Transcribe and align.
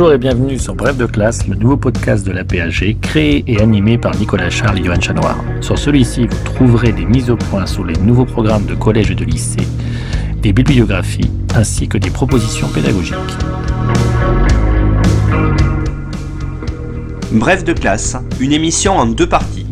Bonjour 0.00 0.14
et 0.14 0.18
bienvenue 0.18 0.58
sur 0.58 0.74
Bref 0.74 0.96
de 0.96 1.04
classe, 1.04 1.46
le 1.46 1.54
nouveau 1.56 1.76
podcast 1.76 2.26
de 2.26 2.32
la 2.32 2.42
PAG, 2.42 2.96
créé 3.02 3.44
et 3.46 3.60
animé 3.60 3.98
par 3.98 4.16
Nicolas 4.16 4.48
Charles 4.48 4.78
et 4.78 4.84
Johan 4.84 4.98
Chanoir. 4.98 5.36
Sur 5.60 5.78
celui-ci, 5.78 6.26
vous 6.26 6.42
trouverez 6.42 6.92
des 6.92 7.04
mises 7.04 7.28
au 7.28 7.36
point 7.36 7.66
sur 7.66 7.84
les 7.84 7.92
nouveaux 7.98 8.24
programmes 8.24 8.64
de 8.64 8.74
collège 8.74 9.10
et 9.10 9.14
de 9.14 9.26
lycée, 9.26 9.60
des 10.40 10.54
bibliographies 10.54 11.30
ainsi 11.54 11.86
que 11.86 11.98
des 11.98 12.08
propositions 12.08 12.68
pédagogiques. 12.68 13.14
Bref 17.32 17.62
de 17.64 17.74
classe, 17.74 18.16
une 18.40 18.54
émission 18.54 18.96
en 18.96 19.04
deux 19.04 19.28
parties. 19.28 19.66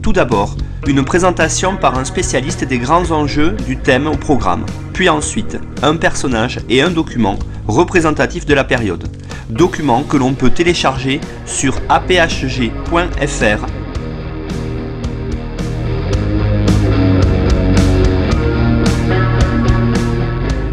Tout 0.00 0.12
d'abord, 0.12 0.54
une 0.86 1.04
présentation 1.04 1.76
par 1.76 1.98
un 1.98 2.04
spécialiste 2.04 2.62
des 2.62 2.78
grands 2.78 3.10
enjeux 3.10 3.56
du 3.66 3.76
thème 3.76 4.06
au 4.06 4.16
programme, 4.16 4.64
puis 4.92 5.08
ensuite 5.08 5.58
un 5.82 5.96
personnage 5.96 6.60
et 6.68 6.82
un 6.82 6.90
document 6.90 7.36
représentatif 7.66 8.46
de 8.46 8.54
la 8.54 8.62
période 8.62 9.08
document 9.52 10.02
que 10.02 10.16
l'on 10.16 10.34
peut 10.34 10.50
télécharger 10.50 11.20
sur 11.46 11.74
aphg.fr. 11.88 13.66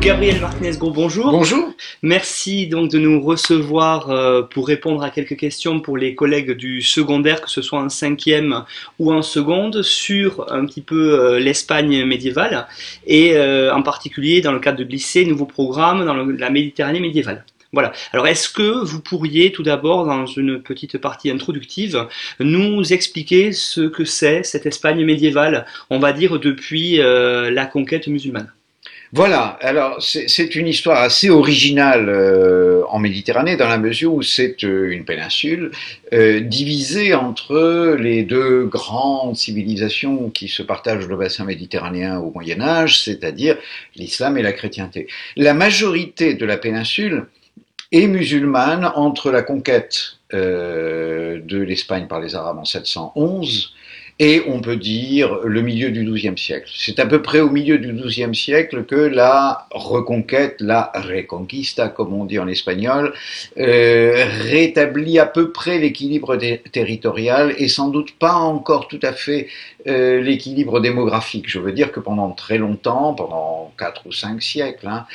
Gabriel 0.02 0.42
Martinez-Gros, 0.42 0.92
bonjour. 0.92 1.30
Bonjour. 1.30 1.74
Merci 2.02 2.68
donc 2.68 2.90
de 2.90 2.98
nous 2.98 3.22
recevoir 3.22 4.10
euh, 4.10 4.42
pour 4.42 4.68
répondre 4.68 5.04
à 5.04 5.10
quelques 5.10 5.36
questions 5.36 5.82
pour 5.82 5.98
les 5.98 6.16
collègues 6.16 6.52
du 6.52 6.82
secondaire, 6.82 7.42
que 7.42 7.50
ce 7.50 7.62
soit 7.62 7.80
en 7.80 7.90
cinquième 7.90 8.64
ou 8.98 9.14
en 9.14 9.22
seconde, 9.22 9.84
sur 9.84 10.52
un 10.52 10.66
petit 10.66 10.82
peu 10.82 11.20
euh, 11.20 11.40
l'Espagne 11.40 12.06
médiévale 12.06 12.66
et 13.06 13.34
euh, 13.36 13.74
en 13.74 13.82
particulier 13.82 14.42
dans 14.42 14.54
le 14.54 14.60
cadre 14.60 14.80
de 14.80 14.84
lycée, 14.84 15.26
nouveau 15.26 15.46
programme 15.46 16.06
dans 16.06 16.16
la 16.16 16.50
Méditerranée 16.50 17.02
médiévale. 17.02 17.46
Voilà. 17.72 17.92
Alors, 18.14 18.28
est-ce 18.28 18.50
que 18.50 18.84
vous 18.84 19.00
pourriez 19.00 19.52
tout 19.52 19.62
d'abord, 19.62 20.06
dans 20.06 20.26
une 20.26 20.62
petite 20.62 20.98
partie 20.98 21.30
introductive, 21.30 22.08
nous 22.40 22.94
expliquer 22.94 23.52
ce 23.52 23.82
que 23.82 24.06
c'est 24.06 24.44
cette 24.44 24.66
Espagne 24.66 25.06
médiévale, 25.06 25.66
on 25.92 26.00
va 26.00 26.12
dire 26.12 26.40
depuis 26.40 27.00
euh, 27.00 27.52
la 27.52 27.68
conquête 27.68 28.08
musulmane? 28.08 28.52
Voilà, 29.12 29.58
alors 29.62 30.04
c'est 30.04 30.56
une 30.56 30.68
histoire 30.68 31.02
assez 31.02 31.32
originale 31.32 32.10
euh, 32.10 32.84
en 32.90 33.00
Méditerranée 33.00 33.58
dans 33.58 33.68
la 33.68 33.80
mesure 33.80 34.14
où 34.14 34.22
c'est 34.22 34.64
euh, 34.64 34.92
une 34.92 35.04
péninsule 35.04 35.72
divisée 36.12 37.14
entre 37.16 37.96
les 38.00 38.24
deux 38.24 38.66
grandes 38.66 39.36
civilisations 39.36 40.30
qui 40.30 40.48
se 40.48 40.64
partagent 40.64 41.08
le 41.08 41.16
bassin 41.16 41.46
méditerranéen 41.46 42.20
au 42.20 42.32
Moyen 42.32 42.62
Âge, 42.62 43.00
c'est-à-dire 43.00 43.58
l'islam 43.96 44.38
et 44.40 44.44
la 44.44 44.54
chrétienté. 44.54 45.08
La 45.36 45.54
majorité 45.54 46.34
de 46.34 46.46
la 46.46 46.58
péninsule 46.58 47.26
et 47.92 48.08
musulmane 48.08 48.86
entre 48.96 49.32
la 49.32 49.42
conquête 49.42 50.18
euh, 50.34 51.40
de 51.44 51.60
l'Espagne 51.60 52.08
par 52.08 52.20
les 52.20 52.36
Arabes 52.36 52.60
en 52.60 52.66
711 52.66 53.74
et 54.20 54.42
on 54.48 54.60
peut 54.60 54.76
dire 54.76 55.40
le 55.46 55.62
milieu 55.62 55.92
du 55.92 56.04
XIIe 56.04 56.38
siècle. 56.38 56.70
C'est 56.76 57.00
à 57.00 57.06
peu 57.06 57.22
près 57.22 57.40
au 57.40 57.50
milieu 57.50 57.78
du 57.78 57.94
XIIe 57.94 58.36
siècle 58.36 58.84
que 58.84 58.96
la 58.96 59.66
reconquête, 59.72 60.58
la 60.60 60.92
reconquista, 60.94 61.88
comme 61.88 62.14
on 62.14 62.26
dit 62.26 62.38
en 62.38 62.48
espagnol, 62.48 63.14
euh, 63.58 64.26
rétablit 64.42 65.20
à 65.20 65.26
peu 65.26 65.52
près 65.52 65.80
l'équilibre 65.80 66.38
territorial 66.72 67.56
et 67.58 67.70
sans 67.70 67.88
doute 67.88 68.12
pas 68.12 68.34
encore 68.34 68.90
tout 68.90 69.00
à 69.04 69.14
fait 69.14 69.48
euh, 69.88 70.20
l'équilibre 70.22 70.82
démographique. 70.82 71.50
Je 71.50 71.60
veux 71.60 71.72
dire 71.72 71.94
que 71.94 72.02
pendant 72.02 72.32
très 72.32 72.58
longtemps, 72.58 73.14
pendant 73.14 73.72
quatre 73.80 74.06
ou 74.06 74.12
cinq 74.12 74.42
siècles, 74.42 74.88
hein, 74.88 75.06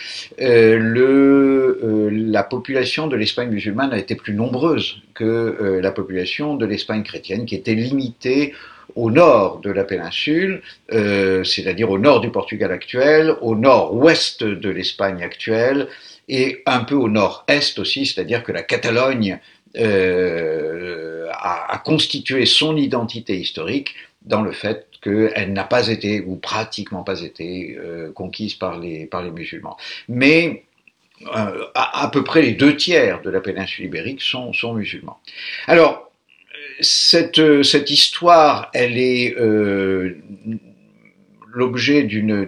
euh, 0.40 0.78
le, 0.78 1.80
euh, 1.84 2.08
la 2.10 2.42
population 2.42 3.06
de 3.06 3.16
l'Espagne 3.16 3.50
musulmane 3.50 3.92
a 3.92 3.98
été 3.98 4.14
plus 4.14 4.32
nombreuse 4.32 5.02
que 5.12 5.24
euh, 5.24 5.80
la 5.80 5.92
population 5.92 6.56
de 6.56 6.64
l'Espagne 6.64 7.02
chrétienne, 7.02 7.44
qui 7.44 7.54
était 7.54 7.74
limitée 7.74 8.54
au 8.96 9.10
nord 9.10 9.60
de 9.60 9.70
la 9.70 9.84
péninsule, 9.84 10.62
euh, 10.92 11.44
c'est-à-dire 11.44 11.90
au 11.90 11.98
nord 11.98 12.20
du 12.20 12.30
Portugal 12.30 12.72
actuel, 12.72 13.34
au 13.40 13.56
nord-ouest 13.56 14.44
de 14.44 14.70
l'Espagne 14.70 15.22
actuelle, 15.22 15.88
et 16.28 16.62
un 16.66 16.80
peu 16.84 16.94
au 16.94 17.08
nord-est 17.08 17.78
aussi, 17.78 18.06
c'est-à-dire 18.06 18.42
que 18.42 18.52
la 18.52 18.62
Catalogne 18.62 19.38
euh, 19.76 21.28
a, 21.32 21.82
constitué 21.84 22.46
son 22.46 22.76
identité 22.76 23.36
historique 23.36 23.94
dans 24.22 24.40
le 24.40 24.52
fait 24.52 24.86
qu'elle 25.02 25.52
n'a 25.52 25.64
pas 25.64 25.88
été, 25.88 26.20
ou 26.20 26.36
pratiquement 26.36 27.02
pas 27.02 27.20
été, 27.20 27.76
euh, 27.78 28.10
conquise 28.12 28.54
par 28.54 28.78
les, 28.78 29.06
par 29.06 29.22
les 29.22 29.30
musulmans. 29.30 29.76
Mais 30.08 30.62
euh, 31.36 31.66
à, 31.74 32.04
à, 32.04 32.08
peu 32.08 32.24
près 32.24 32.42
les 32.42 32.52
deux 32.52 32.76
tiers 32.76 33.20
de 33.22 33.30
la 33.30 33.40
péninsule 33.40 33.84
ibérique 33.86 34.22
sont, 34.22 34.52
sont 34.52 34.74
musulmans. 34.74 35.18
Alors, 35.66 36.03
cette, 36.84 37.62
cette 37.62 37.90
histoire, 37.90 38.70
elle 38.74 38.98
est 38.98 39.34
euh, 39.38 40.16
l'objet 41.54 42.02
d'une 42.02 42.46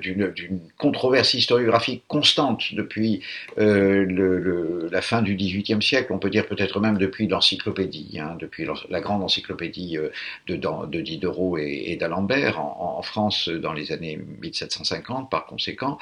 controverse 0.76 1.34
historiographique 1.34 2.02
constante 2.08 2.74
depuis 2.74 3.22
euh, 3.58 4.88
la 4.90 5.00
fin 5.00 5.22
du 5.22 5.36
XVIIIe 5.36 5.82
siècle, 5.82 6.12
on 6.12 6.18
peut 6.18 6.30
dire 6.30 6.46
peut-être 6.46 6.80
même 6.80 6.98
depuis 6.98 7.28
l'encyclopédie, 7.28 8.18
hein, 8.20 8.36
depuis 8.38 8.66
la 8.90 9.00
grande 9.00 9.22
encyclopédie 9.22 9.96
euh, 9.96 10.08
de, 10.48 10.56
de 10.56 11.00
Diderot 11.00 11.58
et, 11.58 11.96
d'Alembert 11.98 12.60
en, 12.60 13.02
France 13.02 13.48
dans 13.48 13.72
les 13.72 13.92
années 13.92 14.18
1750 14.42 15.30
par 15.30 15.46
conséquent. 15.46 15.98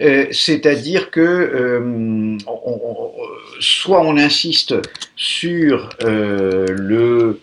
Euh, 0.00 0.26
C'est-à-dire 0.30 1.10
que 1.10 1.20
euh, 1.20 2.38
soit 3.58 4.02
on 4.02 4.16
insiste 4.16 4.74
sur 5.16 5.88
euh, 6.02 6.66
le 6.68 7.40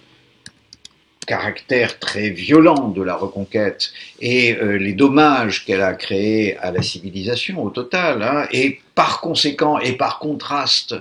caractère 1.31 1.97
très 1.97 2.29
violent 2.29 2.89
de 2.89 3.01
la 3.01 3.15
reconquête 3.15 3.93
et 4.19 4.53
euh, 4.53 4.77
les 4.77 4.91
dommages 4.91 5.63
qu'elle 5.65 5.81
a 5.81 5.93
créés 5.93 6.57
à 6.57 6.71
la 6.73 6.81
civilisation 6.81 7.63
au 7.63 7.69
total, 7.69 8.21
hein, 8.21 8.47
et 8.51 8.81
par 8.95 9.21
conséquent 9.21 9.79
et 9.79 9.93
par 9.93 10.19
contraste, 10.19 10.93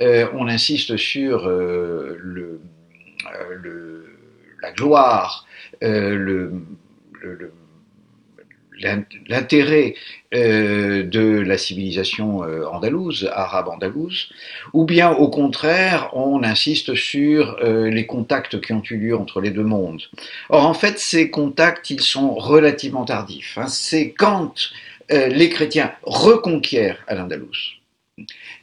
euh, 0.00 0.26
on 0.34 0.48
insiste 0.48 0.96
sur 0.96 1.46
euh, 1.46 2.18
le, 2.20 2.60
la 4.60 4.72
gloire, 4.72 5.46
le 5.80 6.50
l'intérêt 9.28 9.94
euh, 10.34 11.02
de 11.02 11.40
la 11.40 11.58
civilisation 11.58 12.44
euh, 12.44 12.66
andalouse, 12.66 13.30
arabe 13.32 13.68
andalouse, 13.68 14.30
ou 14.72 14.84
bien 14.84 15.10
au 15.10 15.28
contraire, 15.28 16.10
on 16.12 16.42
insiste 16.42 16.94
sur 16.94 17.56
euh, 17.62 17.88
les 17.88 18.06
contacts 18.06 18.60
qui 18.60 18.72
ont 18.72 18.82
eu 18.90 18.96
lieu 18.96 19.16
entre 19.16 19.40
les 19.40 19.50
deux 19.50 19.64
mondes. 19.64 20.02
Or, 20.50 20.66
en 20.66 20.74
fait, 20.74 20.98
ces 20.98 21.30
contacts, 21.30 21.90
ils 21.90 22.02
sont 22.02 22.34
relativement 22.34 23.04
tardifs. 23.04 23.56
Hein. 23.56 23.68
C'est 23.68 24.10
quand 24.10 24.70
euh, 25.12 25.28
les 25.28 25.48
chrétiens 25.48 25.92
reconquièrent 26.02 27.04
à 27.06 27.14
l'Andalouse 27.14 27.74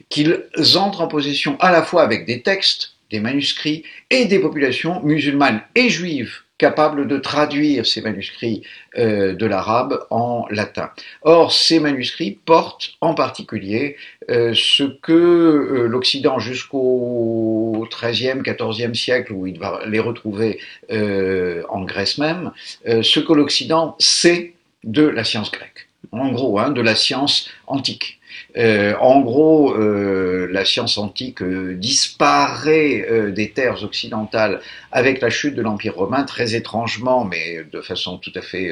qu'ils 0.08 0.44
entrent 0.76 1.00
en 1.00 1.08
possession 1.08 1.56
à 1.60 1.70
la 1.72 1.82
fois 1.82 2.02
avec 2.02 2.26
des 2.26 2.42
textes, 2.42 2.96
des 3.10 3.20
manuscrits 3.20 3.84
et 4.10 4.26
des 4.26 4.38
populations 4.38 5.02
musulmanes 5.02 5.62
et 5.74 5.88
juives 5.88 6.43
capable 6.58 7.08
de 7.08 7.18
traduire 7.18 7.84
ces 7.84 8.00
manuscrits 8.00 8.62
euh, 8.96 9.34
de 9.34 9.46
l'arabe 9.46 10.06
en 10.10 10.46
latin. 10.50 10.90
Or, 11.22 11.52
ces 11.52 11.80
manuscrits 11.80 12.38
portent 12.44 12.94
en 13.00 13.14
particulier 13.14 13.96
euh, 14.30 14.52
ce 14.54 14.84
que 14.84 15.12
euh, 15.12 15.86
l'Occident 15.88 16.38
jusqu'au 16.38 17.86
XIIIe, 17.90 18.40
XIVe 18.42 18.94
siècle, 18.94 19.32
où 19.32 19.46
il 19.46 19.58
va 19.58 19.80
les 19.86 19.98
retrouver 19.98 20.60
en 20.90 21.82
Grèce 21.84 22.18
même, 22.18 22.52
ce 22.86 23.20
que 23.20 23.32
l'Occident 23.32 23.96
sait 23.98 24.54
de 24.84 25.02
la 25.02 25.24
science 25.24 25.50
grecque. 25.50 25.88
En 26.12 26.30
gros, 26.30 26.58
hein, 26.58 26.70
de 26.70 26.80
la 26.80 26.94
science 26.94 27.50
antique. 27.66 28.20
Euh, 28.56 28.94
en 29.00 29.20
gros, 29.20 29.74
euh, 29.74 30.48
la 30.50 30.64
science 30.64 30.98
antique 30.98 31.42
euh, 31.42 31.74
disparaît 31.74 33.06
euh, 33.10 33.30
des 33.30 33.50
terres 33.50 33.82
occidentales 33.82 34.60
avec 34.92 35.20
la 35.20 35.30
chute 35.30 35.54
de 35.54 35.62
l'Empire 35.62 35.96
romain, 35.96 36.22
très 36.24 36.54
étrangement, 36.54 37.24
mais 37.24 37.64
de 37.70 37.80
façon 37.80 38.18
tout 38.18 38.32
à 38.36 38.42
fait 38.42 38.70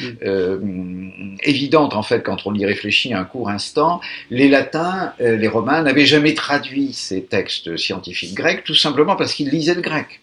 mm. 0.00 1.36
évidente 1.44 1.94
en 1.94 2.02
fait 2.02 2.22
quand 2.22 2.46
on 2.46 2.54
y 2.54 2.66
réfléchit 2.66 3.14
un 3.14 3.24
court 3.24 3.48
instant. 3.48 4.00
Les 4.30 4.48
latins, 4.48 5.12
les 5.20 5.48
romains 5.48 5.82
n'avaient 5.82 6.06
jamais 6.06 6.34
traduit 6.34 6.92
ces 6.92 7.22
textes 7.22 7.76
scientifiques 7.76 8.34
grecs, 8.34 8.64
tout 8.64 8.74
simplement 8.74 9.14
parce 9.14 9.32
qu'ils 9.32 9.50
lisaient 9.50 9.74
le 9.74 9.82
grec. 9.82 10.20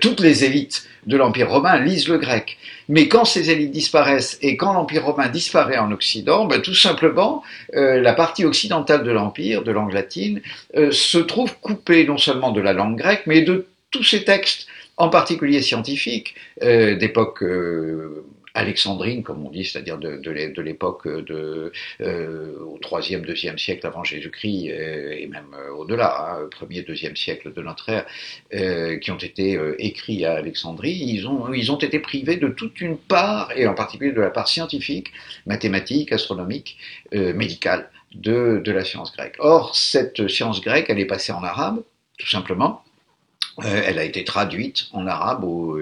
Toutes 0.00 0.20
les 0.20 0.44
élites 0.44 0.88
de 1.06 1.16
l'Empire 1.16 1.50
romain 1.50 1.78
lisent 1.78 2.08
le 2.08 2.18
grec. 2.18 2.58
Mais 2.88 3.08
quand 3.08 3.24
ces 3.24 3.50
élites 3.50 3.70
disparaissent 3.70 4.38
et 4.42 4.56
quand 4.56 4.72
l'Empire 4.72 5.04
romain 5.04 5.28
disparaît 5.28 5.78
en 5.78 5.90
Occident, 5.92 6.46
ben, 6.46 6.60
tout 6.60 6.74
simplement, 6.74 7.42
euh, 7.74 8.00
la 8.00 8.14
partie 8.14 8.44
occidentale 8.44 9.04
de 9.04 9.10
l'Empire, 9.10 9.62
de 9.62 9.72
langue 9.72 9.92
latine, 9.92 10.40
euh, 10.76 10.90
se 10.90 11.18
trouve 11.18 11.56
coupée 11.60 12.06
non 12.06 12.18
seulement 12.18 12.50
de 12.50 12.60
la 12.60 12.72
langue 12.72 12.96
grecque, 12.96 13.22
mais 13.26 13.42
de 13.42 13.66
tous 13.90 14.04
ces 14.04 14.24
textes, 14.24 14.66
en 14.96 15.08
particulier 15.08 15.62
scientifiques, 15.62 16.34
euh, 16.62 16.96
d'époque 16.96 17.42
alexandrine, 18.54 19.22
comme 19.22 19.44
on 19.46 19.50
dit, 19.50 19.64
c'est-à-dire 19.64 19.98
de, 19.98 20.60
l'époque 20.60 21.06
de, 21.06 21.72
euh, 22.00 22.58
au 22.60 22.78
3e, 22.78 23.24
2e 23.24 23.58
siècle 23.58 23.86
avant 23.86 24.04
Jésus-Christ, 24.04 24.70
euh, 24.70 25.16
et 25.18 25.26
même 25.26 25.54
euh, 25.54 25.72
au-delà, 25.72 26.32
hein, 26.32 26.48
1er, 26.50 26.86
2e 26.86 27.16
siècle 27.16 27.52
de 27.52 27.62
notre 27.62 27.88
ère, 27.88 28.06
euh, 28.54 28.98
qui 28.98 29.10
ont 29.10 29.18
été 29.18 29.56
euh, 29.56 29.74
écrits 29.78 30.24
à 30.24 30.34
Alexandrie, 30.34 30.92
ils 30.92 31.26
ont, 31.26 31.78
été 31.78 32.00
privés 32.00 32.36
de 32.36 32.48
toute 32.48 32.80
une 32.80 32.96
part, 32.96 33.52
et 33.54 33.66
en 33.66 33.74
particulier 33.74 34.12
de 34.12 34.20
la 34.20 34.30
part 34.30 34.48
scientifique, 34.48 35.12
mathématique, 35.46 36.12
astronomique, 36.12 36.76
médicale, 37.12 37.88
de 38.14 38.62
la 38.66 38.84
science 38.84 39.12
grecque. 39.12 39.36
Or, 39.38 39.76
cette 39.76 40.26
science 40.28 40.60
grecque, 40.60 40.86
elle 40.88 40.98
est 40.98 41.06
passée 41.06 41.30
en 41.30 41.42
arabe, 41.44 41.82
tout 42.18 42.26
simplement. 42.26 42.82
elle 43.62 43.98
a 43.98 44.04
été 44.04 44.24
traduite 44.24 44.88
en 44.92 45.06
arabe 45.06 45.44
au 45.44 45.78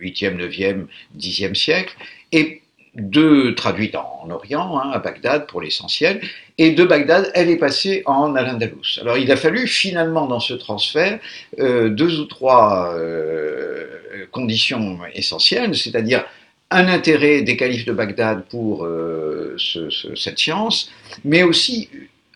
8e, 0.00 0.36
9e, 0.36 0.86
10e 1.18 1.54
siècle, 1.54 1.94
et 2.32 2.62
de 2.96 3.50
traduite 3.50 3.94
en, 3.94 4.28
Orient, 4.30 4.78
hein, 4.78 4.90
à 4.92 4.98
Bagdad 4.98 5.46
pour 5.46 5.60
l'essentiel, 5.60 6.20
et 6.58 6.70
de 6.70 6.84
Bagdad, 6.84 7.30
elle 7.34 7.50
est 7.50 7.56
passée 7.56 8.02
en 8.06 8.34
Al-Andalus. 8.34 8.98
Alors 9.00 9.18
il 9.18 9.30
a 9.30 9.36
fallu 9.36 9.66
finalement 9.66 10.26
dans 10.26 10.40
ce 10.40 10.54
transfert 10.54 11.18
euh, 11.58 11.90
deux 11.90 12.18
ou 12.18 12.24
trois 12.24 12.94
euh, 12.94 13.86
conditions 14.32 14.98
essentielles, 15.14 15.76
c'est-à-dire 15.76 16.24
un 16.70 16.88
intérêt 16.88 17.42
des 17.42 17.56
califes 17.56 17.84
de 17.84 17.92
Bagdad 17.92 18.44
pour 18.46 18.84
euh, 18.84 19.54
ce, 19.58 19.90
ce, 19.90 20.14
cette 20.16 20.38
science, 20.38 20.90
mais 21.24 21.42
aussi 21.42 21.90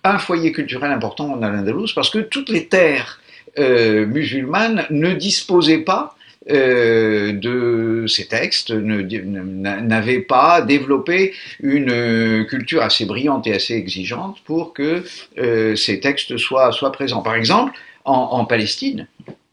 un 0.05 0.19
foyer 0.19 0.53
culturel 0.53 0.93
important 0.93 1.33
en 1.33 1.43
Al-Andalus, 1.43 1.93
parce 1.95 2.11
que 2.11 2.19
toutes 2.19 2.51
les 2.51 2.67
terres 2.67 3.21
musulmanes 3.59 4.87
ne 4.91 5.13
disposaient 5.13 5.79
pas 5.79 6.15
euh, 6.49 7.33
de 7.33 8.07
ces 8.07 8.27
textes 8.27 8.71
n'avaient 8.71 10.21
pas 10.21 10.63
développé 10.63 11.35
une 11.61 12.47
culture 12.49 12.83
assez 12.83 13.05
brillante 13.05 13.47
et 13.47 13.55
assez 13.55 13.75
exigeante 13.75 14.39
pour 14.45 14.73
que 14.73 15.05
euh, 15.39 15.77
ces 15.77 16.01
textes 16.01 16.39
soient, 16.39 16.73
soient 16.73 16.93
présents. 16.93 17.23
Par 17.23 17.35
exemple, 17.35 17.79
en, 18.05 18.45
Palestine, 18.45 19.07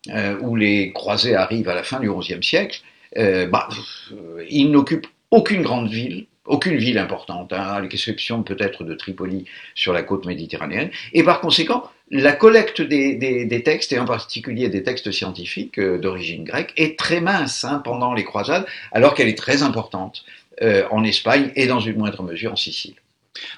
euh, 0.09 0.37
où 0.39 0.55
les 0.55 0.93
croisés 0.93 1.35
arrivent 1.35 1.69
à 1.69 1.75
la 1.75 1.83
fin 1.83 1.99
du 1.99 2.09
XIe 2.09 2.41
siècle, 2.41 2.81
euh, 3.17 3.47
bah, 3.47 3.67
ils 4.49 4.71
n'occupent 4.71 5.07
aucune 5.31 5.61
grande 5.61 5.89
ville, 5.89 6.27
aucune 6.45 6.77
ville 6.77 6.97
importante, 6.97 7.51
hein, 7.51 7.61
à 7.61 7.81
l'exception 7.81 8.43
peut-être 8.43 8.83
de 8.83 8.93
Tripoli 8.93 9.45
sur 9.75 9.91
la 9.91 10.03
côte 10.03 10.25
méditerranéenne, 10.25 10.89
et 11.13 11.23
par 11.23 11.41
conséquent, 11.41 11.83
la 12.09 12.33
collecte 12.33 12.81
des, 12.81 13.61
textes, 13.63 13.91
et 13.91 13.99
en 13.99 14.05
particulier 14.05 14.69
des 14.69 14.83
textes 14.83 15.11
scientifiques 15.11 15.79
euh, 15.79 15.97
d'origine 15.97 16.43
grecque, 16.43 16.73
est 16.77 16.97
très 16.97 17.19
mince 17.19 17.65
hein, 17.65 17.81
pendant 17.83 18.13
les 18.13 18.23
croisades, 18.23 18.65
alors 18.91 19.13
qu'elle 19.13 19.27
est 19.27 19.37
très 19.37 19.63
importante 19.63 20.23
euh, 20.61 20.85
en 20.89 21.03
Espagne 21.03 21.51
et 21.55 21.67
dans 21.67 21.79
une 21.79 21.97
moindre 21.97 22.23
mesure 22.23 22.53
en 22.53 22.55
Sicile. 22.55 22.95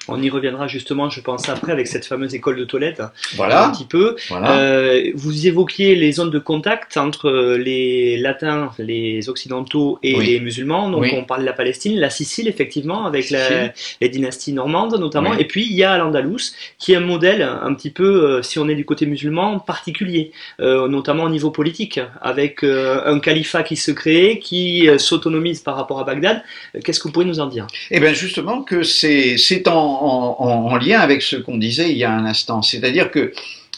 On 0.08 0.20
y 0.22 0.30
reviendra 0.30 0.66
justement, 0.68 1.10
je 1.10 1.20
pense, 1.20 1.48
après 1.48 1.72
avec 1.72 1.86
cette 1.86 2.04
fameuse 2.06 2.34
école 2.34 2.56
de 2.56 2.64
Tolède. 2.64 3.08
Voilà. 3.36 3.66
Un 3.66 3.70
petit 3.72 3.84
peu. 3.84 4.16
Voilà. 4.28 4.58
Euh, 4.58 5.10
vous 5.14 5.46
évoquiez 5.46 5.94
les 5.94 6.12
zones 6.12 6.30
de 6.30 6.38
contact 6.38 6.96
entre 6.96 7.30
les 7.56 8.16
latins, 8.16 8.70
les 8.78 9.28
occidentaux 9.28 9.98
et 10.02 10.16
Oui. 10.16 10.26
les 10.26 10.40
musulmans. 10.40 10.90
Donc 10.90 11.02
Oui. 11.02 11.10
on 11.14 11.24
parle 11.24 11.40
de 11.42 11.46
la 11.46 11.52
Palestine, 11.52 11.98
la 11.98 12.10
Sicile 12.10 12.48
effectivement, 12.48 13.06
avec 13.06 13.30
la- 13.30 13.72
les 14.00 14.08
dynasties 14.08 14.52
normandes 14.52 14.98
notamment. 14.98 15.30
Oui. 15.30 15.36
Et 15.40 15.44
puis 15.44 15.64
il 15.68 15.74
y 15.76 15.84
a 15.84 15.96
l'Andalous, 15.98 16.52
qui 16.78 16.92
est 16.92 16.96
un 16.96 17.00
modèle 17.00 17.42
un 17.42 17.72
petit 17.74 17.90
peu, 17.90 18.04
euh, 18.38 18.42
si 18.42 18.58
on 18.58 18.68
est 18.68 18.74
du 18.74 18.84
côté 18.84 19.06
musulman, 19.06 19.58
particulier, 19.60 20.32
euh, 20.60 20.88
notamment 20.88 21.24
au 21.24 21.28
niveau 21.28 21.50
politique, 21.50 22.00
avec 22.20 22.62
euh, 22.64 23.00
un 23.06 23.18
califat 23.20 23.62
qui 23.62 23.76
se 23.76 23.90
crée, 23.90 24.38
qui 24.42 24.88
euh, 24.88 24.98
s'autonomise 24.98 25.60
par 25.60 25.76
rapport 25.76 26.00
à 26.00 26.04
Bagdad. 26.04 26.42
Euh, 26.74 26.80
Qu'est-ce 26.84 26.98
que 27.00 27.04
vous 27.04 27.12
pourriez 27.12 27.28
nous 27.28 27.40
en 27.40 27.46
dire? 27.46 27.66
Eh 27.90 28.00
bien 28.00 28.12
justement 28.12 28.62
que 28.62 28.82
c'est 28.82 29.36
en, 29.70 30.02
en- 30.02 30.36
en- 30.42 30.66
en 30.72 30.76
lien 30.76 31.00
avec 31.00 31.22
ce 31.22 31.36
qu'on 31.36 31.58
disait 31.58 31.90
il 31.90 31.98
y 31.98 32.04
a 32.04 32.12
un 32.12 32.24
instant, 32.26 32.62
c'est-à-dire 32.62 33.10
que 33.10 33.32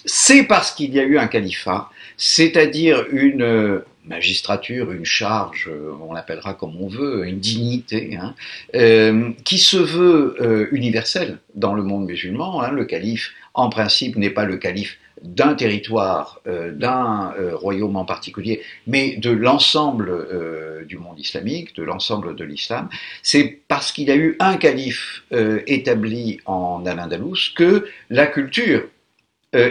c'est 0.05 0.45
parce 0.45 0.73
qu'il 0.73 0.93
y 0.93 0.99
a 1.01 1.05
eu 1.05 1.19
un 1.19 1.29
califat, 1.29 1.89
c'est-à-dire 2.17 3.05
une 3.13 3.43
euh, 3.43 3.85
magistrature, 4.05 4.91
une 4.91 5.05
charge, 5.05 5.69
euh, 5.71 5.93
on 6.07 6.13
l'appellera 6.13 6.55
comme 6.55 6.75
on 6.81 6.89
veut, 6.89 7.25
une 7.27 7.39
dignité, 7.39 8.19
hein, 8.21 8.35
euh, 8.75 9.31
qui 9.45 9.59
se 9.59 9.77
veut 9.77 10.69
universelle 10.73 11.39
dans 11.55 11.75
le 11.75 11.83
monde 11.85 12.07
musulman. 12.07 12.63
hein. 12.63 12.73
Le 12.73 12.85
calife, 12.85 13.33
en 13.55 13.69
principe, 13.69 14.17
n'est 14.17 14.31
pas 14.31 14.45
le 14.45 14.57
calife 14.57 14.99
d'un 15.23 15.55
territoire, 15.55 16.41
euh, 16.47 16.73
d'un 16.73 17.33
euh, 17.39 17.57
royaume 17.57 17.97
en 17.97 18.05
particulier, 18.05 18.63
mais 18.87 19.17
de 19.17 19.31
l'ensemble 19.31 20.11
euh, 20.11 20.85
du 20.85 20.99
monde 20.99 21.19
islamique, 21.19 21.75
de 21.77 21.83
l'ensemble 21.83 22.35
de 22.35 22.45
l'islam. 22.45 22.89
C'est 23.23 23.61
parce 23.69 23.93
qu'il 23.93 24.09
y 24.09 24.11
a 24.11 24.17
eu 24.17 24.37
un 24.41 24.57
calife 24.57 25.25
établi 25.67 26.41
en 26.45 26.85
Al-Andalus 26.87 27.53
que 27.57 27.87
la 28.11 28.27
culture 28.27 28.85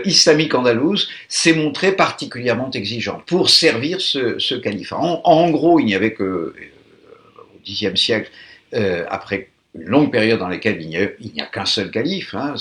islamique 0.06 0.54
andalouse 0.54 1.10
s'est 1.28 1.54
montrée 1.54 1.92
particulièrement 1.92 2.70
exigeante 2.72 3.24
pour 3.26 3.50
servir 3.50 4.00
ce, 4.00 4.38
ce. 4.38 4.56
En, 4.94 5.50
gros, 5.50 5.80
il 5.80 5.86
n'y 5.86 5.96
avait 5.96 6.14
que 6.14 6.54
au 7.38 7.60
Xe 7.66 7.96
siècle, 7.96 8.32
après 9.10 9.50
une 9.76 9.86
longue 9.86 10.12
période 10.12 10.40
dans 10.40 10.48
laquelle 10.48 10.82
il 10.82 10.90
n'y 10.90 11.42
a, 11.42 11.46
qu'un 11.46 11.66
seul 11.66 11.92
calife 11.92 12.34
hein, 12.36 12.56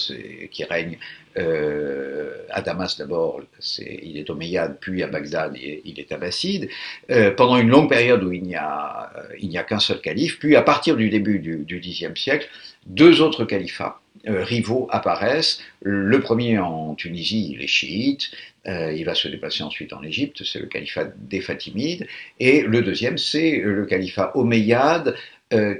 qui 0.50 0.64
règne 0.64 0.98
euh, 1.38 2.42
à 2.50 2.62
Damas 2.62 2.96
d'abord, 2.98 3.40
il 3.78 4.18
est 4.18 4.28
omeyyade, 4.30 4.78
puis 4.80 5.02
à 5.02 5.06
Bagdad, 5.06 5.56
il, 5.56 5.80
il 5.84 6.00
est 6.00 6.10
abbasside, 6.12 6.68
euh, 7.10 7.30
pendant 7.30 7.56
une 7.56 7.68
longue 7.68 7.88
période 7.88 8.22
où 8.24 8.32
il 8.32 8.42
n'y 8.42 8.56
a, 8.56 9.12
euh, 9.16 9.36
il 9.38 9.48
n'y 9.48 9.58
a 9.58 9.62
qu'un 9.62 9.78
seul 9.78 10.00
calife, 10.00 10.38
puis 10.38 10.56
à 10.56 10.62
partir 10.62 10.96
du 10.96 11.08
début 11.10 11.38
du, 11.38 11.80
Xe 11.80 12.12
siècle, 12.14 12.48
deux 12.86 13.20
autres 13.20 13.44
califats 13.44 14.00
euh, 14.28 14.42
rivaux 14.42 14.88
apparaissent. 14.90 15.60
Le 15.82 16.20
premier 16.20 16.58
en 16.58 16.94
Tunisie, 16.94 17.56
les 17.58 17.66
chiites, 17.66 18.30
euh, 18.66 18.92
il 18.92 19.04
va 19.04 19.14
se 19.14 19.28
déplacer 19.28 19.62
ensuite 19.62 19.92
en 19.92 20.02
Égypte, 20.02 20.42
c'est 20.44 20.58
le 20.58 20.66
califat 20.66 21.04
des 21.16 21.40
Fatimides, 21.40 22.06
et 22.38 22.62
le 22.62 22.82
deuxième, 22.82 23.18
c'est 23.18 23.60
le 23.64 23.86
califat 23.86 24.32
omeyyade 24.36 25.16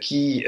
qui 0.01 0.45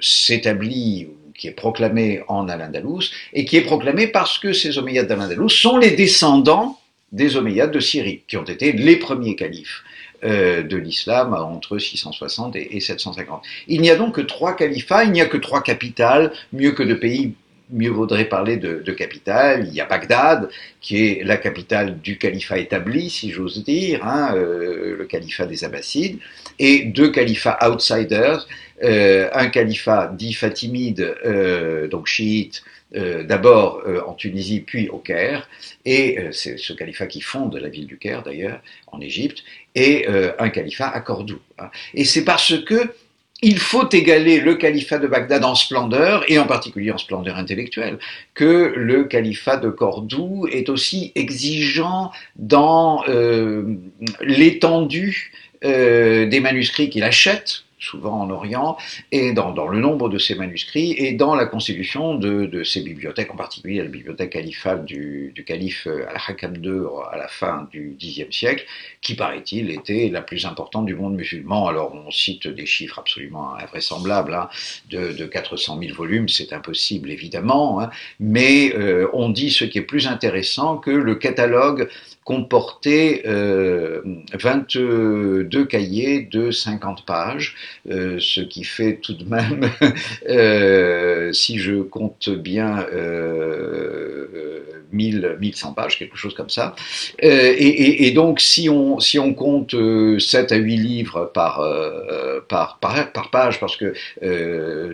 s'établit 0.00 1.08
qui 1.36 1.48
est 1.48 1.52
proclamé 1.52 2.22
en 2.28 2.48
Al-Andalus, 2.48 3.10
et 3.32 3.44
qui 3.44 3.56
est 3.56 3.62
proclamé 3.62 4.06
parce 4.06 4.38
que 4.38 4.52
ces 4.52 4.78
Omeyyades 4.78 5.08
d'Al-Andalus 5.08 5.50
sont 5.50 5.76
les 5.76 5.92
descendants 5.92 6.78
des 7.12 7.36
Omeyyades 7.36 7.70
de 7.70 7.80
Syrie, 7.80 8.22
qui 8.26 8.36
ont 8.36 8.44
été 8.44 8.72
les 8.72 8.96
premiers 8.96 9.36
califes 9.36 9.84
euh, 10.24 10.62
de 10.62 10.76
l'islam 10.76 11.34
entre 11.34 11.78
660 11.78 12.56
et, 12.56 12.76
et 12.76 12.80
750. 12.80 13.42
Il 13.68 13.80
n'y 13.80 13.90
a 13.90 13.96
donc 13.96 14.14
que 14.14 14.20
trois 14.20 14.56
califats, 14.56 15.04
il 15.04 15.12
n'y 15.12 15.20
a 15.20 15.26
que 15.26 15.36
trois 15.36 15.62
capitales, 15.62 16.32
mieux 16.52 16.72
que 16.72 16.82
de 16.82 16.94
pays, 16.94 17.34
mieux 17.70 17.90
vaudrait 17.90 18.26
parler 18.26 18.56
de, 18.56 18.82
de 18.84 18.92
capitale. 18.92 19.66
Il 19.68 19.74
y 19.74 19.80
a 19.80 19.86
Bagdad, 19.86 20.48
qui 20.80 21.06
est 21.06 21.24
la 21.24 21.36
capitale 21.36 22.00
du 22.00 22.18
califat 22.18 22.58
établi, 22.58 23.10
si 23.10 23.30
j'ose 23.30 23.64
dire, 23.64 24.06
hein, 24.06 24.34
euh, 24.34 24.96
le 24.96 25.04
califat 25.04 25.46
des 25.46 25.64
Abbassides, 25.64 26.18
et 26.58 26.84
deux 26.84 27.10
califats 27.10 27.58
outsiders, 27.66 28.46
euh, 28.82 29.28
un 29.32 29.48
califat 29.48 30.12
dit 30.16 30.34
fatimide, 30.34 31.16
euh, 31.24 31.88
donc 31.88 32.06
chiite, 32.06 32.62
euh, 32.94 33.24
d'abord 33.24 33.82
en 34.06 34.14
Tunisie, 34.14 34.60
puis 34.60 34.88
au 34.88 34.98
Caire, 34.98 35.48
et 35.84 36.18
c'est 36.32 36.58
ce 36.58 36.72
califat 36.72 37.06
qui 37.06 37.20
fonde 37.20 37.56
la 37.56 37.68
ville 37.68 37.86
du 37.86 37.98
Caire 37.98 38.22
d'ailleurs, 38.22 38.60
en 38.88 39.00
Égypte, 39.00 39.44
et 39.74 40.06
un 40.38 40.48
califat 40.50 40.88
à 40.88 41.00
Cordoue. 41.00 41.40
hein. 41.58 41.70
Et 41.94 42.04
c'est 42.04 42.24
parce 42.24 42.64
que 42.64 42.92
il 43.42 43.58
faut 43.58 43.86
égaler 43.90 44.40
le 44.40 44.54
califat 44.54 44.98
de 44.98 45.06
Bagdad 45.06 45.44
en 45.44 45.54
splendeur, 45.54 46.24
et 46.28 46.38
en 46.38 46.46
particulier 46.46 46.90
en 46.90 46.96
splendeur 46.96 47.36
intellectuelle, 47.36 47.98
que 48.32 48.72
le 48.74 49.04
califat 49.04 49.58
de 49.58 49.68
Cordoue 49.68 50.48
est 50.50 50.70
aussi 50.70 51.12
exigeant 51.16 52.12
dans 52.36 53.04
l'étendue 54.20 55.32
euh, 55.64 56.26
des 56.26 56.40
manuscrits 56.40 56.90
qu'il 56.90 57.02
achète, 57.02 57.62
souvent 57.78 58.20
en 58.22 58.30
Orient, 58.30 58.76
et 59.12 59.32
dans, 59.32 59.68
le 59.68 59.78
nombre 59.78 60.08
de 60.08 60.18
ces 60.18 60.34
manuscrits, 60.34 60.92
et 60.92 61.12
dans 61.12 61.34
la 61.34 61.46
constitution 61.46 62.14
de, 62.14 62.62
ces 62.64 62.82
bibliothèques, 62.82 63.32
en 63.32 63.36
particulier 63.36 63.82
la 63.82 63.88
bibliothèque 63.88 64.30
califale 64.30 64.84
du, 64.84 65.32
calife 65.46 65.86
Al-Hakam 65.86 66.56
II 66.64 66.86
à 67.12 67.16
la 67.16 67.28
fin 67.28 67.68
du 67.70 67.96
Xe 68.00 68.30
siècle, 68.30 68.64
qui, 69.00 69.14
paraît-il, 69.14 69.70
était 69.70 70.08
la 70.10 70.22
plus 70.22 70.46
importante 70.46 70.86
du 70.86 70.94
monde 70.94 71.14
musulman. 71.14 71.68
Alors 71.68 71.94
on 71.94 72.10
cite 72.10 72.48
des 72.48 72.66
chiffres 72.66 72.98
absolument 72.98 73.54
invraisemblables, 73.54 74.34
hein, 74.34 74.48
de, 74.90 75.12
de 75.12 75.26
400 75.26 75.78
000 75.80 75.94
volumes, 75.94 76.28
c'est 76.28 76.52
impossible 76.52 77.10
évidemment, 77.10 77.80
hein, 77.80 77.90
mais 78.18 78.74
euh, 78.74 79.08
on 79.12 79.28
dit 79.28 79.50
ce 79.50 79.64
qui 79.64 79.78
est 79.78 79.82
plus 79.82 80.06
intéressant 80.08 80.78
que 80.78 80.90
le 80.90 81.14
catalogue 81.14 81.88
comportait 82.26 83.22
euh, 83.26 84.02
22 84.34 85.64
cahiers 85.64 86.22
de 86.22 86.50
50 86.50 87.06
pages 87.06 87.54
ce 87.88 88.40
qui 88.40 88.64
fait 88.64 88.96
tout 88.96 89.14
de 89.14 89.24
même, 89.24 89.70
si 91.32 91.58
je 91.58 91.82
compte 91.82 92.28
bien, 92.28 92.84
1000, 94.92 95.36
1100 95.40 95.72
pages, 95.74 95.98
quelque 95.98 96.16
chose 96.16 96.34
comme 96.34 96.50
ça. 96.50 96.74
Et, 97.20 98.10
donc, 98.10 98.40
si 98.40 98.68
on, 98.68 98.98
compte 99.34 99.76
7 100.18 100.52
à 100.52 100.56
8 100.56 100.76
livres 100.76 101.30
par, 101.32 101.60
page, 103.30 103.60
parce 103.60 103.76
que 103.76 103.94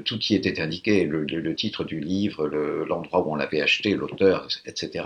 tout 0.01 0.19
y 0.29 0.35
était 0.35 0.61
indiqué, 0.61 1.05
le, 1.05 1.55
titre 1.55 1.85
du 1.85 2.01
livre, 2.01 2.47
l'endroit 2.87 3.27
où 3.27 3.33
on 3.33 3.37
l'avait 3.37 3.63
acheté, 3.63 3.95
l'auteur, 3.95 4.49
etc. 4.67 5.05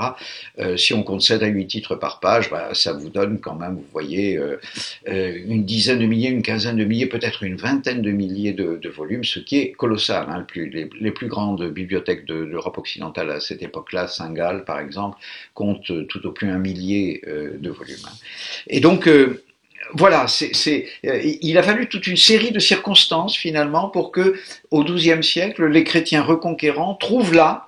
si 0.77 0.93
on 0.93 1.05
compte 1.05 1.23
7 1.23 1.43
à 1.43 1.47
8 1.47 1.67
titres 1.67 1.95
par 1.95 2.16
page, 2.21 2.51
bah, 2.51 2.71
ça 2.73 2.93
vous 2.93 3.11
donne 3.11 3.41
quand 3.41 3.55
même, 3.55 3.75
vous 3.75 3.87
voyez, 3.93 4.37
euh, 4.37 4.61
euh, 5.09 5.39
une 5.47 5.65
dizaine 5.65 5.99
de 5.99 6.07
milliers, 6.07 6.31
une 6.31 6.43
quinzaine 6.43 6.77
de 6.77 6.85
milliers, 6.85 7.07
peut-être 7.07 7.43
une 7.43 7.57
vingtaine 7.57 8.03
de 8.03 8.11
milliers 8.11 8.53
de, 8.53 8.89
volumes, 8.89 9.25
ce 9.25 9.41
qui 9.41 9.59
est 9.59 9.73
colossal. 9.73 10.27
Hein. 10.29 10.47
les, 10.55 11.11
plus 11.11 11.29
grandes 11.29 11.71
bibliothèques 11.71 12.25
d'Europe 12.27 12.79
occidentale 12.79 13.31
à 13.31 13.41
cette 13.41 13.63
époque-là, 13.63 14.07
Saint-Gall 14.07 14.65
par 14.65 14.79
exemple, 14.79 15.19
comptent 15.55 16.07
tout 16.09 16.27
au 16.27 16.33
plus 16.33 16.49
un 16.49 16.59
millier 16.59 17.23
euh, 17.27 17.57
de 17.59 17.71
volumes. 17.71 17.97
Hein. 18.07 18.15
Et 18.69 18.81
donc, 18.81 19.09
voilà, 19.93 20.27
il 21.13 21.59
a 21.59 21.63
fallu 21.63 21.89
toute 21.89 22.07
une 22.07 22.17
série 22.17 22.51
de 22.51 22.59
circonstances 22.59 23.37
finalement 23.37 23.89
pour 23.89 24.11
que, 24.11 24.37
au 24.71 24.85
XIIe 24.85 25.23
siècle, 25.23 25.67
les 25.67 25.85
chrétiens 25.85 26.23
reconquérants 26.23 26.95
trouvent 26.95 27.35
là 27.35 27.66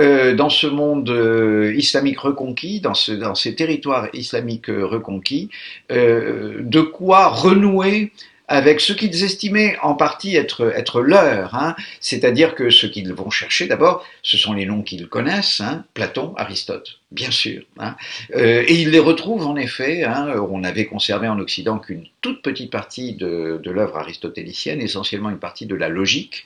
euh, 0.00 0.34
dans 0.34 0.50
ce 0.50 0.66
monde 0.66 1.08
euh, 1.08 1.72
islamique 1.76 2.18
reconquis, 2.18 2.80
dans, 2.80 2.94
ce, 2.94 3.12
dans, 3.12 3.36
ces 3.36 3.54
territoires 3.54 4.08
islamiques 4.12 4.68
euh, 4.68 4.84
reconquis, 4.84 5.50
de 5.88 6.80
quoi 6.80 7.28
renouer 7.28 8.10
avec 8.46 8.80
ce 8.80 8.92
qu'ils 8.92 9.24
estimaient 9.24 9.76
en 9.82 9.94
partie 9.94 10.36
être, 10.36 11.00
leur, 11.00 11.54
hein. 11.54 11.74
c'est-à-dire 12.00 12.54
que 12.54 12.68
ce 12.68 12.86
qu'ils 12.86 13.12
vont 13.12 13.30
chercher 13.30 13.66
d'abord, 13.66 14.04
ce 14.22 14.36
sont 14.36 14.52
les 14.52 14.66
noms 14.66 14.82
qu'ils 14.82 15.08
connaissent, 15.08 15.60
hein, 15.60 15.84
Platon, 15.94 16.34
Aristote, 16.36 17.00
bien 17.10 17.30
sûr, 17.30 17.62
hein. 17.78 17.96
euh, 18.36 18.64
et 18.66 18.74
ils 18.74 18.90
les 18.90 18.98
retrouvent 18.98 19.46
en 19.46 19.56
effet, 19.56 20.04
on 20.06 20.62
avait 20.62 20.84
conservé 20.84 21.26
en 21.26 21.38
Occident 21.38 21.78
qu'une 21.78 22.06
toute 22.20 22.42
petite 22.42 22.70
partie 22.70 23.14
de, 23.14 23.60
de 23.62 23.70
l'œuvre 23.70 23.96
aristotélicienne, 23.96 24.82
essentiellement 24.82 25.30
une 25.30 25.38
partie 25.38 25.66
de 25.66 25.74
la 25.74 25.88
logique, 25.88 26.44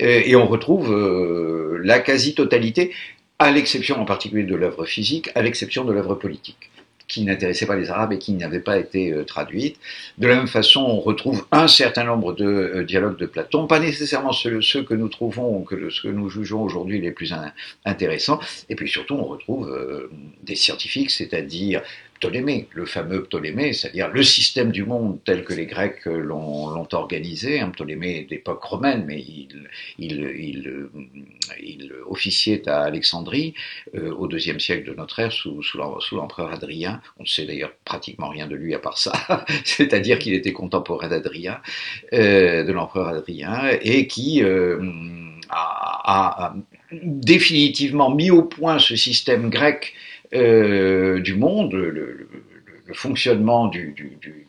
euh, 0.00 0.22
et 0.24 0.36
on 0.36 0.46
retrouve 0.46 0.92
euh, 0.92 1.80
la 1.82 1.98
quasi-totalité, 1.98 2.92
à 3.40 3.50
l'exception 3.50 4.00
en 4.00 4.04
particulier 4.04 4.44
de 4.44 4.54
l'œuvre 4.54 4.84
physique, 4.84 5.30
à 5.34 5.42
l'exception 5.42 5.84
de 5.84 5.92
l'œuvre 5.92 6.14
politique 6.14 6.70
qui 7.10 7.24
n'intéressait 7.24 7.66
pas 7.66 7.76
les 7.76 7.90
Arabes 7.90 8.12
et 8.12 8.18
qui 8.18 8.32
n'avait 8.32 8.60
pas 8.60 8.78
été 8.78 9.12
euh, 9.12 9.24
traduite. 9.24 9.76
De 10.16 10.28
la 10.28 10.36
même 10.36 10.46
façon, 10.46 10.80
on 10.80 11.00
retrouve 11.00 11.44
un 11.50 11.66
certain 11.66 12.04
nombre 12.04 12.32
de 12.32 12.46
euh, 12.46 12.84
dialogues 12.84 13.18
de 13.18 13.26
Platon, 13.26 13.66
pas 13.66 13.80
nécessairement 13.80 14.32
ceux, 14.32 14.60
que 14.84 14.94
nous 14.94 15.08
trouvons 15.08 15.58
ou 15.58 15.64
que 15.64 15.90
ce 15.90 16.00
que 16.00 16.08
nous 16.08 16.30
jugeons 16.30 16.62
aujourd'hui 16.62 17.00
les 17.00 17.10
plus 17.10 17.34
intéressants, 17.84 18.38
et 18.68 18.76
puis 18.76 18.88
surtout 18.88 19.14
on 19.14 19.24
retrouve 19.24 19.68
euh, 19.68 20.10
des 20.42 20.54
scientifiques, 20.54 21.10
c'est-à-dire 21.10 21.82
Ptolémée, 22.20 22.68
le 22.74 22.84
fameux 22.84 23.22
Ptolémée, 23.22 23.72
c'est-à-dire 23.72 24.08
le 24.08 24.22
système 24.22 24.70
du 24.70 24.84
monde 24.84 25.18
tel 25.24 25.42
que 25.42 25.54
les 25.54 25.64
Grecs 25.64 26.04
l'ont 26.04 26.86
organisé. 26.92 27.60
un 27.60 27.70
Ptolémée 27.70 28.26
d'époque 28.28 28.62
romaine, 28.62 29.04
mais 29.06 29.20
il, 29.20 29.68
il, 29.98 31.92
officiait 32.06 32.68
à 32.68 32.82
Alexandrie 32.82 33.54
euh, 33.94 34.12
au 34.12 34.26
deuxième 34.26 34.60
siècle 34.60 34.90
de 34.90 34.94
notre 34.94 35.18
ère 35.20 35.32
sous, 35.32 35.62
l'empereur 36.12 36.52
Adrien. 36.52 37.00
On 37.18 37.22
ne 37.22 37.28
sait 37.28 37.46
d'ailleurs 37.46 37.72
pratiquement 37.84 38.28
rien 38.28 38.46
de 38.46 38.54
lui 38.54 38.74
à 38.74 38.78
part 38.78 38.98
ça, 38.98 39.46
c'est-à-dire 39.64 40.18
qu'il 40.18 40.34
était 40.34 40.52
contemporain 40.52 41.08
d'Adrien, 41.08 41.60
euh, 42.12 42.64
de 42.64 42.72
l'empereur 42.72 43.08
Adrien, 43.08 43.70
et 43.80 44.06
qui 44.06 44.42
euh, 44.42 44.78
a, 45.48 46.54
définitivement 46.92 48.10
mis 48.10 48.30
au 48.30 48.42
point 48.42 48.78
ce 48.78 48.96
système 48.96 49.48
grec 49.48 49.94
euh, 49.94 50.09
du 50.32 51.34
monde, 51.34 51.72
le, 51.72 52.28
fonctionnement 52.94 53.68
du, 53.68 53.94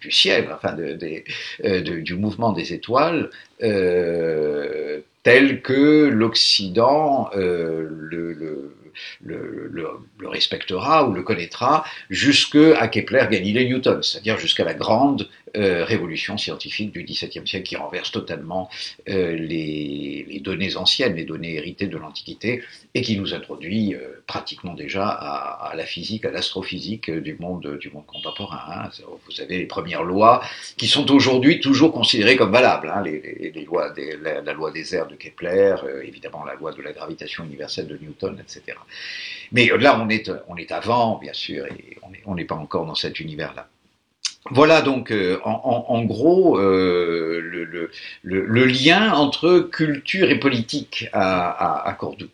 ciel, 0.10 0.50
enfin 0.52 0.76
euh, 0.78 1.82
du 1.82 2.16
mouvement 2.16 2.52
des 2.52 2.74
étoiles, 2.74 3.30
euh, 3.62 5.02
tel 5.24 5.62
que 5.62 6.08
l'Occident 6.08 7.30
le, 7.36 8.74
respectera 10.24 11.08
ou 11.08 11.14
le 11.14 11.24
connaîtra 11.24 11.84
jusqu'à 12.10 12.88
Kepler, 12.88 13.28
Galilée, 13.30 13.66
Newton, 13.66 14.02
c'est-à-dire 14.02 14.38
jusqu'à 14.38 14.64
la 14.64 14.74
grande 14.74 15.30
euh, 15.58 15.84
révolution 15.84 16.38
scientifique 16.38 16.94
du 16.94 17.04
XVIIe 17.04 17.46
siècle 17.46 17.68
qui 17.68 17.76
renverse 17.76 18.12
totalement 18.12 18.70
euh, 19.10 19.36
les, 19.36 20.40
données 20.42 20.78
anciennes, 20.78 21.16
les 21.16 21.26
données 21.26 21.56
héritées 21.56 21.88
de 21.88 21.98
l'Antiquité, 21.98 22.64
et 22.94 23.02
qui 23.02 23.18
nous 23.18 23.34
introduit 23.34 23.94
euh, 23.94 24.24
pratiquement 24.28 24.74
déjà 24.74 25.08
à, 25.10 25.76
la 25.76 25.86
physique, 25.86 26.24
à 26.26 26.32
l'astrophysique 26.32 27.12
du 27.12 27.36
monde, 27.36 27.78
du 27.78 27.92
monde 27.92 28.06
contemporain. 28.06 28.86
Hein. 28.86 28.90
Vous 29.28 29.42
avez 29.42 29.58
les 29.58 29.66
premières 29.66 30.04
lois 30.04 30.42
qui 30.78 30.88
sont 30.88 31.12
aujourd'hui 31.12 31.60
toujours 31.60 31.92
considérées 31.92 32.38
comme 32.38 32.52
valables, 32.52 32.90
hein. 32.90 33.04
les, 33.04 33.66
lois 33.66 33.94
la, 34.22 34.54
loi 34.54 34.72
des 34.72 34.96
airs 34.96 35.08
de 35.08 35.16
Kepler, 35.16 35.76
évidemment 36.04 36.46
la 36.46 36.56
loi 36.56 36.72
de 36.72 36.82
la 36.82 36.94
gravitation 36.94 37.44
universelle 37.44 37.88
de 37.88 37.98
Newton, 37.98 38.38
etc. 38.40 38.78
Mais 39.52 39.70
là, 39.78 40.00
on 40.48 40.58
est 40.58 40.72
avant, 40.72 41.18
bien 41.18 41.34
sûr, 41.34 41.66
et 41.66 41.98
on 42.26 42.36
n'est 42.36 42.46
pas 42.46 42.56
encore 42.56 42.86
dans 42.86 42.96
cet 42.96 43.20
univers-là. 43.20 43.68
Voilà 44.50 44.82
donc 44.82 45.12
euh, 45.12 45.38
en, 45.44 46.04
gros 46.04 46.58
euh, 46.58 47.90
le, 48.24 48.66
lien 48.66 49.14
entre 49.14 49.60
culture 49.60 50.32
et 50.32 50.40
politique 50.40 51.08
à, 51.14 51.96
Cordoue. 52.00 52.26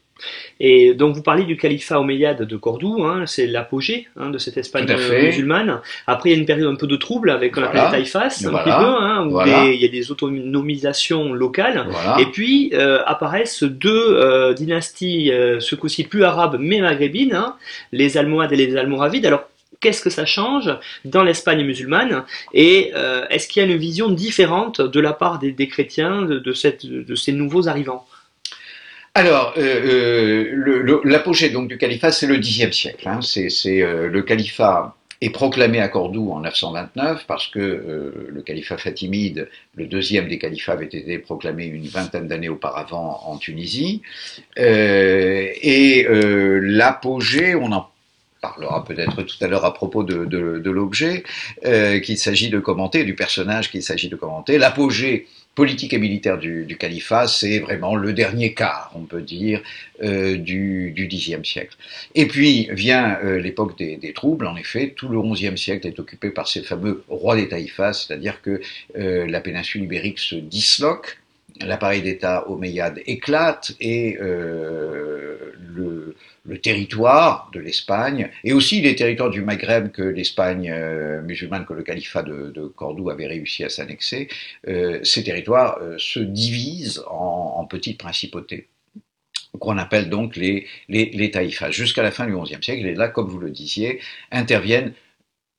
Et 0.59 0.95
donc 0.95 1.15
vous 1.15 1.21
parlez 1.21 1.43
du 1.43 1.57
califat 1.57 1.99
omeyyade 1.99 2.41
de 2.41 2.57
Cordoue, 2.57 3.03
hein, 3.03 3.25
c'est 3.27 3.45
l'apogée 3.45 4.07
hein, 4.15 4.31
de 4.31 4.39
cette 4.39 4.57
Espagne 4.57 4.87
musulmane. 5.21 5.81
Après 6.07 6.29
il 6.29 6.33
y 6.33 6.35
a 6.35 6.39
une 6.39 6.47
période 6.47 6.73
un 6.73 6.75
peu 6.75 6.87
de 6.87 6.95
trouble 6.95 7.29
avec 7.29 7.55
la 7.55 7.67
voilà. 7.67 7.91
Taïfas, 7.91 8.45
un 8.45 8.51
petit 8.51 8.63
peu, 8.63 8.69
hein, 8.69 9.27
où 9.27 9.39
il 9.41 9.79
y 9.79 9.85
a 9.85 9.89
des 9.89 10.09
autonomisations 10.09 11.33
locales. 11.33 11.87
Et 12.19 12.25
puis 12.25 12.71
euh, 12.73 13.03
apparaissent 13.05 13.63
deux 13.63 14.53
dynasties, 14.55 15.29
ce 15.59 15.75
coup-ci 15.75 16.05
plus 16.05 16.23
arabes 16.23 16.57
mais 16.57 16.79
maghrébines, 16.79 17.43
les 17.91 18.17
Almohades 18.17 18.53
et 18.53 18.55
les 18.57 18.75
Almoravides. 18.77 19.25
Alors 19.25 19.43
qu'est-ce 19.79 20.01
que 20.01 20.09
ça 20.09 20.25
change 20.25 20.71
dans 21.05 21.23
l'Espagne 21.23 21.63
musulmane 21.63 22.23
et 22.53 22.91
euh, 22.95 23.25
est-ce 23.29 23.47
qu'il 23.47 23.61
y 23.61 23.65
a 23.65 23.69
une 23.69 23.77
vision 23.77 24.09
différente 24.09 24.81
de 24.81 24.99
la 24.99 25.13
part 25.13 25.39
des, 25.39 25.67
chrétiens 25.67 26.23
de, 26.23 26.53
ces 26.53 27.31
nouveaux 27.31 27.67
arrivants? 27.67 28.05
Alors, 29.13 29.53
euh, 29.57 30.51
euh, 30.53 31.01
l'apogée 31.03 31.49
donc 31.49 31.67
du 31.67 31.77
califat, 31.77 32.11
c'est 32.11 32.27
le 32.27 32.37
Xe 32.37 32.71
siècle. 32.71 33.07
Hein. 33.07 33.19
c'est 33.21 33.79
le 33.79 34.21
califat 34.21 34.93
est 35.19 35.31
proclamé 35.31 35.79
à 35.79 35.87
Cordoue 35.87 36.31
en 36.31 36.41
929 36.41 37.25
parce 37.25 37.47
que 37.47 38.13
le 38.29 38.41
califat 38.43 38.77
fatimide, 38.77 39.49
le 39.73 39.87
deuxième 39.87 40.27
des 40.27 40.37
califats, 40.37 40.73
avait 40.73 40.85
été 40.85 41.17
proclamé 41.17 41.65
une 41.65 41.87
vingtaine 41.87 42.27
d'années 42.27 42.49
auparavant 42.49 43.21
en 43.25 43.37
Tunisie. 43.37 44.03
et 44.57 46.05
l'apogée, 46.61 47.55
on 47.55 47.71
en 47.71 47.89
parlera 48.47 48.83
peut-être 48.83 49.23
tout 49.23 49.37
à 49.41 49.47
l'heure 49.47 49.65
à 49.65 49.73
propos 49.73 50.03
de, 50.03 50.69
l'objet 50.69 51.23
euh, 51.65 51.99
qu'il 51.99 52.17
s'agit 52.17 52.49
de 52.49 52.59
commenter, 52.59 53.03
du 53.03 53.15
personnage 53.15 53.71
qu'il 53.71 53.83
s'agit 53.83 54.09
de 54.09 54.15
commenter. 54.15 54.57
L'apogée 54.57 55.27
politique 55.55 55.93
et 55.93 55.97
militaire 55.97 56.37
du, 56.37 56.77
califat, 56.79 57.27
c'est 57.27 57.59
vraiment 57.59 57.95
le 57.95 58.13
dernier 58.13 58.53
quart, 58.53 58.91
on 58.93 59.01
peut 59.01 59.23
dire, 59.23 59.61
euh, 60.03 60.37
du, 60.37 60.93
Xe 60.95 61.43
siècle. 61.43 61.75
Et 62.13 62.27
puis 62.27 62.69
vient 62.71 63.17
euh, 63.23 63.39
l'époque 63.39 63.75
des, 63.77 64.13
troubles, 64.13 64.45
en 64.45 64.55
effet, 64.55 64.93
tout 64.95 65.09
le 65.09 65.19
XIe 65.19 65.57
siècle 65.57 65.87
est 65.87 65.99
occupé 65.99 66.29
par 66.29 66.47
ces 66.47 66.61
fameux 66.61 67.03
rois 67.09 67.35
des 67.35 67.47
taïfas, 67.47 67.93
c'est-à-dire 67.93 68.41
que 68.41 68.61
la 68.95 69.39
péninsule 69.41 69.83
ibérique 69.83 70.19
se 70.19 70.35
disloque, 70.35 71.17
l'appareil 71.61 72.01
d'État 72.01 72.49
omeyyade 72.49 73.01
éclate 73.05 73.73
et 73.79 74.17
le 74.19 76.15
le 76.47 76.59
territoire 76.59 77.51
de 77.53 77.59
l'Espagne, 77.59 78.31
et 78.43 78.53
aussi 78.53 78.81
les 78.81 78.95
territoires 78.95 79.29
du 79.29 79.41
Maghreb 79.41 79.91
que 79.91 80.01
l'Espagne 80.01 80.71
euh, 80.71 81.21
musulmane, 81.21 81.65
que 81.65 81.73
le 81.73 81.83
califat 81.83 82.23
de, 82.23 82.71
Cordoue 82.75 83.09
avait 83.09 83.27
réussi 83.27 83.63
à 83.63 83.69
s'annexer, 83.69 84.29
euh, 84.67 84.99
ces 85.03 85.23
territoires 85.23 85.77
euh, 85.81 85.95
se 85.97 86.19
divisent 86.19 87.03
en, 87.09 87.65
petites 87.65 87.97
principautés 87.97 88.69
qu'on 89.59 89.77
appelle 89.77 90.09
donc 90.09 90.37
les, 90.37 90.67
les, 90.87 91.09
les 91.13 91.31
taïfas, 91.31 91.69
jusqu'à 91.69 92.01
la 92.01 92.11
fin 92.11 92.25
du 92.25 92.37
XIe 92.37 92.63
siècle. 92.63 92.85
Et 92.85 92.95
là, 92.95 93.09
comme 93.09 93.27
vous 93.27 93.39
le 93.39 93.49
disiez, 93.49 93.99
interviennent 94.31 94.93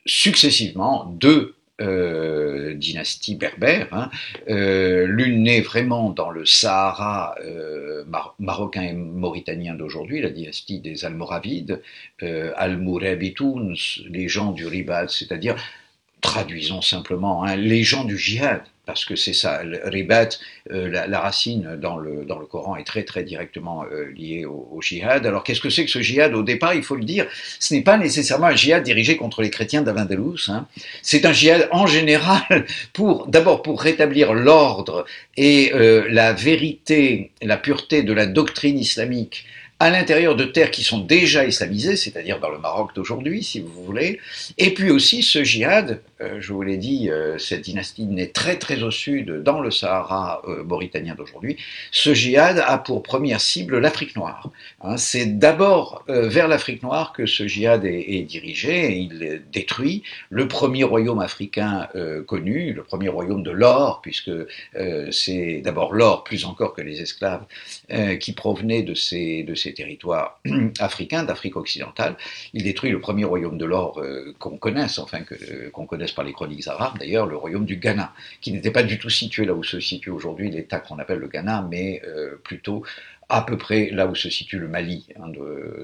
successivement 0.07 1.05
deux 1.05 1.58
euh, 1.80 2.75
dynastie 2.75 3.37
berbère. 3.37 3.87
Hein. 3.92 4.11
Euh, 4.49 5.06
l'une 5.06 5.44
née 5.44 5.61
vraiment 5.61 6.11
dans 6.11 6.30
le 6.30 6.44
Sahara 6.44 7.37
euh, 7.44 8.04
marocain 8.40 8.82
et 8.82 8.92
mauritanien 8.92 9.75
d'aujourd'hui, 9.75 10.20
la 10.20 10.30
dynastie 10.30 10.80
des 10.80 11.04
Almoravides, 11.04 11.80
Al-Murabitoun, 12.20 13.76
les 14.11 14.28
gens 14.28 14.50
du 14.50 14.66
Ribad, 14.66 15.08
c'est-à-dire 15.08 15.56
traduisons 16.28 16.82
simplement, 16.82 17.44
hein, 17.44 17.56
les 17.56 17.82
gens 17.82 18.04
du 18.04 18.18
djihad, 18.18 18.62
parce 18.85 19.04
que 19.04 19.16
c'est 19.16 19.32
ça, 19.32 19.64
le 19.64 19.80
ribat, 19.85 20.28
euh, 20.70 20.88
la, 20.88 21.20
racine 21.20 21.76
dans 21.80 21.97
le, 21.97 22.25
dans 22.25 22.38
le 22.38 22.47
Coran 22.47 22.76
est 22.76 22.85
très 22.85 23.02
très 23.02 23.23
directement 23.23 23.85
euh, 23.85 24.11
liée 24.16 24.44
au, 24.44 24.78
djihad. 24.80 25.26
Alors 25.26 25.42
qu'est-ce 25.44 25.61
que 25.61 25.70
c'est 25.70 25.85
que 25.85 25.90
ce 25.90 26.00
djihad? 26.00 26.35
Au 26.35 26.42
départ, 26.42 26.75
il 26.75 26.82
faut 26.82 26.97
le 26.97 27.04
dire, 27.04 27.26
ce 27.61 27.75
n'est 27.75 27.82
pas 27.82 27.99
nécessairement 27.99 28.47
un 28.47 28.56
djihad 28.56 28.82
dirigé 28.82 29.16
contre 29.16 29.42
les 29.42 29.50
chrétiens 29.50 29.82
d'Al-Andalus, 29.82 30.49
hein. 30.49 30.66
c'est 31.02 31.25
un 31.25 31.32
djihad 31.32 31.68
en 31.70 31.87
général 31.87 32.66
pour, 32.92 33.26
d'abord 33.26 33.62
pour 33.62 33.80
rétablir 33.80 34.35
l'ordre 34.35 35.06
et 35.37 35.73
euh, 35.75 36.06
la 36.11 36.32
vérité, 36.32 37.30
la 37.42 37.56
pureté 37.56 38.02
de 38.02 38.12
la 38.12 38.26
doctrine 38.26 38.78
islamique 38.78 39.47
à 39.80 39.90
l'intérieur 39.90 40.35
de 40.35 40.44
terres 40.44 40.73
qui 40.73 40.82
sont 40.82 40.99
déjà 40.99 41.44
islamisées, 41.44 41.94
c'est-à-dire 41.94 42.40
dans 42.40 42.50
le 42.50 42.58
Maroc 42.58 42.90
d'aujourd'hui, 42.97 43.44
si 43.44 43.61
vous 43.61 43.85
voulez. 43.85 44.18
Et 44.58 44.75
puis 44.75 44.90
aussi 44.90 45.23
ce 45.23 45.44
djihad, 45.44 46.00
euh, 46.20 46.38
je 46.40 46.52
vous 46.52 46.62
l'ai 46.62 46.78
dit, 46.78 47.11
euh, 47.11 47.38
cette 47.38 47.61
dynastie 47.61 48.04
naît 48.04 48.26
très 48.26 48.56
très 48.56 48.82
au 48.82 48.90
sud, 48.90 49.42
dans 49.44 49.61
le 49.61 49.70
Sahara 49.70 50.42
euh, 50.49 50.64
mauritanien 50.64 51.14
d'aujourd'hui. 51.14 51.56
Ce 51.92 52.12
djihad 52.12 52.58
a 52.66 52.78
pour 52.78 53.04
première 53.04 53.40
cible 53.40 53.78
l'Afrique 53.78 54.16
noire. 54.16 54.50
Hein. 54.82 54.97
C'est 54.97 55.38
d'abord 55.38 56.04
vers 56.08 56.49
l'Afrique 56.49 56.82
noire 56.82 57.12
que 57.12 57.26
ce 57.26 57.47
djihad 57.47 57.85
est, 57.85 58.23
dirigé. 58.23 58.92
Et 58.92 58.97
il 58.97 59.42
détruit 59.52 60.02
le 60.28 60.49
premier 60.49 60.82
royaume 60.82 61.20
africain 61.20 61.88
connu, 62.26 62.73
le 62.73 62.82
premier 62.82 63.08
royaume 63.08 63.42
de 63.42 63.50
l'or, 63.50 64.00
puisque 64.02 64.30
c'est 65.11 65.61
d'abord 65.62 65.92
l'or, 65.92 66.25
plus 66.25 66.44
encore 66.44 66.75
que 66.75 66.82
les 66.82 67.00
esclaves, 67.00 67.44
qui 68.20 68.32
provenaient 68.32 68.82
de 68.82 68.94
ces 68.94 69.44
territoires 69.75 70.41
africains, 70.81 71.25
d'Afrique 71.25 71.57
occidentale. 71.57 72.17
Il 72.53 72.63
détruit 72.65 72.91
le 72.91 73.01
premier 73.01 73.25
royaume 73.25 73.59
de 73.59 73.65
l'or 73.65 74.01
euh, 74.01 74.35
qu'on 74.39 74.57
connaisse, 74.57 74.99
enfin 74.99 75.21
euh, 75.33 75.71
qu'on 75.71 75.87
connaisse 75.87 76.13
par 76.13 76.25
les 76.25 76.33
chroniques 76.33 76.67
arabes, 76.67 76.99
d'ailleurs, 76.99 77.27
le 77.27 77.37
royaume 77.37 77.65
du 77.65 77.77
Ghana, 77.77 78.13
qui 78.41 78.53
n'était 78.53 78.71
pas 78.71 78.83
du 78.83 78.99
tout 78.99 79.11
situé 79.11 79.45
là 79.45 79.55
où 79.55 79.63
se 79.63 79.81
situe 79.81 80.11
aujourd'hui 80.11 80.51
l'État 80.51 80.81
qu'on 80.81 80.99
appelle 80.99 81.19
le 81.19 81.29
Ghana, 81.29 81.67
mais 81.71 82.03
euh, 82.07 82.37
plutôt 82.43 82.83
à 83.28 83.42
peu 83.42 83.58
près 83.58 83.90
là 83.90 84.06
où 84.06 84.14
se 84.14 84.30
situe 84.30 84.58
le 84.58 84.68
Mali 84.68 85.06
hein, 85.16 85.30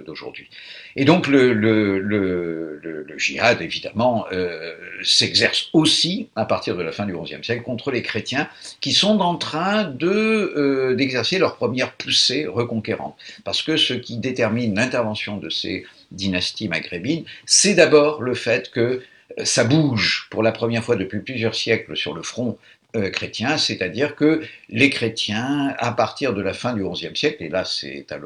d'aujourd'hui. 0.07 0.49
Et 0.97 1.05
donc 1.05 1.27
le, 1.27 1.53
le, 1.53 1.99
le, 1.99 2.81
le 2.83 3.19
djihad, 3.19 3.61
évidemment, 3.61 4.27
euh, 4.33 4.75
s'exerce 5.03 5.69
aussi 5.73 6.29
à 6.37 6.47
partir 6.47 6.77
de 6.77 6.83
la 6.83 6.93
fin 6.93 7.05
du 7.05 7.15
XIe 7.15 7.43
siècle 7.43 7.63
contre 7.63 7.91
les 7.91 8.03
chrétiens 8.03 8.49
qui 8.81 8.93
sont 8.93 9.21
en 9.21 9.37
train 9.37 9.85
de 9.85 10.07
euh, 10.09 10.95
d'exercer 10.95 11.39
leur 11.39 11.57
première 11.57 11.93
poussée 11.93 12.47
reconquérante. 12.47 13.17
Parce 13.45 13.63
que 13.63 13.77
ce 13.77 13.95
qui 13.95 14.17
détermine 14.17 14.75
l'intervention 14.75 15.37
de 15.37 15.51
ces 15.51 15.85
dynasties 16.13 16.69
maghrébines, 16.69 17.25
c'est 17.45 17.75
d'abord 17.75 18.23
le 18.23 18.35
fait 18.35 18.71
que 18.71 19.03
ça 19.43 19.65
bouge 19.65 20.29
pour 20.31 20.43
la 20.43 20.53
première 20.53 20.85
fois 20.85 20.97
depuis 20.97 21.21
plusieurs 21.21 21.55
siècles 21.55 21.97
sur 21.97 22.15
le 22.15 22.23
front 22.23 22.57
euh, 22.97 23.11
chrétiens, 23.11 23.59
c'est-à-dire 23.59 24.15
que 24.17 24.43
les 24.69 24.91
chrétiens, 24.91 25.75
à 25.79 25.93
partir 25.93 26.35
de 26.35 26.43
la 26.43 26.53
fin 26.53 26.75
du 26.75 26.89
XIe 26.89 27.15
siècle, 27.15 27.43
et 27.43 27.49
là 27.49 27.65
c'est 27.65 28.07
à 28.11 28.19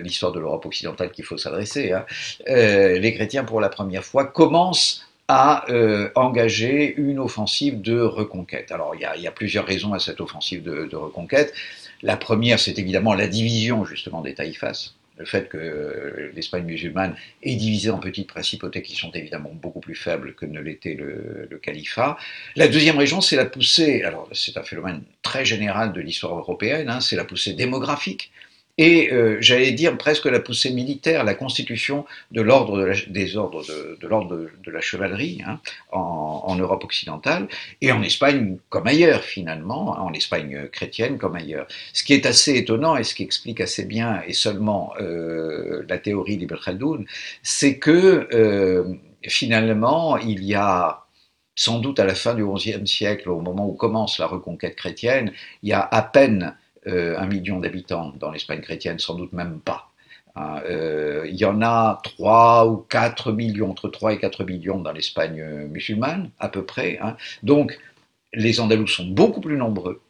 l'histoire 0.00 0.32
de 0.32 0.40
l'Europe 0.40 0.66
occidentale 0.66 1.10
qu'il 1.10 1.24
faut 1.24 1.38
s'adresser, 1.38 1.92
hein, 1.92 2.06
euh, 2.48 2.98
les 2.98 3.14
chrétiens 3.14 3.44
pour 3.44 3.60
la 3.60 3.68
première 3.68 4.04
fois 4.04 4.24
commencent 4.24 5.04
à 5.28 5.70
euh, 5.70 6.08
engager 6.14 6.94
une 6.96 7.18
offensive 7.18 7.82
de 7.82 8.00
reconquête. 8.00 8.72
Alors 8.72 8.94
il 8.94 9.02
y, 9.02 9.26
a, 9.26 9.30
plusieurs 9.30 9.66
raisons 9.66 9.92
à 9.92 9.98
cette 9.98 10.20
offensive 10.20 10.62
de, 10.62 10.86
de 10.86 10.96
reconquête. 10.96 11.52
La 12.02 12.16
première, 12.16 12.58
c'est 12.58 12.78
évidemment 12.78 13.12
la 13.12 13.26
division 13.26 13.84
justement 13.84 14.22
des 14.22 14.34
taïfas 14.34 14.94
le 15.18 15.24
fait 15.24 15.48
que 15.48 15.58
euh, 15.58 16.30
l'Espagne 16.34 16.64
musulmane 16.64 17.16
est 17.42 17.56
divisée 17.56 17.90
en 17.90 17.98
petites 17.98 18.28
principautés 18.28 18.82
qui 18.82 18.96
sont 18.96 19.10
évidemment 19.12 19.50
beaucoup 19.52 19.80
plus 19.80 19.94
faibles 19.94 20.34
que 20.34 20.46
ne 20.46 20.60
l'était 20.60 20.94
le, 20.94 21.58
califat. 21.60 22.16
La 22.54 22.68
deuxième 22.68 22.96
région, 22.96 23.20
c'est 23.20 23.36
la 23.36 23.44
poussée, 23.44 24.02
alors 24.02 24.28
c'est 24.32 24.56
un 24.56 24.62
phénomène 24.62 25.02
très 25.22 25.44
général 25.44 25.92
de 25.92 26.00
l'histoire 26.00 26.36
européenne, 26.38 26.88
hein, 26.88 27.00
c'est 27.00 27.16
la 27.16 27.24
poussée 27.24 27.52
démographique 27.52 28.30
et 28.78 29.12
euh, 29.12 29.36
j'allais 29.40 29.72
dire 29.72 29.98
presque 29.98 30.26
la 30.26 30.38
poussée 30.38 30.70
militaire, 30.70 31.24
la 31.24 31.34
constitution 31.34 32.06
de 32.30 32.40
l'ordre 32.40 32.92
des 33.08 33.36
ordres 33.36 33.66
de, 33.66 33.98
de 34.00 34.06
l'ordre 34.06 34.48
de, 34.64 34.70
la 34.70 34.80
chevalerie 34.80 35.42
hein, 35.44 35.60
en, 35.90 36.54
Europe 36.56 36.84
occidentale 36.84 37.48
et 37.80 37.90
en 37.90 38.02
Espagne 38.02 38.58
comme 38.68 38.86
ailleurs 38.86 39.22
finalement, 39.22 39.90
en 39.98 40.12
Espagne 40.12 40.68
chrétienne 40.70 41.18
comme 41.18 41.34
ailleurs. 41.34 41.66
Ce 41.92 42.04
qui 42.04 42.14
est 42.14 42.24
assez 42.24 42.56
étonnant 42.56 42.96
et 42.96 43.04
ce 43.04 43.14
qui 43.14 43.24
explique 43.24 43.60
assez 43.60 43.84
bien 43.84 44.22
et 44.26 44.32
seulement 44.32 44.92
euh, 45.00 45.84
la 45.88 45.98
théorie 45.98 46.36
d'Ibn 46.36 46.56
Khaldoun, 46.56 47.04
c'est 47.42 47.78
que 47.78 48.28
euh, 48.32 48.94
finalement 49.26 50.16
il 50.18 50.44
y 50.44 50.54
a 50.54 51.04
sans 51.56 51.80
doute 51.80 51.98
à 51.98 52.04
la 52.04 52.14
fin 52.14 52.34
du 52.34 52.46
XIe 52.46 52.86
siècle, 52.86 53.28
au 53.30 53.40
moment 53.40 53.66
où 53.68 53.72
commence 53.72 54.20
la 54.20 54.28
reconquête 54.28 54.76
chrétienne, 54.76 55.32
il 55.64 55.70
y 55.70 55.72
a 55.72 55.80
à 55.80 56.02
peine 56.02 56.54
un 56.86 57.26
million 57.26 57.60
d'habitants 57.60 58.12
dans 58.18 58.30
l'Espagne 58.30 58.60
chrétienne, 58.60 58.98
sans 58.98 59.14
doute 59.14 59.32
même 59.32 59.60
pas. 59.60 59.90
Hein, 60.38 60.62
euh, 60.66 61.26
il 61.28 61.36
y 61.36 61.44
en 61.44 61.62
a 61.62 62.00
3 62.02 62.68
ou 62.68 62.76
4 62.76 63.32
millions, 63.32 63.70
entre 63.70 63.88
3 63.88 64.14
et 64.14 64.18
4 64.18 64.44
millions 64.44 64.78
dans 64.78 64.92
l'Espagne 64.92 65.42
musulmane, 65.68 66.30
à 66.38 66.48
peu 66.48 66.64
près. 66.64 66.98
Hein. 67.02 67.16
Donc, 67.42 67.78
les 68.32 68.60
Andalous 68.60 68.86
sont 68.86 69.06
beaucoup 69.06 69.40
plus 69.40 69.56
nombreux, 69.56 70.00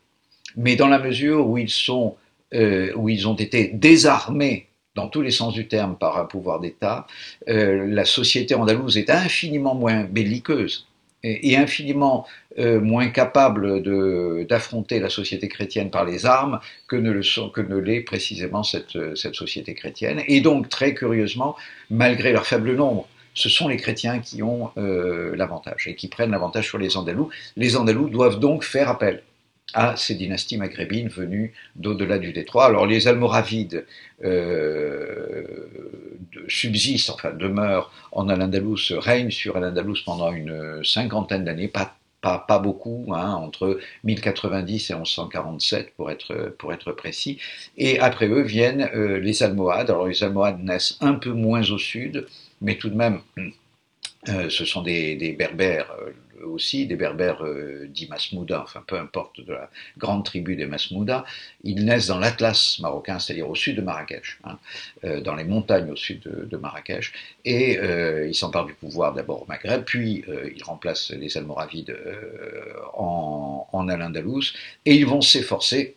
mais 0.57 0.77
dans 0.77 0.89
la 0.89 0.99
mesure 0.99 1.49
où 1.49 1.57
ils, 1.57 1.71
sont, 1.71 2.17
euh, 2.53 2.93
où 2.95 3.09
ils 3.09 3.27
ont 3.27 3.37
été 3.37 3.69
désarmés 3.69 4.69
dans 4.95 5.09
tous 5.09 5.23
les 5.23 5.31
sens 5.31 5.55
du 5.55 5.69
terme 5.69 5.97
par 5.97 6.19
un 6.19 6.25
pouvoir 6.25 6.59
d'État, 6.59 7.07
la 7.47 8.05
société 8.05 8.57
andalouse 8.57 8.99
est 8.99 9.11
infiniment 9.11 9.77
moins 9.77 10.03
belliqueuse 10.03 10.88
et, 11.29 11.57
infiniment 11.57 12.27
euh, 12.59 12.81
moins 12.81 13.09
capable 13.09 13.83
d'affronter 14.47 15.01
la 15.01 15.11
société 15.11 15.49
chrétienne 15.49 15.91
par 15.91 16.05
les 16.05 16.27
armes 16.27 16.61
que 16.87 16.97
ne 16.97 17.77
l'est 17.79 18.01
précisément 18.01 18.63
cette, 18.63 18.99
cette 19.17 19.35
société 19.35 19.75
chrétienne. 19.75 20.23
Et 20.27 20.41
donc, 20.41 20.69
très 20.69 20.95
curieusement, 20.95 21.57
malgré 21.91 22.33
leur 22.33 22.47
faible 22.47 22.75
nombre, 22.75 23.09
ce 23.39 23.49
sont 23.49 23.69
les 23.69 23.77
chrétiens 23.77 24.19
qui 24.19 24.43
ont 24.43 24.71
euh, 24.77 25.37
l'avantage 25.37 25.87
et 25.87 25.95
qui 25.95 26.09
prennent 26.09 26.33
l'avantage 26.33 26.67
sur 26.67 26.79
les 26.79 26.97
Andalous. 26.97 27.31
Les 27.57 27.77
Andalous 27.77 28.09
doivent 28.09 28.41
donc 28.41 28.65
faire 28.65 28.89
appel 28.89 29.23
à 29.75 29.97
ces 29.97 30.15
dynasties 30.15 30.57
maghrébines 30.57 31.09
venues 31.09 31.53
d'au-delà 31.77 32.19
du 32.19 32.33
détroit. 32.33 32.67
Alors 32.67 32.87
les 32.87 33.07
Almoravides 33.07 33.85
euh, 34.25 35.45
subsistent, 36.49 37.11
enfin 37.11 37.33
demeurent 37.33 37.93
en 38.13 38.29
Al-Andalus, 38.29 38.93
règnent 38.93 39.31
sur 39.31 39.57
Al-Andalus 39.57 40.03
pendant 40.05 40.33
une 40.33 40.83
cinquantaine 40.85 41.45
d'années, 41.45 41.69
pas, 41.69 41.95
beaucoup, 42.59 43.07
hein, 43.15 43.33
entre 43.35 43.79
1090 44.05 44.91
et 44.91 44.95
1147 44.95 45.93
pour 45.97 46.11
être, 46.11 46.93
précis. 46.93 47.39
Et 47.77 48.01
après 48.01 48.27
eux 48.27 48.43
viennent 48.43 48.91
euh, 48.95 49.21
les 49.21 49.43
Almohades. 49.43 49.91
Alors 49.91 50.09
les 50.09 50.25
Almohades 50.25 50.63
naissent 50.63 50.97
un 51.01 51.15
peu 51.15 51.31
moins 51.31 51.71
au 51.71 51.79
sud, 51.79 52.27
mais 52.61 52.77
tout 52.77 52.89
de 52.89 52.97
même, 52.97 53.21
euh, 54.29 54.51
ce 54.51 54.65
sont 54.65 54.83
des, 54.83 55.37
Berbères 55.39 55.95
aussi 56.45 56.87
des 56.87 56.97
berbères 56.97 57.45
euh, 57.45 57.87
dits 57.89 58.09
Masmouda, 58.09 58.63
enfin 58.63 58.83
peu 58.87 58.99
importe 58.99 59.41
de 59.41 59.53
la 59.53 59.71
grande 59.97 60.25
tribu 60.25 60.57
des 60.57 60.67
Masmouda, 60.67 61.25
ils 61.65 61.85
naissent 61.85 62.09
dans 62.09 62.19
l'Atlas 62.19 62.79
marocain, 62.81 63.19
c'est-à-dire 63.19 63.49
au 63.49 63.55
sud 63.55 63.77
de 63.77 63.83
Marrakech, 63.83 64.39
hein, 64.45 64.59
euh, 65.05 65.21
dans 65.21 65.35
les 65.35 65.45
montagnes 65.45 65.91
au 65.91 65.97
sud 65.97 66.23
de, 66.23 66.57
Marrakech, 66.57 67.13
et 67.45 67.79
euh, 67.79 68.27
ils 68.27 68.35
s'emparent 68.35 68.67
du 68.67 68.75
pouvoir 68.75 69.15
d'abord 69.15 69.43
au 69.43 69.47
Maghreb, 69.47 69.85
puis 69.85 70.25
ils 70.55 70.63
remplacent 70.65 71.11
les 71.11 71.37
Almoravides 71.37 71.97
en, 72.95 73.67
en 73.73 73.89
Al-Andalus, 73.89 74.55
et 74.85 74.95
ils 74.95 75.07
vont 75.07 75.21
s'efforcer 75.21 75.95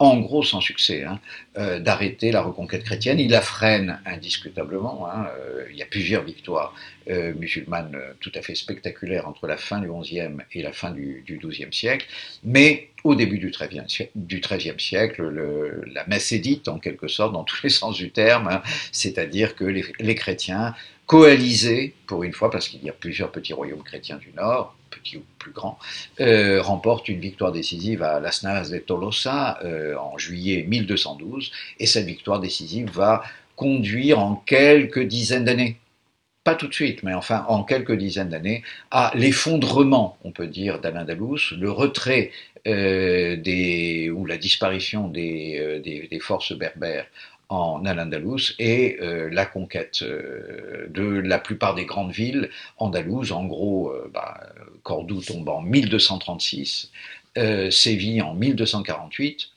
en 0.00 0.18
gros 0.18 0.42
sans 0.42 0.60
succès, 0.60 1.04
hein, 1.04 1.20
euh, 1.56 1.78
d'arrêter 1.78 2.32
la 2.32 2.42
reconquête 2.42 2.82
chrétienne. 2.82 3.20
Il 3.20 3.30
la 3.30 3.40
freine 3.40 4.00
indiscutablement. 4.06 5.08
Hein, 5.08 5.28
euh, 5.38 5.66
il 5.70 5.76
y 5.76 5.82
a 5.82 5.86
plusieurs 5.86 6.24
victoires 6.24 6.74
euh, 7.08 7.32
musulmanes 7.34 7.96
tout 8.20 8.32
à 8.34 8.42
fait 8.42 8.56
spectaculaires 8.56 9.28
entre 9.28 9.46
la 9.46 9.56
fin 9.56 9.80
du 9.80 9.88
XIe 9.88 10.36
et 10.52 10.62
la 10.62 10.72
fin 10.72 10.90
du, 10.90 11.24
XIIe 11.28 11.72
siècle. 11.72 12.06
Mais 12.42 12.90
au 13.04 13.14
début 13.14 13.38
du 13.38 13.50
XIIIe 13.50 14.78
siècle, 14.78 15.22
le, 15.22 15.84
la 15.92 16.04
messe 16.06 16.32
est 16.32 16.38
dite 16.40 16.66
en 16.66 16.80
quelque 16.80 17.06
sorte 17.06 17.32
dans 17.32 17.44
tous 17.44 17.62
les 17.62 17.70
sens 17.80 17.96
du 17.96 18.10
terme, 18.10 18.48
hein, 18.48 18.62
c'est-à-dire 18.90 19.54
que 19.54 19.64
les, 19.64 19.84
les 20.00 20.14
chrétiens 20.16 20.74
coalisés, 21.06 21.94
pour 22.06 22.24
une 22.24 22.32
fois, 22.32 22.50
parce 22.50 22.68
qu'il 22.68 22.82
y 22.82 22.88
a 22.88 22.92
plusieurs 22.92 23.30
petits 23.30 23.52
royaumes 23.52 23.82
chrétiens 23.82 24.16
du 24.16 24.32
Nord, 24.32 24.74
petits 24.94 25.16
ou 25.16 25.24
plus 25.38 25.52
grands, 25.52 25.78
euh, 26.20 26.62
remporte 26.62 27.08
une 27.08 27.20
victoire 27.20 27.52
décisive 27.52 28.02
à 28.02 28.20
Las 28.20 28.42
Navas 28.42 28.70
de 28.70 28.78
Tolosa 28.78 29.58
euh, 29.64 29.96
en 29.96 30.18
juillet 30.18 30.64
1212, 30.68 31.50
et 31.78 31.86
cette 31.86 32.06
victoire 32.06 32.40
décisive 32.40 32.90
va 32.90 33.22
conduire 33.56 34.18
en 34.18 34.36
quelques 34.36 35.02
dizaines 35.02 35.44
d'années, 35.44 35.78
pas 36.42 36.54
tout 36.54 36.68
de 36.68 36.74
suite, 36.74 37.02
mais 37.02 37.14
enfin 37.14 37.44
en 37.48 37.64
quelques 37.64 37.96
dizaines 37.96 38.28
d'années, 38.28 38.62
à 38.90 39.12
l'effondrement, 39.14 40.18
on 40.24 40.30
peut 40.30 40.46
dire, 40.46 40.80
d'Al-Andalus, 40.80 41.54
le 41.58 41.70
retrait 41.70 42.30
euh, 42.66 44.10
ou 44.10 44.26
la 44.26 44.38
disparition 44.38 45.08
des 45.08 46.18
forces 46.20 46.52
berbères 46.52 47.06
en 47.54 47.84
Al-Andalus 47.84 48.54
et 48.58 48.98
la 49.00 49.46
conquête 49.46 50.02
de 50.02 51.02
la 51.02 51.38
plupart 51.38 51.74
des 51.74 51.84
grandes 51.84 52.12
villes 52.12 52.50
andalouses. 52.78 53.32
En 53.32 53.44
gros, 53.44 53.92
bah, 54.12 54.40
Cordoue 54.82 55.22
tombe 55.22 55.48
en 55.48 55.60
1236, 55.62 56.90
Séville 57.70 58.22
en 58.22 58.34
1248, 58.34 59.48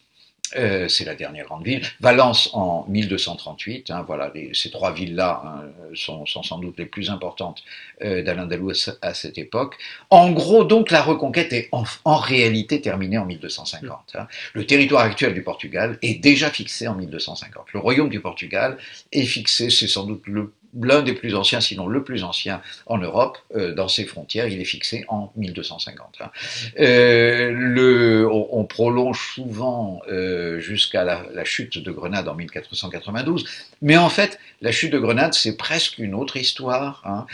euh, 0.55 0.87
c'est 0.87 1.05
la 1.05 1.15
dernière 1.15 1.45
grande 1.45 1.63
ville. 1.63 1.81
Valence 1.99 2.49
en 2.53 2.85
1238. 2.87 3.91
Hein, 3.91 4.03
voilà, 4.07 4.31
ces 4.53 4.69
trois 4.71 4.93
villes-là 4.93 5.41
hein, 5.45 5.63
sont, 5.93 6.25
sans 6.25 6.59
doute 6.59 6.77
les 6.77 6.85
plus 6.85 7.09
importantes 7.09 7.63
euh, 8.01 8.23
d'Al-Andalus 8.23 8.91
à 9.01 9.13
cette 9.13 9.37
époque. 9.37 9.75
En 10.09 10.31
gros, 10.31 10.63
donc, 10.63 10.91
la 10.91 11.01
reconquête 11.01 11.53
est 11.53 11.69
en, 11.71 12.15
réalité 12.15 12.81
terminée 12.81 13.17
en 13.17 13.25
1250. 13.25 14.15
Hein. 14.15 14.27
Le 14.53 14.65
territoire 14.65 15.03
actuel 15.03 15.33
du 15.33 15.43
Portugal 15.43 15.97
est 16.01 16.15
déjà 16.15 16.49
fixé 16.49 16.87
en 16.87 16.95
1250. 16.95 17.65
Le 17.73 17.79
royaume 17.79 18.09
du 18.09 18.19
Portugal 18.19 18.77
est 19.11 19.25
fixé, 19.25 19.69
c'est 19.69 19.87
sans 19.87 20.05
doute 20.05 20.23
le 20.25 20.53
l'un 20.81 21.01
des 21.01 21.13
plus 21.13 21.35
anciens, 21.35 21.61
sinon 21.61 21.87
le 21.87 22.03
plus 22.03 22.23
ancien 22.23 22.61
en 22.85 22.97
Europe, 22.97 23.37
euh, 23.55 23.73
dans 23.73 23.87
ses 23.87 24.05
frontières. 24.05 24.47
Il 24.47 24.59
est 24.61 24.65
fixé 24.65 25.05
en 25.07 25.31
1250. 25.35 26.17
Hein. 26.19 26.31
Euh, 26.79 28.27
on, 28.31 28.65
prolonge 28.65 29.33
souvent 29.33 30.01
euh, 30.09 30.59
jusqu'à 30.59 31.03
la, 31.03 31.43
chute 31.45 31.77
de 31.77 31.91
Grenade 31.91 32.27
en 32.27 32.35
1492, 32.35 33.45
mais 33.81 33.97
en 33.97 34.09
fait, 34.09 34.39
la 34.61 34.71
chute 34.71 34.91
de 34.91 34.99
Grenade, 34.99 35.33
c'est 35.33 35.55
presque 35.55 35.97
une 35.99 36.13
autre 36.13 36.37
histoire. 36.37 37.01
Hein. 37.05 37.25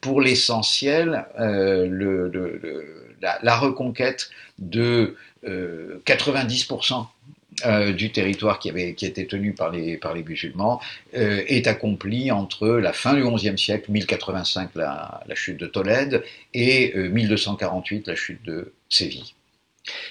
pour 0.00 0.20
l'essentiel, 0.20 1.26
le, 1.38 2.30
la, 3.20 3.38
la, 3.42 3.56
reconquête 3.56 4.30
de 4.58 5.16
90% 5.44 7.06
euh, 7.66 7.92
du 7.92 8.10
territoire 8.12 8.58
qui, 8.58 8.70
avait, 8.70 8.94
qui 8.94 9.06
était 9.06 9.26
tenu 9.26 9.52
par 9.52 9.70
les, 9.70 9.96
par 9.96 10.14
les 10.14 10.22
musulmans 10.22 10.80
euh, 11.14 11.42
est 11.46 11.66
accompli 11.66 12.30
entre 12.30 12.68
la 12.68 12.92
fin 12.92 13.14
du 13.14 13.22
XIe 13.22 13.58
siècle, 13.58 13.90
1085 13.90 14.70
la, 14.74 15.20
la 15.26 15.34
chute 15.34 15.58
de 15.58 15.66
Tolède, 15.66 16.22
et 16.54 16.92
1248 16.94 18.08
euh, 18.08 18.10
la 18.10 18.16
chute 18.16 18.42
de 18.44 18.72
Séville. 18.88 19.34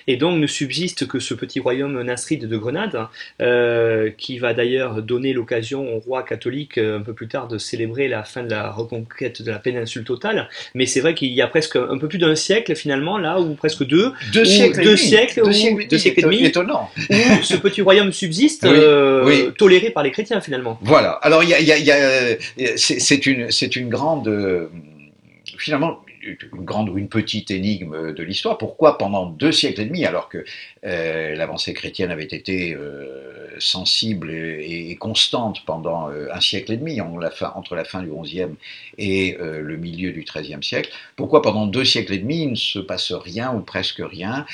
Et 0.07 0.17
donc 0.17 0.39
ne 0.39 0.47
subsiste 0.47 1.07
que 1.07 1.19
ce 1.19 1.33
petit 1.33 1.59
royaume 1.59 2.01
nasride 2.01 2.47
de 2.47 2.57
Grenade, 2.57 3.07
euh, 3.41 4.09
qui 4.17 4.39
va 4.39 4.53
d'ailleurs 4.53 5.01
donner 5.01 5.33
l'occasion 5.33 5.95
au 5.95 5.99
roi 5.99 6.23
catholique 6.23 6.77
euh, 6.77 6.99
un 6.99 7.01
peu 7.01 7.13
plus 7.13 7.27
tard 7.27 7.47
de 7.47 7.57
célébrer 7.57 8.07
la 8.07 8.23
fin 8.23 8.43
de 8.43 8.49
la 8.49 8.71
reconquête 8.71 9.41
de 9.41 9.51
la 9.51 9.59
péninsule 9.59 10.03
totale. 10.03 10.49
Mais 10.75 10.85
c'est 10.85 10.99
vrai 10.99 11.13
qu'il 11.13 11.31
y 11.31 11.41
a 11.41 11.47
presque 11.47 11.75
un 11.75 11.97
peu 11.97 12.07
plus 12.07 12.19
d'un 12.19 12.35
siècle 12.35 12.75
finalement 12.75 13.17
là, 13.17 13.39
ou 13.39 13.53
presque 13.55 13.83
deux, 13.83 14.11
deux 14.33 14.45
siècles, 14.45 14.83
deux 14.83 14.97
siècles, 14.97 15.41
deux 15.43 15.97
siècles, 15.97 16.19
et 16.19 16.23
demi, 16.23 16.43
étonnant. 16.45 16.89
où 17.09 17.43
ce 17.43 17.55
petit 17.55 17.81
royaume 17.81 18.11
subsiste, 18.11 18.65
euh, 18.65 19.51
toléré 19.51 19.89
par 19.89 20.03
les 20.03 20.11
chrétiens 20.11 20.41
finalement. 20.41 20.79
Voilà. 20.81 21.11
Alors 21.11 21.43
il 21.43 21.49
y 21.49 21.53
a, 21.53 21.59
y 21.59 21.71
a, 21.71 21.77
y 21.77 21.91
a 21.91 22.37
c'est 22.75 23.25
une, 23.25 23.51
c'est 23.51 23.75
une 23.75 23.89
grande 23.89 24.69
finalement, 25.57 25.99
une 26.27 26.65
grande 26.65 26.89
ou 26.89 26.97
une 26.97 27.09
petite 27.09 27.51
énigme 27.51 28.13
de 28.13 28.23
l'histoire. 28.23 28.57
Pourquoi 28.57 28.97
pendant 28.97 29.25
deux 29.25 29.51
siècles 29.51 29.81
et 29.81 29.85
demi, 29.85 30.05
alors 30.05 30.29
que 30.29 30.43
euh, 30.85 31.35
l'avancée 31.35 31.73
chrétienne 31.73 32.11
avait 32.11 32.23
été 32.23 32.73
euh, 32.73 33.55
sensible 33.59 34.31
et, 34.31 34.95
constante 34.99 35.63
pendant 35.65 36.09
euh, 36.09 36.27
un 36.31 36.41
siècle 36.41 36.71
et 36.73 36.77
demi, 36.77 36.99
entre 37.01 37.75
la 37.75 37.85
fin 37.85 38.03
du 38.03 38.09
XIe 38.09 38.55
et 38.97 39.37
le 39.39 39.77
milieu 39.77 40.11
du 40.11 40.23
XIIIe 40.23 40.63
siècle, 40.63 40.91
pourquoi 41.15 41.41
pendant 41.41 41.67
deux 41.67 41.85
siècles 41.85 42.13
et 42.13 42.17
demi 42.17 42.43
il 42.43 42.51
ne 42.51 42.55
se 42.55 42.79
passe 42.79 43.11
rien 43.11 43.53
ou 43.53 43.61
presque 43.61 44.01
rien? 44.03 44.45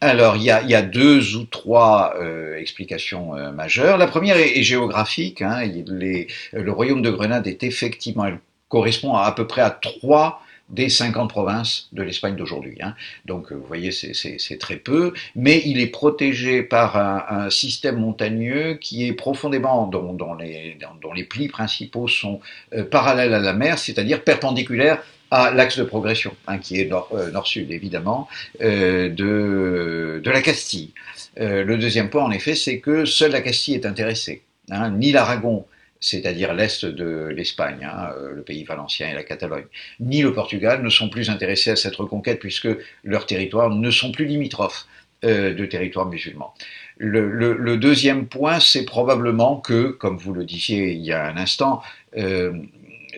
Alors, 0.00 0.34
il 0.34 0.42
y, 0.42 0.50
a, 0.50 0.82
deux 0.82 1.36
ou 1.36 1.44
trois 1.44 2.16
explications 2.58 3.34
majeures. 3.52 3.98
La 3.98 4.08
première 4.08 4.36
est, 4.36 4.62
géographique. 4.64 5.42
Hein. 5.42 5.62
le 5.64 6.72
royaume 6.72 7.02
de 7.02 7.10
Grenade 7.10 7.46
est 7.46 7.62
effectivement, 7.62 8.26
correspond 8.68 9.14
à, 9.14 9.22
à 9.22 9.32
peu 9.32 9.46
près 9.46 9.62
à 9.62 9.70
trois 9.70 10.42
des 10.72 10.88
50 10.88 11.28
provinces 11.28 11.88
de 11.92 12.02
l'Espagne 12.02 12.34
d'aujourd'hui. 12.34 12.78
Hein. 12.80 12.94
Donc 13.26 13.52
vous 13.52 13.64
voyez, 13.64 13.92
c'est 13.92 14.58
très 14.58 14.76
peu, 14.76 15.12
mais 15.36 15.62
il 15.64 15.78
est 15.80 15.86
protégé 15.86 16.62
par 16.62 16.96
un, 16.96 17.50
système 17.50 17.96
montagneux 17.96 18.74
qui 18.80 19.06
est 19.06 19.12
profondément, 19.12 19.86
dont, 19.86 20.34
les, 20.34 21.24
plis 21.24 21.48
principaux 21.48 22.08
sont 22.08 22.40
euh, 22.72 22.84
parallèles 22.84 23.34
à 23.34 23.38
la 23.38 23.52
mer, 23.52 23.78
c'est-à-dire 23.78 24.24
perpendiculaires 24.24 25.02
à 25.30 25.50
l'axe 25.50 25.78
de 25.78 25.84
progression, 25.84 26.34
hein, 26.46 26.58
qui 26.58 26.80
est 26.80 26.90
euh, 26.92 27.30
nord-sud 27.30 27.70
évidemment, 27.70 28.28
euh, 28.60 29.08
de, 29.08 30.20
de, 30.22 30.30
la 30.30 30.42
Castille. 30.42 30.90
le 31.36 31.76
deuxième 31.76 32.10
point, 32.10 32.22
en 32.22 32.30
effet, 32.30 32.54
c'est 32.54 32.78
que 32.80 33.04
seule 33.04 33.32
la 33.32 33.40
Castille 33.40 33.74
est 33.74 33.86
intéressée. 33.86 34.42
Hein, 34.70 34.90
ni 34.90 35.12
l'Aragon, 35.12 35.64
c'est-à-dire 36.02 36.52
l'Est 36.52 36.84
de 36.84 37.28
l'Espagne, 37.34 37.84
hein, 37.84 38.10
euh, 38.18 38.34
le 38.34 38.42
pays 38.42 38.64
valencien 38.64 39.08
et 39.08 39.14
la 39.14 39.22
Catalogne, 39.22 39.64
ni 40.00 40.20
le 40.20 40.34
Portugal 40.34 40.82
ne 40.82 40.90
sont 40.90 41.08
plus 41.08 41.30
intéressés 41.30 41.70
à 41.70 41.76
cette 41.76 41.96
reconquête 41.96 42.40
puisque 42.40 42.68
leurs 43.04 43.24
territoires 43.24 43.70
ne 43.70 43.90
sont 43.90 44.12
plus 44.12 44.26
limitrophes 44.26 44.86
euh, 45.24 45.54
de 45.54 45.64
territoires 45.64 46.06
musulmans. 46.06 46.52
Le, 46.98 47.76
deuxième 47.76 48.26
point, 48.26 48.60
c'est 48.60 48.84
probablement 48.84 49.56
que, 49.56 49.88
comme 49.88 50.16
vous 50.18 50.34
le 50.34 50.44
disiez 50.44 50.92
il 50.92 51.02
y 51.02 51.12
a 51.12 51.24
un 51.24 51.36
instant, 51.36 51.82
euh, 52.16 52.52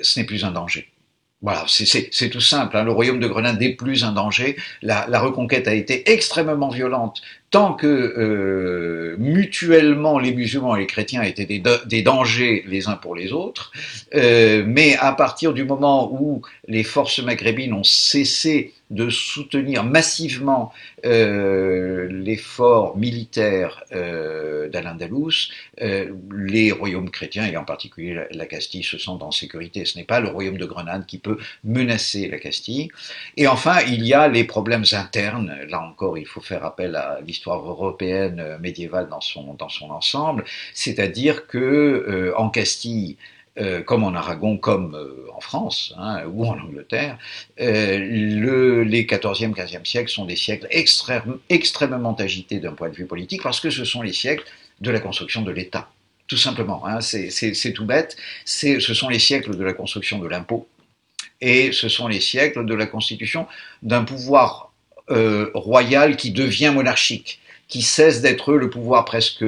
ce 0.03 0.21
n'est 0.21 0.27
plus 0.27 0.45
un 0.45 0.53
danger. 0.53 0.91
Voilà, 1.41 1.65
c'est 1.69 2.31
tout 2.31 2.41
simple. 2.41 2.77
Hein. 2.77 2.85
Le 2.85 2.93
royaume 2.93 3.21
de 3.21 3.27
Grenade 3.27 3.61
n'est 3.61 3.75
plus 3.75 4.05
un 4.05 4.13
danger. 4.13 4.57
La, 4.81 5.07
la, 5.11 5.21
reconquête 5.21 5.69
a 5.69 5.75
été 5.75 6.11
extrêmement 6.11 6.71
violente 6.71 7.21
tant 7.55 7.73
que 7.73 7.87
euh, 7.87 9.15
mutuellement 9.17 10.19
les 10.19 10.35
musulmans 10.35 10.75
et 10.75 10.81
les 10.81 10.87
chrétiens 10.89 11.23
étaient 11.23 11.47
des, 11.47 12.03
dangers 12.03 12.65
les 12.67 12.89
uns 12.89 12.97
pour 12.97 13.15
les 13.15 13.33
autres, 13.33 13.71
euh, 14.17 14.65
mais 14.67 14.97
à 14.97 15.13
partir 15.13 15.53
du 15.53 15.63
moment 15.63 16.13
où 16.13 16.43
les 16.67 16.83
forces 16.83 17.21
maghrébines 17.21 17.73
ont 17.73 17.85
cessé 17.85 18.73
de 18.91 19.09
soutenir 19.09 19.83
massivement 19.83 20.73
euh, 21.07 22.09
l'effort 22.11 22.97
militaire 22.97 23.83
d'Al-Andalus, 23.91 25.51
les 25.81 26.71
royaumes 26.71 27.11
chrétiens, 27.11 27.47
et 27.47 27.57
en 27.57 27.65
particulier 27.65 28.21
la, 28.31 28.47
Castille, 28.47 28.83
se 28.83 28.99
sentent 28.99 29.23
en 29.23 29.31
sécurité. 29.31 29.85
Ce 29.85 29.97
n'est 29.97 30.05
pas 30.05 30.21
le 30.21 30.29
royaume 30.29 30.59
de 30.59 30.67
Grenade 30.67 31.07
qui 31.07 31.19
peut 31.19 31.39
menacer 31.65 32.29
la 32.29 32.39
Castille. 32.39 32.89
Et 33.37 33.47
enfin, 33.47 33.79
il 33.87 34.05
y 34.07 34.13
a 34.13 34.29
les 34.29 34.45
problèmes 34.45 34.85
internes. 34.93 35.57
Là 35.69 35.81
encore, 35.81 36.19
il 36.19 36.27
faut 36.27 36.41
faire 36.41 36.65
appel 36.65 36.95
à 36.95 37.21
l'histoire 37.27 37.44
européenne 37.53 38.59
médiévale 38.61 39.09
dans 39.09 39.21
son, 39.21 39.55
dans 39.55 39.69
son 39.69 39.91
ensemble, 39.91 40.45
c'est-à-dire 40.73 41.47
que 41.47 42.33
en 42.37 42.51
Castille, 42.51 43.17
euh, 43.57 43.85
comme 43.85 44.03
en 44.03 44.15
Aragon, 44.15 44.57
comme 44.57 44.97
euh, 44.97 45.29
en 45.33 45.41
France 45.41 45.95
hein, 45.97 46.25
ou 46.27 46.45
en 46.45 46.59
Angleterre, 46.59 47.19
euh, 47.61 47.99
le, 47.99 48.83
les 48.83 49.05
14e, 49.05 49.55
15e 49.55 49.85
siècles 49.85 50.11
sont 50.11 50.25
des 50.25 50.35
siècles 50.35 50.67
extrême, 50.71 51.39
extrêmement 51.49 52.17
agités 52.17 52.59
d'un 52.59 52.73
point 52.73 52.89
de 52.89 52.97
vue 52.97 53.07
politique 53.07 53.45
parce 53.45 53.61
que 53.61 53.71
ce 53.71 53.85
sont 53.85 54.03
les 54.03 54.13
siècles 54.13 54.45
de 54.81 54.91
la 54.91 54.99
construction 54.99 55.43
de 55.43 55.53
l'État. 55.53 55.89
Tout 56.27 56.37
simplement, 56.37 56.85
hein, 56.85 57.01
c'est 57.01 57.73
tout 57.73 57.85
bête. 57.85 58.17
Ce 58.45 58.81
sont 58.81 59.09
les 59.09 59.21
siècles 59.21 59.57
de 59.57 59.63
la 59.63 59.73
construction 59.73 60.19
de 60.19 60.27
l'impôt 60.27 60.67
et 61.41 61.71
ce 61.71 61.89
sont 61.89 62.09
les 62.09 62.21
siècles 62.21 62.67
de 62.67 62.75
la 62.75 62.87
constitution 62.87 63.47
d'un 63.85 64.03
pouvoir 64.03 64.74
royal 65.09 66.17
qui 66.17 66.31
devient 66.31 66.73
monarchique, 66.75 67.41
qui 67.69 67.83
cesse 67.83 68.21
d'être 68.23 68.55
le 68.55 68.71
pouvoir 68.71 69.05
presque 69.05 69.45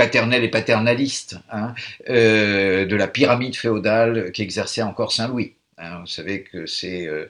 paternel 0.00 0.44
et 0.44 0.48
paternaliste 0.48 1.36
hein, 1.50 1.74
euh, 2.08 2.86
de 2.86 2.96
la 2.96 3.06
pyramide 3.06 3.54
féodale 3.54 4.32
qu'exerçait 4.32 4.80
encore 4.80 5.12
Saint-Louis. 5.12 5.52
Hein. 5.76 6.00
vous 6.00 6.06
savez 6.06 6.42
que 6.42 6.64
c'est 6.64 7.06
euh, 7.06 7.26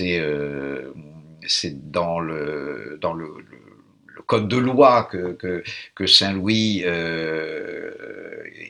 euh, 0.00 0.92
dans 1.74 2.20
le 2.20 2.98
dans 3.00 3.12
le, 3.12 3.34
code 4.26 4.48
de 4.48 4.56
loi 4.56 5.08
que, 5.10 5.62
que, 5.94 6.06
Saint-Louis 6.06 6.84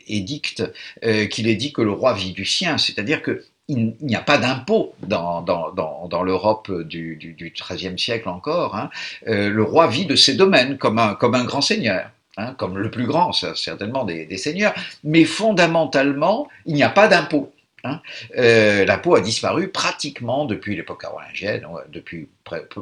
édicte, 0.06 0.62
qu'il 1.30 1.48
est 1.48 1.54
dit 1.54 1.72
que 1.72 1.80
le 1.80 1.92
roi 1.92 2.12
vit 2.12 2.32
du 2.32 2.44
sien, 2.44 2.76
c'est-à-dire 2.76 3.22
que 3.22 3.42
il 3.68 3.94
n'y 4.00 4.14
a 4.14 4.20
pas 4.20 4.38
d'impôt 4.38 4.94
dans, 5.00 5.42
l'Europe 6.22 6.70
du, 6.83 7.37
XIIIe 7.38 7.98
siècle 7.98 8.29
encore. 8.29 8.76
Hein. 8.76 8.90
le 9.26 9.62
roi 9.62 9.88
vit 9.88 10.07
de 10.07 10.14
ses 10.14 10.35
domaines 10.35 10.79
comme 10.79 10.98
un, 10.98 11.44
grand 11.44 11.61
seigneur. 11.61 12.11
Hein, 12.38 12.55
comme 12.59 12.76
le 12.76 12.90
plus 12.90 13.07
grand, 13.07 13.33
certainement 13.33 14.05
des, 14.05 14.37
seigneurs, 14.37 14.74
mais 15.05 15.24
fondamentalement, 15.24 16.48
il 16.66 16.74
n'y 16.74 16.83
a 16.83 16.90
pas 16.90 17.09
d'impôt. 17.09 17.50
Hein. 17.87 18.00
Euh, 18.37 18.85
l'impôt 18.85 19.14
a 19.14 19.20
disparu 19.20 19.68
pratiquement 19.68 20.44
depuis 20.44 20.76
l'époque 20.76 21.00
carolingienne, 21.00 21.66
depuis 21.88 22.29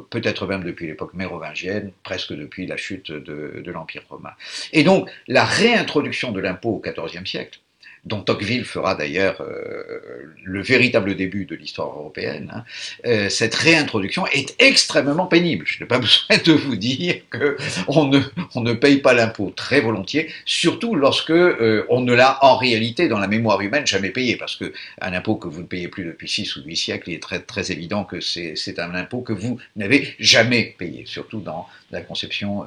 peut-être 0.09 0.45
même 0.45 0.63
depuis 0.63 0.87
l'époque 0.87 1.13
mérovingienne, 1.13 1.91
presque 2.03 2.33
depuis 2.33 2.67
la 2.67 2.75
chute 2.75 3.11
de, 3.11 3.63
l'Empire 3.71 4.03
romain. 4.09 4.33
Et 4.73 4.83
donc, 4.83 5.09
la 5.27 5.45
réintroduction 5.45 6.31
de 6.31 6.39
l'impôt 6.39 6.69
au 6.69 6.81
XIVe 6.81 7.25
siècle 7.25 7.59
dont 8.05 8.21
Tocqueville 8.21 8.65
fera 8.65 8.93
d'ailleurs 8.93 9.41
euh, 9.41 10.31
le 10.43 10.61
véritable 10.61 11.15
début 11.15 11.45
de 11.45 11.55
l'histoire 11.55 11.87
européenne, 11.87 12.51
hein, 12.53 12.63
euh, 13.05 13.29
cette 13.29 13.55
réintroduction 13.55 14.27
est 14.27 14.55
extrêmement 14.59 15.25
pénible. 15.25 15.65
Je 15.67 15.79
n'ai 15.83 15.87
pas 15.87 15.99
besoin 16.05 16.37
de 16.45 16.51
vous 16.51 16.75
dire 16.75 17.21
qu'on 17.31 18.05
ne, 18.05 18.19
on 18.53 18.61
ne 18.61 18.73
paye 18.73 18.97
pas 18.97 19.13
l'impôt 19.13 19.51
très 19.55 19.81
volontiers, 19.81 20.31
surtout 20.45 20.95
lorsque 20.95 21.31
euh, 21.31 21.85
on 21.89 22.01
ne 22.01 22.13
l'a 22.13 22.37
en 22.43 22.57
réalité 22.57 23.07
dans 23.07 23.19
la 23.19 23.27
mémoire 23.27 23.61
humaine 23.61 23.87
jamais 23.87 24.11
payé, 24.11 24.35
parce 24.35 24.55
que 24.55 24.71
un 25.01 25.13
impôt 25.13 25.35
que 25.35 25.47
vous 25.47 25.61
ne 25.61 25.67
payez 25.67 25.87
plus 25.87 26.05
depuis 26.05 26.29
6 26.29 26.57
ou 26.57 26.63
8 26.63 26.75
siècles, 26.75 27.09
il 27.09 27.15
est 27.15 27.21
très, 27.21 27.39
très 27.39 27.71
évident 27.71 28.03
que 28.03 28.19
c'est 28.21 28.79
un 28.79 28.93
impôt 28.93 29.21
que 29.21 29.33
vous 29.33 29.59
n'avez 29.75 30.15
jamais 30.19 30.75
payé, 30.77 31.05
surtout 31.07 31.39
dans 31.39 31.67
la 31.91 32.01
conception 32.01 32.65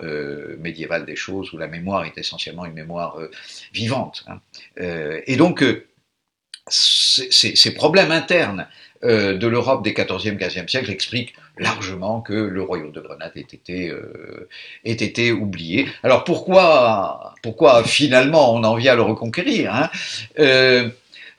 médiévale 0.58 1.04
des 1.04 1.16
choses, 1.16 1.52
où 1.52 1.58
la 1.58 1.66
mémoire 1.66 2.04
est 2.04 2.16
essentiellement 2.16 2.64
une 2.64 2.72
mémoire 2.72 3.18
vivante. 3.72 4.24
Hein. 4.28 4.40
Et 5.28 5.36
donc, 5.36 5.62
ces, 6.70 7.74
problèmes 7.74 8.10
internes 8.10 8.66
euh, 9.04 9.36
de 9.36 9.46
l'Europe 9.46 9.84
des 9.84 9.92
14e, 9.92 10.38
15e 10.38 10.68
siècles 10.68 10.90
expliquent 10.90 11.34
largement 11.58 12.20
que 12.20 12.32
le 12.32 12.62
royaume 12.62 12.92
de 12.92 13.00
Grenade 13.00 13.32
ait 13.36 13.40
été, 13.40 13.90
euh, 13.90 14.48
ait 14.84 14.92
été 14.92 15.30
oublié. 15.30 15.86
Alors 16.02 16.24
pourquoi, 16.24 17.34
pourquoi 17.42 17.84
finalement 17.84 18.54
on 18.54 18.64
en 18.64 18.74
vient 18.74 18.94
à 18.94 18.96
le 18.96 19.02
reconquérir 19.02 19.74
hein? 19.74 19.90
Euh, 20.38 20.88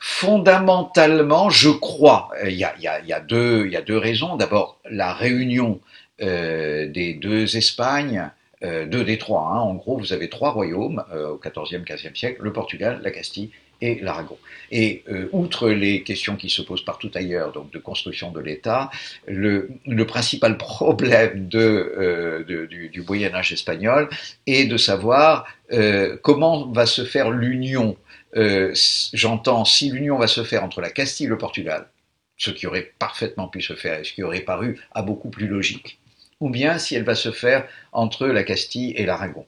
Fondamentalement, 0.02 1.50
je 1.50 1.68
crois, 1.68 2.30
il 2.46 2.54
y 2.54 2.64
a 2.64 3.20
deux 3.20 3.98
raisons. 3.98 4.36
D'abord, 4.36 4.80
la 4.88 5.12
réunion 5.12 5.78
des 6.18 7.18
deux 7.20 7.54
Espagnes, 7.58 8.30
deux 8.62 9.04
des 9.04 9.18
trois. 9.18 9.42
Hein. 9.42 9.58
En 9.58 9.74
gros, 9.74 9.98
vous 9.98 10.14
avez 10.14 10.30
trois 10.30 10.52
royaumes 10.52 11.04
au 11.12 11.36
14e, 11.36 11.84
15e 11.84 12.16
siècle, 12.16 12.40
le 12.40 12.50
Portugal, 12.50 13.00
la 13.04 13.10
Castille 13.10 13.50
et 13.80 13.98
l'Aragon. 14.00 14.38
Et 14.70 15.02
euh, 15.08 15.28
outre 15.32 15.70
les 15.70 16.02
questions 16.02 16.36
qui 16.36 16.48
se 16.48 16.62
posent 16.62 16.84
partout 16.84 17.10
ailleurs, 17.14 17.52
donc 17.52 17.72
de 17.72 17.78
construction 17.78 18.30
de 18.30 18.40
l'État, 18.40 18.90
le, 19.26 19.70
le, 19.86 20.06
principal 20.06 20.56
problème 20.58 21.48
de, 21.48 21.58
euh, 21.98 22.66
du, 22.66 22.88
du, 22.88 23.02
Moyen 23.02 23.34
Âge 23.34 23.52
espagnol 23.52 24.08
est 24.46 24.66
de 24.66 24.76
savoir 24.76 25.46
euh, 25.72 26.16
comment 26.22 26.70
va 26.70 26.86
se 26.86 27.04
faire 27.04 27.30
l'union. 27.30 27.96
Euh, 28.36 28.72
j'entends 29.12 29.64
si 29.64 29.90
l'union 29.90 30.18
va 30.18 30.26
se 30.26 30.44
faire 30.44 30.64
entre 30.64 30.80
la 30.80 30.90
Castille 30.90 31.26
et 31.26 31.28
le 31.28 31.38
Portugal, 31.38 31.88
ce 32.36 32.50
qui 32.50 32.66
aurait 32.66 32.92
parfaitement 32.98 33.48
pu 33.48 33.60
se 33.60 33.74
faire 33.74 33.98
et 33.98 34.04
ce 34.04 34.12
qui 34.12 34.22
aurait 34.22 34.40
paru 34.40 34.80
à 34.92 35.02
beaucoup 35.02 35.30
plus 35.30 35.48
logique, 35.48 35.98
ou 36.38 36.48
bien 36.48 36.78
si 36.78 36.94
elle 36.94 37.04
va 37.04 37.14
se 37.14 37.32
faire 37.32 37.66
entre 37.92 38.26
la 38.26 38.44
Castille 38.44 38.92
et 38.92 39.04
l'Aragon. 39.04 39.46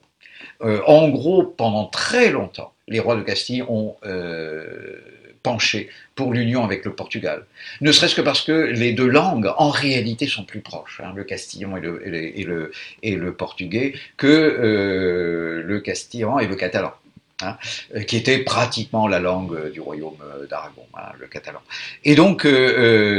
Euh, 0.61 0.81
en 0.85 1.09
gros, 1.09 1.43
pendant 1.43 1.85
très 1.85 2.31
longtemps, 2.31 2.72
les 2.87 2.99
rois 2.99 3.15
de 3.15 3.21
Castille 3.21 3.63
ont 3.63 3.95
euh, 4.05 4.97
penché 5.41 5.89
pour 6.15 6.33
l'union 6.33 6.63
avec 6.63 6.85
le 6.85 6.93
Portugal. 6.93 7.45
Ne 7.81 7.91
serait-ce 7.91 8.15
que 8.15 8.21
parce 8.21 8.41
que 8.41 8.51
les 8.51 8.93
deux 8.93 9.07
langues, 9.07 9.51
en 9.57 9.69
réalité, 9.69 10.27
sont 10.27 10.45
plus 10.45 10.61
proches, 10.61 11.01
hein, 11.03 11.13
le 11.15 11.23
le, 11.79 12.71
et 13.03 13.15
le, 13.15 13.33
portugais, 13.33 13.93
que 14.17 14.27
euh, 14.27 15.63
le 15.63 15.79
castillan 15.81 16.39
et 16.39 16.47
le 16.47 16.55
catalan. 16.55 16.93
Hein, 17.41 17.57
euh, 17.95 18.01
qui 18.03 18.15
était 18.15 18.39
pratiquement 18.39 19.07
la 19.07 19.19
langue 19.19 19.55
euh, 19.55 19.69
du 19.71 19.81
royaume 19.81 20.15
euh, 20.21 20.45
d'Aragon, 20.45 20.85
hein, 20.93 21.11
le 21.19 21.25
catalan. 21.25 21.61
Et 22.03 22.13
donc, 22.13 22.47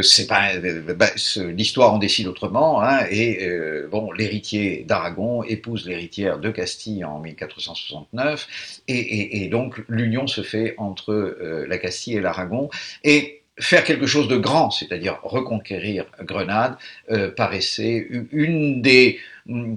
c'est 0.03 0.29
pas 0.29 0.57
bah, 0.97 1.09
l'histoire 1.37 1.93
en 1.93 1.99
décide 1.99 2.29
autrement. 2.29 2.81
Hein, 2.81 3.07
et 3.11 3.49
bon, 3.91 4.13
l'héritier 4.13 4.85
d'Aragon 4.87 5.43
épouse 5.43 5.87
l'héritière 5.87 6.39
de 6.39 6.51
Castille 6.51 7.05
en 7.05 7.19
1469, 7.19 8.47
et, 8.89 9.45
et, 9.45 9.49
donc 9.49 9.83
l'union 9.89 10.27
se 10.27 10.43
fait 10.43 10.75
entre 10.79 11.37
la 11.69 11.79
Castille 11.79 12.17
et 12.17 12.21
l'Aragon. 12.21 12.71
Et 13.03 13.43
faire 13.59 13.85
quelque 13.85 14.07
chose 14.07 14.29
de 14.29 14.37
grand, 14.37 14.71
c'est-à-dire 14.71 15.19
reconquérir 15.23 16.07
Grenade, 16.23 16.77
paraissait 17.37 18.07
une 18.33 18.83
des 18.83 19.19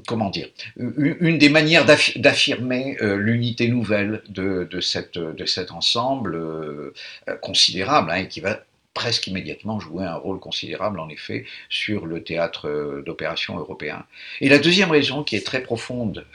comment 0.08 0.30
dire 0.30 0.48
une 0.78 1.38
des 1.38 1.50
manières 1.50 1.86
d'affirmer 1.86 2.98
euh, 3.02 3.18
l'unité 3.18 3.68
nouvelle 3.68 4.22
de, 4.30 4.80
cet 4.80 5.72
ensemble 5.72 6.36
euh, 6.36 6.94
considérable 7.42 8.12
hein, 8.12 8.16
et 8.16 8.28
qui 8.28 8.40
va 8.40 8.62
presque 8.94 9.28
immédiatement 9.28 9.80
jouer 9.80 10.06
un 10.06 10.16
rôle 10.16 10.40
considérable 10.40 11.00
en 11.00 11.10
effet 11.10 11.46
sur 11.70 12.06
le 12.06 12.24
théâtre 12.24 13.04
d'opération 13.06 13.58
européen. 13.58 14.06
Et 14.42 14.50
la 14.50 14.58
deuxième 14.58 14.90
raison 14.90 15.24
qui 15.24 15.36
est 15.36 15.46
très 15.46 15.62
profonde 15.62 16.26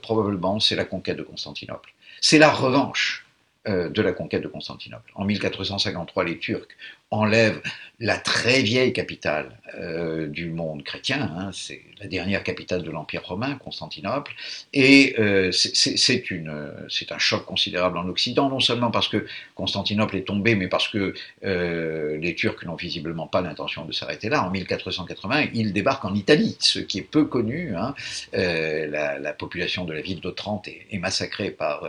probablement 0.00 0.60
c'est 0.60 0.76
la 0.76 0.84
conquête 0.84 1.18
de 1.18 1.22
Constantinople. 1.22 1.92
C'est 2.20 2.38
la 2.38 2.50
revanche 2.50 3.26
euh, 3.68 3.90
de 3.90 4.00
la 4.00 4.12
conquête 4.12 4.42
de 4.42 4.48
Constantinople. 4.48 5.12
En 5.14 5.26
1453, 5.26 6.24
les 6.24 6.38
Turcs 6.38 6.66
enlèvent 7.10 7.60
la 8.00 8.16
très 8.16 8.62
vieille 8.62 8.94
capitale 8.94 9.60
euh, 9.74 10.26
du 10.26 10.50
monde 10.50 10.82
chrétien, 10.82 11.30
hein, 11.36 11.50
c'est 11.52 11.82
la 12.00 12.06
dernière 12.06 12.42
capitale 12.42 12.82
de 12.82 12.90
l'Empire 12.90 13.22
romain, 13.22 13.56
Constantinople, 13.56 14.32
et 14.72 15.14
euh, 15.18 15.52
c'est 15.52 17.12
un 17.12 17.18
choc 17.18 17.44
considérable 17.44 17.98
en 17.98 18.08
Occident, 18.08 18.48
non 18.48 18.60
seulement 18.60 18.90
parce 18.90 19.08
que 19.08 19.26
Constantinople 19.54 20.16
est 20.16 20.26
tombée, 20.26 20.54
mais 20.54 20.66
parce 20.66 20.88
que 20.88 21.12
euh, 21.44 22.16
les 22.16 22.34
Turcs 22.34 22.64
n'ont 22.64 22.74
visiblement 22.74 23.26
pas 23.26 23.42
l'intention 23.42 23.84
de 23.84 23.92
s'arrêter 23.92 24.30
là. 24.30 24.44
En 24.44 24.50
1480, 24.50 25.48
ils 25.52 25.74
débarquent 25.74 26.06
en 26.06 26.14
Italie, 26.14 26.56
ce 26.58 26.78
qui 26.78 26.98
est 26.98 27.02
peu 27.02 27.26
connu. 27.26 27.76
Hein. 27.76 27.94
La, 28.32 29.18
la, 29.18 29.32
population 29.34 29.84
de 29.84 29.92
la 29.92 30.00
ville 30.00 30.20
d'Otrante 30.20 30.68
est, 30.68 30.86
est, 30.90 30.98
massacrée 30.98 31.50
par 31.50 31.86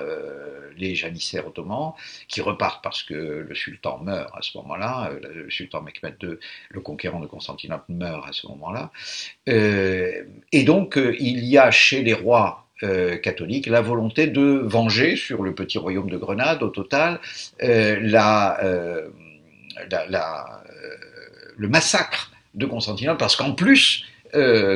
les 0.77 0.95
janissaires 0.95 1.47
ottomans, 1.47 1.93
qui 2.27 2.41
repartent 2.41 2.83
parce 2.83 3.03
que 3.03 3.13
le 3.13 3.55
sultan 3.55 3.99
meurt 3.99 4.29
à 4.35 4.41
ce 4.41 4.57
moment-là, 4.57 5.10
le 5.19 5.49
sultan 5.49 5.81
Mehmed 5.81 6.15
II, 6.21 6.37
le 6.69 6.81
conquérant 6.81 7.19
de 7.19 7.27
Constantinople, 7.27 7.85
meurt 7.89 8.27
à 8.27 8.33
ce 8.33 8.47
moment-là. 8.47 8.91
Euh, 9.49 10.23
et 10.51 10.63
donc, 10.63 10.97
euh, 10.97 11.15
il 11.19 11.45
y 11.45 11.57
a 11.57 11.71
chez 11.71 12.03
les 12.03 12.13
rois 12.13 12.67
euh, 12.83 13.17
catholiques 13.17 13.67
la 13.67 13.81
volonté 13.81 14.27
de 14.27 14.61
venger 14.65 15.15
sur 15.15 15.43
le 15.43 15.53
petit 15.53 15.77
royaume 15.77 16.09
de 16.09 16.17
Grenade, 16.17 16.63
au 16.63 16.69
total, 16.69 17.19
la, 17.59 18.59
le 21.57 21.67
massacre 21.67 22.31
de 22.55 22.65
Constantinople, 22.65 23.19
parce 23.19 23.35
qu'en 23.35 23.53
plus, 23.53 24.05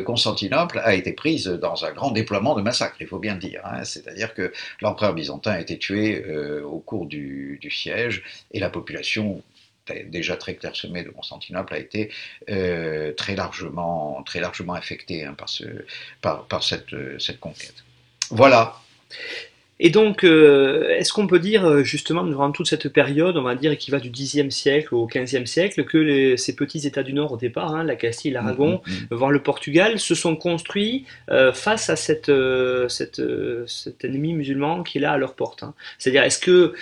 Constantinople 0.05 0.81
a 0.83 0.93
été 0.95 1.13
prise 1.13 1.47
dans 1.47 1.85
un 1.85 1.93
grand 1.93 2.11
déploiement 2.11 2.55
de 2.55 2.61
massacres, 2.61 2.97
il 2.99 3.07
faut 3.07 3.19
bien 3.19 3.35
le 3.35 3.39
dire. 3.39 3.61
Hein. 3.63 3.85
C'est-à-dire 3.85 4.33
que 4.33 4.51
l'empereur 4.81 5.13
byzantin 5.13 5.51
a 5.51 5.61
été 5.61 5.77
tué 5.77 6.23
au 6.61 6.79
cours 6.79 7.05
du, 7.05 7.59
siège 7.71 8.21
et 8.51 8.59
la 8.59 8.69
population 8.69 9.41
déjà 10.05 10.35
très 10.35 10.55
clairsemé 10.55 11.03
de 11.03 11.09
Constantinople 11.09 11.73
a 11.73 11.77
été 11.77 12.11
euh, 12.49 13.13
très 13.13 13.35
largement 13.35 14.21
très 14.23 14.39
largement 14.39 14.73
affecté 14.73 15.25
hein, 15.25 15.35
par, 16.21 16.63
cette, 16.63 17.19
cette 17.19 17.39
conquête. 17.39 17.83
Voilà. 18.31 18.79
Et 19.79 19.89
donc, 19.89 20.23
euh, 20.23 20.87
est-ce 20.89 21.11
qu'on 21.11 21.27
peut 21.27 21.39
dire, 21.39 21.65
euh, 21.65 21.83
justement, 21.83 22.23
durant 22.23 22.49
toute 22.51 22.67
cette 22.67 22.87
période, 22.87 23.35
on 23.35 23.41
va 23.41 23.55
dire 23.55 23.77
qui 23.77 23.91
va 23.91 23.99
du 23.99 24.09
Xe 24.09 24.49
siècle 24.49 24.95
au 24.95 25.05
XVe 25.05 25.45
siècle, 25.45 25.83
que 25.83 25.97
les, 25.97 26.37
ces 26.37 26.55
petits 26.55 26.87
États 26.87 27.03
du 27.03 27.11
Nord 27.11 27.33
au 27.33 27.37
départ, 27.37 27.75
hein, 27.75 27.83
la 27.83 27.97
Castille, 27.97 28.31
l'Aragon, 28.31 28.81
mm, 28.85 28.91
mm, 28.91 28.95
mm. 29.11 29.15
voire 29.15 29.31
le 29.31 29.41
Portugal, 29.41 29.99
se 29.99 30.15
sont 30.15 30.37
construits 30.37 31.05
euh, 31.29 31.51
face 31.51 31.89
à 31.89 31.97
cette, 31.97 32.29
euh, 32.29 32.87
cette, 32.87 33.21
cet 33.67 34.05
ennemi 34.05 34.33
musulman 34.33 34.81
qui 34.83 34.99
est 34.99 35.01
là 35.01 35.11
à 35.11 35.17
leur 35.17 35.33
porte 35.33 35.63
hein. 35.63 35.73
C'est-à-dire, 35.99 36.23
est-ce 36.23 36.39
que 36.39 36.73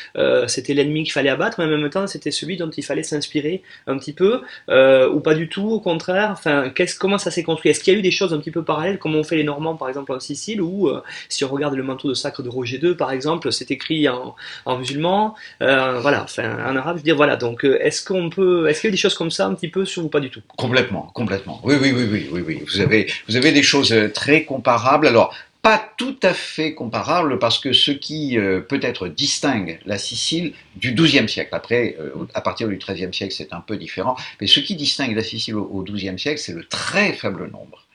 c'était 0.47 0.73
l'ennemi 0.73 1.03
qu'il 1.03 1.13
fallait 1.13 1.29
abattre, 1.29 1.59
mais 1.59 1.65
en 1.65 1.77
même 1.77 1.89
temps, 1.89 2.05
c'était 2.05 2.31
celui 2.31 2.57
dont 2.57 2.69
il 2.69 2.83
fallait 2.83 3.03
s'inspirer 3.03 3.63
un 3.87 3.97
petit 3.97 4.13
peu, 4.13 4.41
ou 4.69 5.19
pas 5.19 5.33
du 5.33 5.49
tout, 5.49 5.67
au 5.67 5.79
contraire? 5.79 6.29
Enfin, 6.31 6.71
comment 6.99 7.17
ça 7.17 7.31
s'est 7.31 7.43
construit? 7.43 7.71
Est-ce 7.71 7.83
qu'il 7.83 7.93
y 7.93 7.95
a 7.95 7.99
eu 7.99 8.03
des 8.03 8.11
choses 8.11 8.33
un 8.33 8.39
petit 8.39 8.51
peu 8.51 8.63
parallèles, 8.63 8.99
comme 8.99 9.15
ont 9.15 9.23
fait 9.23 9.35
les 9.35 9.43
Normands, 9.43 9.75
par 9.75 9.87
exemple, 9.87 10.11
en 10.11 10.19
Sicile, 10.19 10.61
ou 10.61 10.91
si 11.29 11.43
on 11.43 11.49
regarde 11.49 11.75
le 11.75 11.83
manteau 11.83 12.09
de 12.09 12.13
sacre 12.13 12.43
de 12.43 12.49
Roger 12.49 12.77
par 12.91 13.11
exemple, 13.11 13.51
c'est 13.51 13.71
écrit 13.71 14.07
en, 14.09 14.35
musulman, 14.77 15.35
euh, 15.61 15.99
voilà, 15.99 16.23
enfin, 16.23 16.57
en 16.69 16.75
arabe, 16.75 16.97
je 16.97 16.99
veux 16.99 17.03
dire, 17.03 17.15
voilà. 17.15 17.35
Donc, 17.35 17.63
euh, 17.63 17.79
est-ce 17.81 18.03
qu'on 18.03 18.29
peut, 18.29 18.67
est-ce 18.67 18.81
qu'il 18.81 18.89
y 18.89 18.91
a 18.91 18.91
des 18.91 18.97
choses 18.97 19.15
comme 19.15 19.31
ça 19.31 19.45
un 19.45 19.53
petit 19.53 19.69
peu 19.69 19.85
sur 19.85 20.05
ou 20.05 20.09
pas 20.09 20.19
du 20.19 20.29
tout? 20.29 20.41
Complètement, 20.57 21.09
complètement. 21.13 21.61
Oui, 21.63 21.75
oui, 21.81 21.93
oui, 21.95 22.07
oui, 22.11 22.29
oui, 22.31 22.43
oui. 22.45 22.63
Vous 22.67 22.81
avez, 22.81 23.07
vous 23.27 23.35
avez 23.35 23.51
des 23.51 23.63
choses 23.63 23.93
euh, 23.93 24.09
très 24.09 24.43
comparables. 24.43 25.07
Alors, 25.07 25.35
pas 25.61 25.81
tout 25.97 26.17
à 26.23 26.33
fait 26.33 26.73
comparables 26.73 27.39
parce 27.39 27.57
que 27.57 27.71
ce 27.71 27.91
qui 27.91 28.37
peut-être 28.67 29.07
distingue 29.07 29.79
la 29.85 29.97
Sicile 29.97 30.51
du 30.75 30.93
XIIe 30.93 31.29
siècle, 31.29 31.55
après, 31.55 31.95
à 32.33 32.41
partir 32.41 32.67
du 32.67 32.75
XIIIe 32.75 33.13
siècle, 33.13 33.33
c'est 33.33 33.53
un 33.53 33.61
peu 33.61 33.77
différent, 33.77 34.17
mais 34.41 34.47
ce 34.47 34.59
qui 34.59 34.75
distingue 34.75 35.15
la 35.15 35.23
Sicile 35.23 35.55
au 35.55 35.81
XIIe 35.81 36.19
siècle, 36.19 36.41
c'est 36.41 36.51
le 36.51 36.65
très 36.65 37.13
faible 37.13 37.49
nombre 37.49 37.87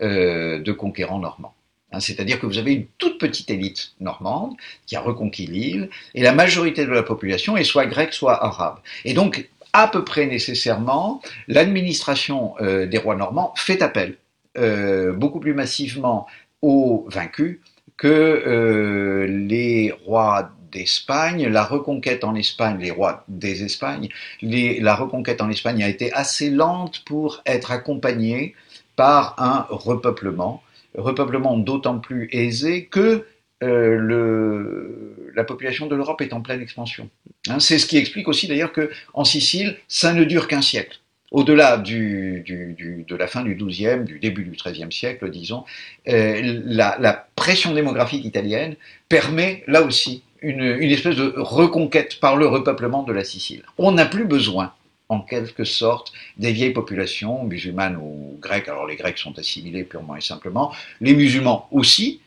de 0.00 0.72
conquérants 0.72 1.18
normands. 1.18 1.52
Hein, 1.92 2.00
c'est-à-dire 2.00 2.38
que 2.38 2.46
vous 2.46 2.58
avez 2.58 2.72
une 2.72 2.86
toute 2.98 3.18
petite 3.18 3.50
élite 3.50 3.92
normande 4.00 4.54
qui 4.86 4.96
a 4.96 5.00
reconquis 5.00 5.46
l'île, 5.46 5.90
et 6.14 6.22
la 6.22 6.32
majorité 6.32 6.84
de 6.84 6.90
la 6.90 7.02
population 7.02 7.56
est 7.56 7.64
soit 7.64 7.86
grecque, 7.86 8.12
soit 8.12 8.44
arabe. 8.44 8.78
Et 9.04 9.14
donc, 9.14 9.48
à 9.72 9.88
peu 9.88 10.04
près 10.04 10.26
nécessairement, 10.26 11.20
l'administration 11.48 12.54
euh, 12.60 12.86
des 12.86 12.98
rois 12.98 13.16
normands 13.16 13.52
fait 13.56 13.82
appel 13.82 14.16
euh, 14.58 15.12
beaucoup 15.12 15.40
plus 15.40 15.54
massivement 15.54 16.26
aux 16.62 17.06
vaincus 17.08 17.60
que 17.96 18.08
euh, 18.08 19.26
les 19.26 19.92
rois 20.04 20.50
d'Espagne. 20.72 21.48
La 21.48 21.64
reconquête 21.64 22.24
en 22.24 22.34
Espagne, 22.34 22.78
les 22.80 22.90
rois 22.90 23.24
des 23.28 23.62
Espagnes, 23.64 24.08
la 24.42 24.94
reconquête 24.94 25.40
en 25.40 25.50
Espagne 25.50 25.82
a 25.82 25.88
été 25.88 26.12
assez 26.12 26.50
lente 26.50 27.02
pour 27.04 27.42
être 27.46 27.70
accompagnée 27.70 28.54
par 28.96 29.34
un 29.38 29.66
repeuplement, 29.70 30.62
repeuplement 30.96 31.56
d'autant 31.56 31.98
plus 31.98 32.28
aisé 32.32 32.86
que 32.86 33.24
euh, 33.62 35.30
la 35.34 35.44
population 35.44 35.86
de 35.86 35.94
l'Europe 35.94 36.22
est 36.22 36.32
en 36.32 36.40
pleine 36.40 36.62
expansion. 36.62 37.10
Hein, 37.48 37.60
c'est 37.60 37.78
ce 37.78 37.86
qui 37.86 37.98
explique 37.98 38.28
aussi 38.28 38.48
d'ailleurs 38.48 38.72
qu'en 38.72 39.24
Sicile, 39.24 39.76
ça 39.86 40.12
ne 40.12 40.24
dure 40.24 40.48
qu'un 40.48 40.62
siècle. 40.62 40.98
Au-delà 41.30 41.76
de 41.76 43.14
la 43.14 43.26
fin 43.28 43.42
du 43.42 43.54
XIIe, 43.54 44.04
du 44.04 44.18
début 44.18 44.44
du 44.44 44.50
XIIIe 44.50 44.90
siècle, 44.90 45.30
disons, 45.30 45.64
euh, 46.08 46.60
la, 46.64 47.26
pression 47.36 47.72
démographique 47.72 48.24
italienne 48.24 48.74
permet 49.08 49.62
là 49.66 49.82
aussi 49.82 50.22
une 50.42 50.82
espèce 50.82 51.16
de 51.16 51.32
reconquête 51.36 52.18
par 52.18 52.36
le 52.36 52.46
repeuplement 52.46 53.02
de 53.02 53.12
la 53.12 53.24
Sicile. 53.24 53.62
On 53.78 53.92
n'a 53.92 54.06
plus 54.06 54.24
besoin 54.24 54.72
en 55.10 55.20
quelque 55.20 55.64
sorte 55.64 56.12
des 56.38 56.52
vieilles 56.52 56.72
populations 56.72 57.44
musulmanes 57.44 57.96
ou 57.96 58.38
grecques. 58.40 58.68
Alors 58.68 58.86
les 58.86 58.96
Grecs 58.96 59.18
sont 59.18 59.38
assimilés 59.38 59.84
purement 59.84 60.16
et 60.16 60.20
simplement, 60.20 60.72
les 61.00 61.14
musulmans 61.14 61.68
aussi, 61.72 62.20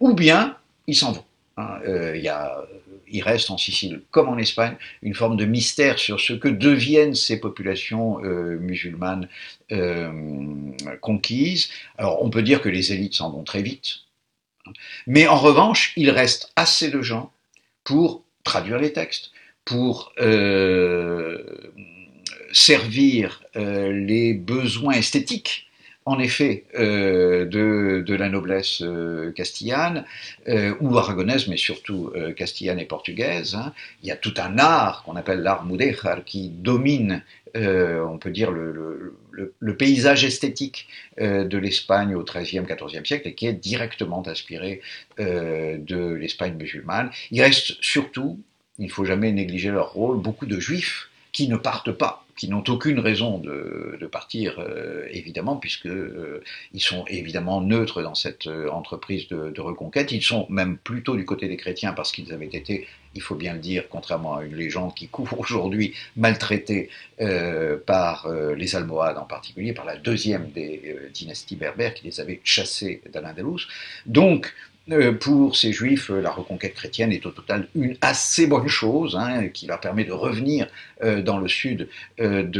ou 0.00 0.14
bien 0.14 0.56
ils 0.86 0.96
s'en 0.96 1.12
vont. 1.12 1.24
Hein. 1.58 1.78
Euh, 1.86 2.16
il, 2.16 2.22
y 2.22 2.28
a, 2.28 2.64
il 3.08 3.22
reste 3.22 3.50
en 3.50 3.58
Sicile, 3.58 4.00
comme 4.10 4.28
en 4.28 4.38
Espagne, 4.38 4.76
une 5.02 5.14
forme 5.14 5.36
de 5.36 5.44
mystère 5.44 5.98
sur 5.98 6.18
ce 6.18 6.32
que 6.32 6.48
deviennent 6.48 7.14
ces 7.14 7.38
populations 7.38 8.24
euh, 8.24 8.58
musulmanes 8.58 9.28
euh, 9.70 10.10
conquises. 11.02 11.68
Alors 11.98 12.24
on 12.24 12.30
peut 12.30 12.42
dire 12.42 12.62
que 12.62 12.70
les 12.70 12.94
élites 12.94 13.14
s'en 13.14 13.30
vont 13.30 13.44
très 13.44 13.60
vite, 13.60 13.98
hein. 14.66 14.72
mais 15.06 15.26
en 15.28 15.36
revanche, 15.36 15.92
il 15.96 16.08
reste 16.08 16.52
assez 16.56 16.90
de 16.90 17.02
gens 17.02 17.30
pour 17.84 18.24
traduire 18.44 18.78
les 18.78 18.94
textes, 18.94 19.30
pour 19.66 20.12
servir 22.52 23.42
les 23.54 24.34
besoins 24.34 24.94
esthétiques 24.94 25.70
en 26.06 26.18
effet 26.18 26.64
euh, 26.78 27.44
de, 27.44 28.14
la 28.14 28.28
noblesse 28.28 28.82
euh, 28.82 29.32
castillane 29.32 30.04
euh, 30.48 30.74
ou 30.80 30.96
aragonaise, 30.98 31.46
mais 31.46 31.56
surtout 31.56 32.12
castillane 32.36 32.78
et 32.78 32.84
portugaise. 32.84 33.54
Hein. 33.54 33.72
Il 34.02 34.08
y 34.08 34.12
a 34.12 34.16
tout 34.16 34.34
un 34.38 34.58
art 34.58 35.04
qu'on 35.04 35.16
appelle 35.16 35.40
l'art 35.40 35.64
mudéjar 35.64 36.24
qui 36.24 36.48
domine, 36.48 37.22
on 37.54 38.18
peut 38.18 38.30
dire, 38.30 38.50
le, 38.50 39.76
paysage 39.78 40.24
esthétique 40.24 40.88
de 41.18 41.58
l'Espagne 41.58 42.14
au 42.14 42.22
XIIIe, 42.22 42.64
XIVe 42.64 43.04
siècle 43.04 43.28
et 43.28 43.34
qui 43.34 43.46
est 43.46 43.52
directement 43.52 44.26
inspiré 44.26 44.82
de 45.18 46.12
l'Espagne 46.14 46.54
musulmane. 46.54 47.10
Il 47.30 47.40
reste 47.40 47.76
surtout, 47.80 48.40
il 48.78 48.86
ne 48.86 48.90
faut 48.90 49.04
jamais 49.04 49.32
négliger 49.32 49.70
leur 49.70 49.92
rôle, 49.92 50.20
beaucoup 50.20 50.46
de 50.46 50.60
juifs 50.60 51.08
qui 51.32 51.48
ne 51.48 51.56
partent 51.56 51.92
pas 51.92 52.24
qui 52.40 52.48
n'ont 52.48 52.64
aucune 52.68 53.00
raison 53.00 53.36
de, 53.36 54.08
partir, 54.10 54.60
euh, 54.60 55.06
évidemment, 55.10 55.56
puisqu'ils 55.58 55.90
euh, 55.90 56.42
ils 56.72 56.80
sont 56.80 57.04
évidemment 57.06 57.60
neutres 57.60 58.00
dans 58.00 58.14
cette 58.14 58.46
euh, 58.46 58.70
entreprise 58.70 59.28
de, 59.28 59.60
reconquête. 59.60 60.10
Ils 60.10 60.22
sont 60.22 60.46
même 60.48 60.78
plutôt 60.78 61.16
du 61.16 61.26
côté 61.26 61.48
des 61.48 61.58
chrétiens 61.58 61.92
parce 61.92 62.12
qu'ils 62.12 62.32
avaient 62.32 62.46
été, 62.46 62.88
il 63.14 63.20
faut 63.20 63.34
bien 63.34 63.52
le 63.52 63.58
dire, 63.58 63.90
contrairement 63.90 64.36
à 64.36 64.44
une 64.44 64.56
légende 64.56 64.94
qui 64.94 65.08
couvre 65.08 65.38
aujourd'hui, 65.40 65.92
maltraités 66.16 66.88
par 67.84 68.26
les 68.56 68.74
Almohades 68.74 69.18
en 69.18 69.26
particulier, 69.26 69.74
par 69.74 69.84
la 69.84 69.98
deuxième 69.98 70.50
des 70.52 70.96
dynasties 71.12 71.56
berbères 71.56 71.92
qui 71.92 72.06
les 72.06 72.18
avait 72.20 72.40
chassés 72.42 73.02
d'Al-Andalus. 73.12 73.68
Donc, 74.06 74.54
pour 75.20 75.56
ces 75.56 75.72
juifs, 75.72 76.10
euh, 76.10 76.20
la 76.20 76.30
reconquête 76.30 76.74
chrétienne 76.74 77.12
est 77.12 77.24
au 77.26 77.30
total 77.30 77.68
une 77.74 77.96
assez 78.00 78.46
bonne 78.46 78.68
chose, 78.68 79.16
hein, 79.16 79.48
qui 79.48 79.66
leur 79.66 79.80
permet 79.80 80.04
de 80.04 80.12
revenir 80.12 80.66
euh, 81.02 81.22
dans 81.22 81.38
le 81.38 81.48
sud 81.48 81.88
d'Al-Andalus, 82.18 82.50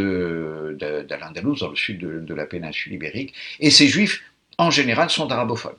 dans 1.60 1.70
le 1.70 1.76
sud 1.76 1.98
de, 2.00 2.34
la 2.34 2.46
péninsule 2.46 2.94
ibérique. 2.94 3.34
Et 3.58 3.70
ces 3.70 3.88
juifs, 3.88 4.22
en 4.58 4.70
général, 4.70 5.10
sont 5.10 5.30
arabophobes. 5.30 5.76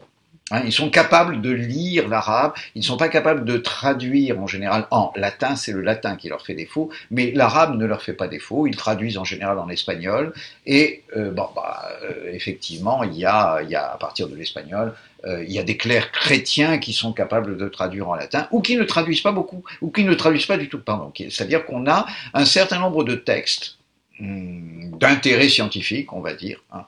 Hein, 0.52 0.62
ils 0.66 0.72
sont 0.72 0.90
capables 0.90 1.42
de 1.42 1.52
lire 1.52 2.08
l'arabe, 2.08 2.54
ils 2.76 2.80
ne 2.80 2.86
sont 2.86 2.98
pas 2.98 3.10
capables 3.10 3.46
de 3.46 3.58
traduire 3.58 4.40
en 4.40 4.48
général 4.48 4.88
en 4.92 5.12
latin, 5.16 5.56
c'est 5.56 5.72
le 5.72 5.82
latin 5.82 6.16
qui 6.16 6.30
leur 6.30 6.46
fait 6.46 6.54
défaut, 6.54 6.90
mais 7.10 7.32
l'arabe 7.32 7.78
ne 7.78 7.86
leur 7.86 8.02
fait 8.02 8.14
pas 8.14 8.28
défaut, 8.28 8.68
ils 8.68 8.76
traduisent 8.76 9.18
en 9.18 9.24
général 9.24 9.58
en 9.60 9.70
espagnol, 9.70 10.34
et 10.66 11.04
bon, 11.16 11.48
bah, 11.56 11.90
effectivement, 12.32 13.04
il 13.04 13.14
y, 13.14 13.26
a, 13.26 13.62
y 13.64 13.76
a 13.76 13.92
à 13.94 13.98
partir 13.98 14.28
de 14.28 14.36
l'espagnol 14.36 14.94
euh, 15.26 15.44
il 15.44 15.52
y 15.52 15.60
a 15.60 15.64
des 15.64 15.78
clercs 15.78 16.12
chrétiens 16.12 16.80
qui 16.80 16.94
sont 16.94 17.14
capables 17.14 17.58
de 17.58 17.70
traduire 17.70 18.10
en 18.10 18.16
latin, 18.16 18.48
ou 18.52 18.62
qui 18.62 18.76
ne 18.76 18.84
traduisent 18.84 19.22
pas 19.22 19.32
beaucoup, 19.32 19.64
ou 19.82 19.92
qui 19.92 20.04
ne 20.04 20.14
traduisent 20.14 20.46
pas 20.46 20.58
du 20.58 20.68
tout, 20.68 20.80
pardon. 20.80 21.12
C'est-à-dire 21.16 21.66
qu'on 21.66 21.88
a 21.88 22.06
un 22.34 22.46
certain 22.46 22.80
nombre 22.80 23.04
de 23.04 23.16
textes 23.16 23.78
d'intérêt 24.22 25.50
scientifique, 25.50 26.14
on 26.14 26.22
va 26.22 26.34
dire, 26.34 26.64
hein, 26.72 26.86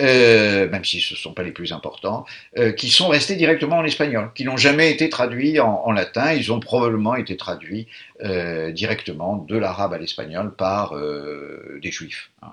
euh, 0.00 0.68
même 0.68 0.84
si 0.84 1.00
ce 1.00 1.14
ne 1.14 1.18
sont 1.18 1.32
pas 1.32 1.42
les 1.42 1.52
plus 1.52 1.72
importants, 1.72 2.26
euh, 2.58 2.72
qui 2.72 2.90
sont 2.90 3.08
restés 3.08 3.36
directement 3.36 3.76
en 3.76 3.84
espagnol, 3.84 4.30
qui 4.34 4.44
n'ont 4.44 4.56
jamais 4.56 4.90
été 4.90 5.08
traduits 5.08 5.60
en, 5.60 5.92
latin, 5.92 6.32
ils 6.32 6.52
ont 6.52 6.60
probablement 6.60 7.14
été 7.14 7.36
traduits 7.36 7.86
directement 8.70 9.36
de 9.36 9.56
l'arabe 9.56 9.94
à 9.94 9.98
l'espagnol 9.98 10.54
par 10.54 10.94
des 10.94 11.90
juifs. 11.90 12.30
Hein. 12.42 12.52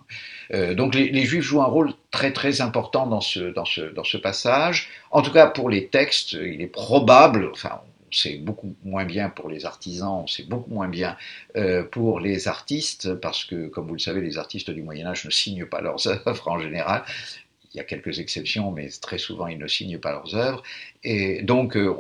Euh, 0.54 0.74
donc 0.74 0.96
les, 0.96 1.26
Juifs 1.26 1.44
jouent 1.44 1.62
un 1.62 1.66
rôle 1.66 1.92
très 2.12 2.34
très 2.34 2.62
important 2.62 3.06
dans 3.06 3.22
ce, 3.22 3.40
dans, 3.40 3.66
ce, 3.66 3.82
dans 3.82 4.04
ce 4.04 4.18
passage. 4.18 4.90
En 5.12 5.22
tout 5.22 5.32
cas 5.32 5.48
pour 5.48 5.70
les 5.70 5.88
textes, 5.88 6.34
il 6.34 6.62
est 6.62 6.68
probable, 6.68 7.50
enfin 7.52 7.82
c'est 8.12 8.38
beaucoup 8.38 8.76
moins 8.84 9.06
bien 9.06 9.30
pour 9.30 9.50
les 9.50 9.66
artisans, 9.66 10.26
c'est 10.28 10.48
beaucoup 10.48 10.72
moins 10.72 10.88
bien 10.88 11.18
euh, 11.56 11.84
pour 11.84 12.20
les 12.20 12.48
artistes, 12.48 13.14
parce 13.16 13.46
que, 13.46 13.68
comme 13.68 13.88
vous 13.88 13.94
le 13.94 14.00
savez, 14.00 14.22
les 14.22 14.38
artistes 14.38 14.70
du 14.72 14.82
Moyen 14.82 15.08
Âge 15.08 15.26
ne 15.26 15.32
signent 15.32 15.66
pas 15.66 15.82
leurs 15.82 16.08
œuvres 16.28 16.48
en 16.48 16.60
général. 16.60 17.04
Il 17.74 17.78
y 17.78 17.80
a 17.80 17.84
quelques 17.84 18.20
exceptions, 18.20 18.72
mais 18.72 18.90
très 19.02 19.20
souvent, 19.20 19.46
ils 19.46 19.60
ne 19.60 19.68
signent 19.68 20.00
pas 20.00 20.12
leurs 20.12 20.36
œuvres. 20.36 20.64
Et 21.04 21.44
donc, 21.44 21.78
euh, 21.78 21.96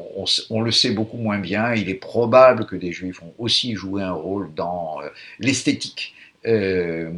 on, 0.50 0.62
le 0.62 0.72
sait 0.72 0.92
beaucoup 0.92 1.18
moins 1.18 1.38
bien. 1.38 1.76
Il 1.76 1.90
est 1.90 1.96
probable 1.96 2.66
que 2.66 2.76
des 2.76 2.92
juifs 2.92 3.22
ont 3.22 3.34
aussi 3.38 3.76
joué 3.76 4.02
un 4.02 4.14
rôle 4.14 4.52
dans 4.56 5.00
l'esthétique 5.38 6.16
euh, 6.46 7.12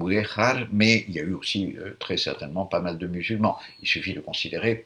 mais 0.71 1.05
il 1.07 1.13
y 1.13 1.19
a 1.19 1.23
eu 1.23 1.33
aussi 1.33 1.75
euh, 1.77 1.95
très 1.99 2.17
certainement 2.17 2.65
pas 2.65 2.79
mal 2.79 2.97
de 2.97 3.07
musulmans. 3.07 3.57
Il 3.81 3.87
suffit 3.87 4.13
de 4.13 4.19
considérer 4.19 4.85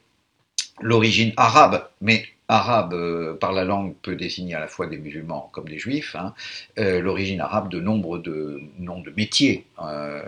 l'origine 0.82 1.34
arabe, 1.38 1.88
mais 2.02 2.26
arabe 2.48 2.94
euh, 2.94 3.34
par 3.34 3.52
la 3.52 3.64
langue 3.64 3.96
peut 4.02 4.16
désigner 4.16 4.56
à 4.56 4.60
la 4.60 4.68
fois 4.68 4.88
des 4.88 4.98
musulmans 4.98 5.50
comme 5.52 5.68
des 5.68 5.80
juifs, 5.80 6.16
hein, 6.16 6.34
euh, 6.78 7.02
l'origine 7.02 7.42
arabe 7.42 7.70
de 7.70 7.80
nombre 7.80 8.20
de 8.20 8.62
noms 8.80 9.02
de 9.02 9.12
métiers 9.12 9.66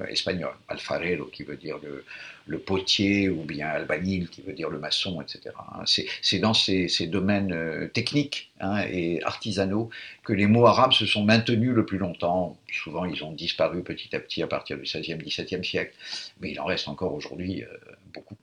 espagnols, 0.10 0.56
alfarero 0.67 1.25
qui 1.25 1.43
veut 1.43 1.58
dire 1.58 1.77
le, 1.84 2.60
potier 2.60 3.30
ou 3.30 3.43
bien 3.43 3.67
albanil 3.67 4.30
qui 4.30 4.41
veut 4.41 4.53
dire 4.53 4.69
le 4.69 4.80
maçon, 4.80 5.21
etc. 5.21 5.56
Hein. 5.60 5.84
C'est 6.21 6.39
dans 6.39 6.53
ces, 6.53 6.88
domaines 7.08 7.53
euh, 7.53 7.88
techniques 7.88 8.51
hein, 8.60 8.84
et 8.89 9.21
artisanaux 9.23 9.89
que 10.23 10.34
les 10.34 10.47
mots 10.47 10.65
arabes 10.65 10.93
se 10.93 11.06
sont 11.06 11.23
maintenus 11.23 11.73
le 11.73 11.86
plus 11.86 11.97
longtemps. 11.97 12.58
Souvent, 12.84 13.06
ils 13.06 13.23
ont 13.23 13.32
disparu 13.32 13.84
petit 13.84 14.15
à 14.15 14.19
petit 14.19 14.41
à 14.41 14.47
partir 14.47 14.77
du 14.77 14.84
16e, 14.84 15.23
17e 15.23 15.63
siècle, 15.63 15.93
mais 16.39 16.51
il 16.51 16.60
en 16.60 16.65
reste 16.65 16.88
encore 16.88 17.13
aujourd'hui 17.13 17.63
euh, 17.63 17.67
beaucoup. 18.13 18.38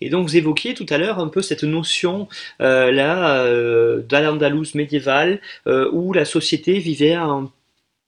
Et 0.00 0.10
donc 0.10 0.26
vous 0.28 0.36
évoquiez 0.36 0.74
tout 0.74 0.86
à 0.90 0.98
l'heure 0.98 1.18
un 1.18 1.28
peu 1.28 1.42
cette 1.42 1.64
notion 1.64 2.28
euh, 2.60 2.90
là 2.90 3.40
euh, 3.40 4.02
d'Al-Andalus 4.02 4.74
médiéval 4.74 5.40
où 5.66 6.12
la 6.12 6.24
société 6.24 6.78
vivait 6.78 7.14
un 7.14 7.50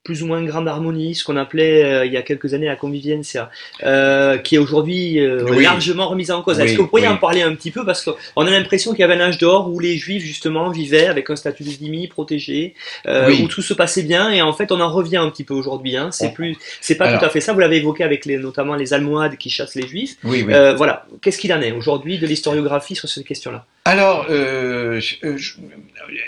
plus 0.08 0.22
ou 0.22 0.26
moins 0.26 0.42
grande 0.42 0.66
harmonie, 0.66 1.14
ce 1.14 1.22
qu'on 1.22 1.36
appelait 1.36 1.84
euh, 1.84 2.06
il 2.06 2.12
y 2.14 2.16
a 2.16 2.22
quelques 2.22 2.54
années 2.54 2.64
la 2.64 2.76
convivencia, 2.76 3.50
euh, 3.84 4.38
qui 4.38 4.54
est 4.54 4.58
aujourd'hui 4.58 5.20
euh, 5.20 5.60
largement 5.60 6.08
remise 6.08 6.30
en 6.30 6.40
cause. 6.40 6.58
Est-ce 6.58 6.72
que 6.72 6.80
vous 6.80 6.86
pourriez 6.86 7.08
en 7.08 7.18
parler 7.18 7.42
un 7.42 7.54
petit 7.54 7.70
peu? 7.70 7.84
Parce 7.84 8.02
qu'on 8.02 8.46
a 8.46 8.50
l'impression 8.50 8.92
qu'il 8.92 9.00
y 9.00 9.02
avait 9.02 9.16
un 9.16 9.20
âge 9.20 9.36
d'or 9.36 9.70
où 9.70 9.78
les 9.80 9.98
juifs 9.98 10.24
justement 10.24 10.70
vivaient 10.70 11.08
avec 11.08 11.28
un 11.28 11.36
statut 11.36 11.62
de 11.62 11.68
dhimmi 11.68 12.08
protégé, 12.08 12.72
où 13.06 13.48
tout 13.48 13.60
se 13.60 13.74
passait 13.74 14.02
bien, 14.02 14.30
et 14.30 14.40
en 14.40 14.54
fait 14.54 14.72
on 14.72 14.80
en 14.80 14.90
revient 14.90 15.18
un 15.18 15.28
petit 15.28 15.44
peu 15.44 15.52
aujourd'hui. 15.52 15.98
Hein. 15.98 16.08
C'est 16.10 16.32
plus, 16.32 16.56
c'est 16.80 16.94
pas 16.94 17.18
tout 17.18 17.22
à 17.22 17.28
fait 17.28 17.42
ça. 17.42 17.52
Vous 17.52 17.60
l'avez 17.60 17.76
évoqué 17.76 18.02
avec 18.02 18.24
les, 18.24 18.38
notamment 18.38 18.76
les 18.76 18.94
Almohades 18.94 19.36
qui 19.36 19.50
chassent 19.50 19.74
les 19.74 19.86
juifs. 19.86 20.16
voilà. 20.22 21.04
Qu'est-ce 21.20 21.36
qu'il 21.36 21.52
en 21.52 21.60
est 21.60 21.72
aujourd'hui 21.72 22.16
de 22.16 22.26
l'historiographie 22.26 22.94
sur 22.94 23.10
cette 23.10 23.26
question-là? 23.26 23.66
Alors, 23.84 24.26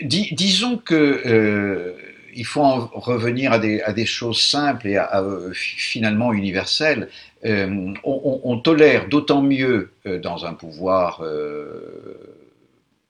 disons 0.03 0.77
que 0.77 1.95
il 2.35 2.47
faut 2.47 2.63
en 2.63 2.87
revenir 2.93 3.53
à 3.53 3.59
des, 3.59 4.07
choses 4.07 4.41
simples 4.41 4.89
et 4.89 4.99
euh, 4.99 5.53
finalement 5.53 6.33
universelles. 6.33 7.09
Euh, 7.45 7.95
on, 8.05 8.59
tolère 8.59 9.09
d'autant 9.09 9.43
mieux 9.43 9.93
euh, 10.07 10.19
dans 10.19 10.45
un 10.45 10.55
pouvoir 10.55 11.23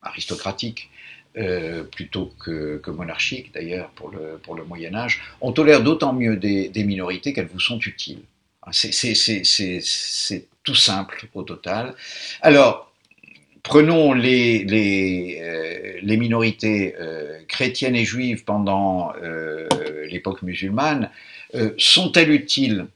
aristocratique 0.03 0.91
plutôt 1.93 2.33
que, 2.39 2.91
monarchique 2.91 3.53
d'ailleurs 3.55 3.91
pour 3.91 4.11
le, 4.11 4.65
Moyen 4.65 4.95
Âge, 4.95 5.23
on 5.41 5.53
tolère 5.53 5.83
d'autant 5.83 6.13
mieux 6.13 6.37
des, 6.37 6.85
minorités 6.85 7.33
qu'elles 7.33 7.51
vous 7.53 7.61
sont 7.61 7.79
utiles. 7.79 8.23
C'est 8.73 10.47
tout 10.63 10.75
simple 10.75 11.27
au 11.35 11.43
total. 11.43 11.95
Alors, 12.43 12.90
prenons 13.63 14.13
les, 14.13 14.65
les 16.03 16.17
minorités 16.17 16.95
chrétiennes 17.49 17.97
et 17.97 18.05
juives 18.05 18.45
pendant 18.45 19.13
l'époque 20.09 20.43
musulmane 20.43 21.11
sont-elles 21.79 22.31
utiles? 22.31 22.87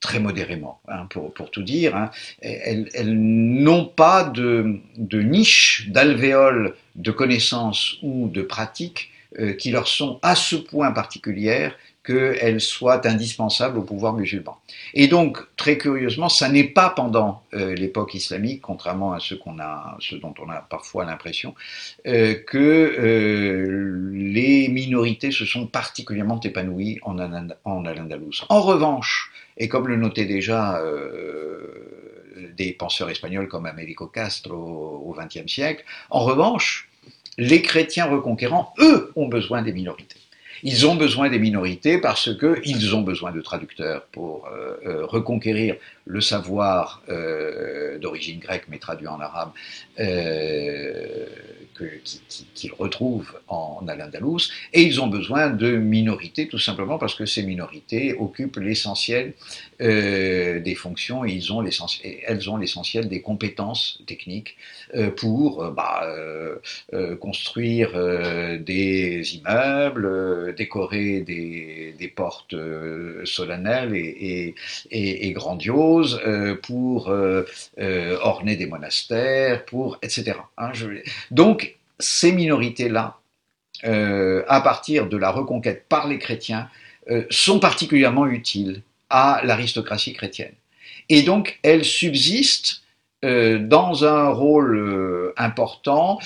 Très 0.00 0.20
modérément, 0.20 0.80
hein, 0.86 1.08
pour, 1.10 1.50
tout 1.50 1.62
dire. 1.64 1.96
Hein. 1.96 2.12
Elles, 2.40 3.12
n'ont 3.12 3.84
pas 3.84 4.22
de, 4.22 4.80
niche, 5.12 5.88
d'alvéole 5.88 6.76
de 6.94 7.10
connaissances 7.10 7.96
ou 8.02 8.28
de 8.28 8.42
pratiques 8.42 9.10
euh, 9.40 9.54
qui 9.54 9.72
leur 9.72 9.88
sont 9.88 10.20
à 10.22 10.36
ce 10.36 10.54
point 10.54 10.92
particulières 10.92 11.74
qu'elles 12.08 12.62
soient 12.62 13.06
indispensables 13.06 13.78
au 13.78 13.82
pouvoir 13.82 14.14
musulman. 14.14 14.58
Et 14.94 15.08
donc, 15.08 15.40
très 15.56 15.76
curieusement, 15.76 16.30
ça 16.30 16.48
n'est 16.48 16.64
pas 16.64 16.88
pendant 16.88 17.42
euh, 17.52 17.74
l'époque 17.74 18.14
islamique, 18.14 18.62
contrairement 18.62 19.12
à 19.12 19.20
ce, 19.20 19.34
dont 19.34 20.34
on 20.40 20.48
a 20.48 20.66
parfois 20.70 21.04
l'impression, 21.04 21.54
euh, 22.06 22.34
que 22.34 22.56
euh, 22.58 24.10
les 24.14 24.68
minorités 24.68 25.30
se 25.32 25.44
sont 25.44 25.66
particulièrement 25.66 26.40
épanouies 26.40 26.98
en, 27.02 27.18
en 27.64 27.84
Al-Andalus. 27.84 28.46
En 28.48 28.62
revanche, 28.62 29.30
et 29.58 29.68
comme 29.68 29.86
le 29.86 29.96
notaient 29.96 30.24
déjà 30.24 30.80
des 32.56 32.72
penseurs 32.72 33.10
espagnols 33.10 33.48
comme 33.48 33.66
Américo 33.66 34.06
Castro 34.06 34.54
au 35.04 35.14
XXe 35.18 35.52
siècle, 35.52 35.84
en 36.10 36.20
revanche, 36.20 36.88
les 37.36 37.60
chrétiens 37.60 38.06
reconquérants, 38.06 38.72
eux, 38.78 39.12
ont 39.14 39.28
besoin 39.28 39.62
des 39.62 39.72
minorités. 39.72 40.16
Ils 40.62 40.86
ont 40.86 40.96
besoin 40.96 41.30
des 41.30 41.38
minorités 41.38 41.98
parce 41.98 42.30
qu'ils 42.36 42.94
ont 42.94 43.02
besoin 43.02 43.32
de 43.32 43.40
traducteurs 43.40 44.06
pour 44.12 44.46
euh, 44.46 44.76
euh, 44.86 45.06
reconquérir 45.06 45.76
le 46.04 46.20
savoir 46.20 47.02
euh, 47.08 47.98
d'origine 47.98 48.38
grecque 48.38 48.64
mais 48.68 48.78
traduit 48.78 49.06
en 49.06 49.20
arabe 49.20 49.50
qu'ils 52.54 52.72
retrouvent 52.72 53.38
en 53.46 53.86
Al-Andalus, 53.86 54.50
et 54.72 54.82
ils 54.82 55.00
ont 55.00 55.06
besoin 55.06 55.50
de 55.50 55.76
minorités 55.76 56.48
tout 56.48 56.58
simplement 56.58 56.98
parce 56.98 57.14
que 57.14 57.24
ces 57.24 57.44
minorités 57.44 58.14
occupent 58.14 58.56
l'essentiel 58.56 59.34
des 59.80 60.74
fonctions 60.76 61.24
et 61.24 61.32
ils 61.32 61.52
ont 61.52 61.64
elles 62.26 62.50
ont 62.50 62.56
l'essentiel 62.56 63.08
des 63.08 63.20
compétences 63.20 64.02
techniques 64.06 64.56
pour 65.16 65.70
bah, 65.70 66.04
construire 67.20 67.92
des 68.60 69.36
immeubles, 69.36 70.54
décorer 70.56 71.20
des, 71.20 72.12
portes 72.16 72.56
solennelles 73.24 73.94
et, 73.94 75.32
grandioses, 75.32 76.20
euh, 76.26 76.56
pour 76.56 77.08
euh, 77.08 77.44
euh, 77.78 78.18
orner 78.22 78.56
des 78.56 78.66
monastères, 78.66 79.64
pour 79.64 79.98
etc. 80.02 80.38
Hein, 80.56 80.72
donc 81.30 81.76
ces 81.98 82.32
minorités-là, 82.32 83.18
à 83.82 84.60
partir 84.60 85.08
de 85.08 85.16
la 85.16 85.30
reconquête 85.30 85.86
par 85.88 86.08
les 86.08 86.18
chrétiens, 86.18 86.68
sont 87.30 87.60
particulièrement 87.60 88.26
utiles 88.26 88.82
à 89.10 89.40
l'aristocratie 89.44 90.12
chrétienne. 90.12 90.52
Et 91.08 91.22
donc 91.22 91.58
elles 91.62 91.84
subsistent 91.84 92.82
dans 93.22 94.04
un 94.04 94.28
rôle 94.28 95.32
important 95.36 96.20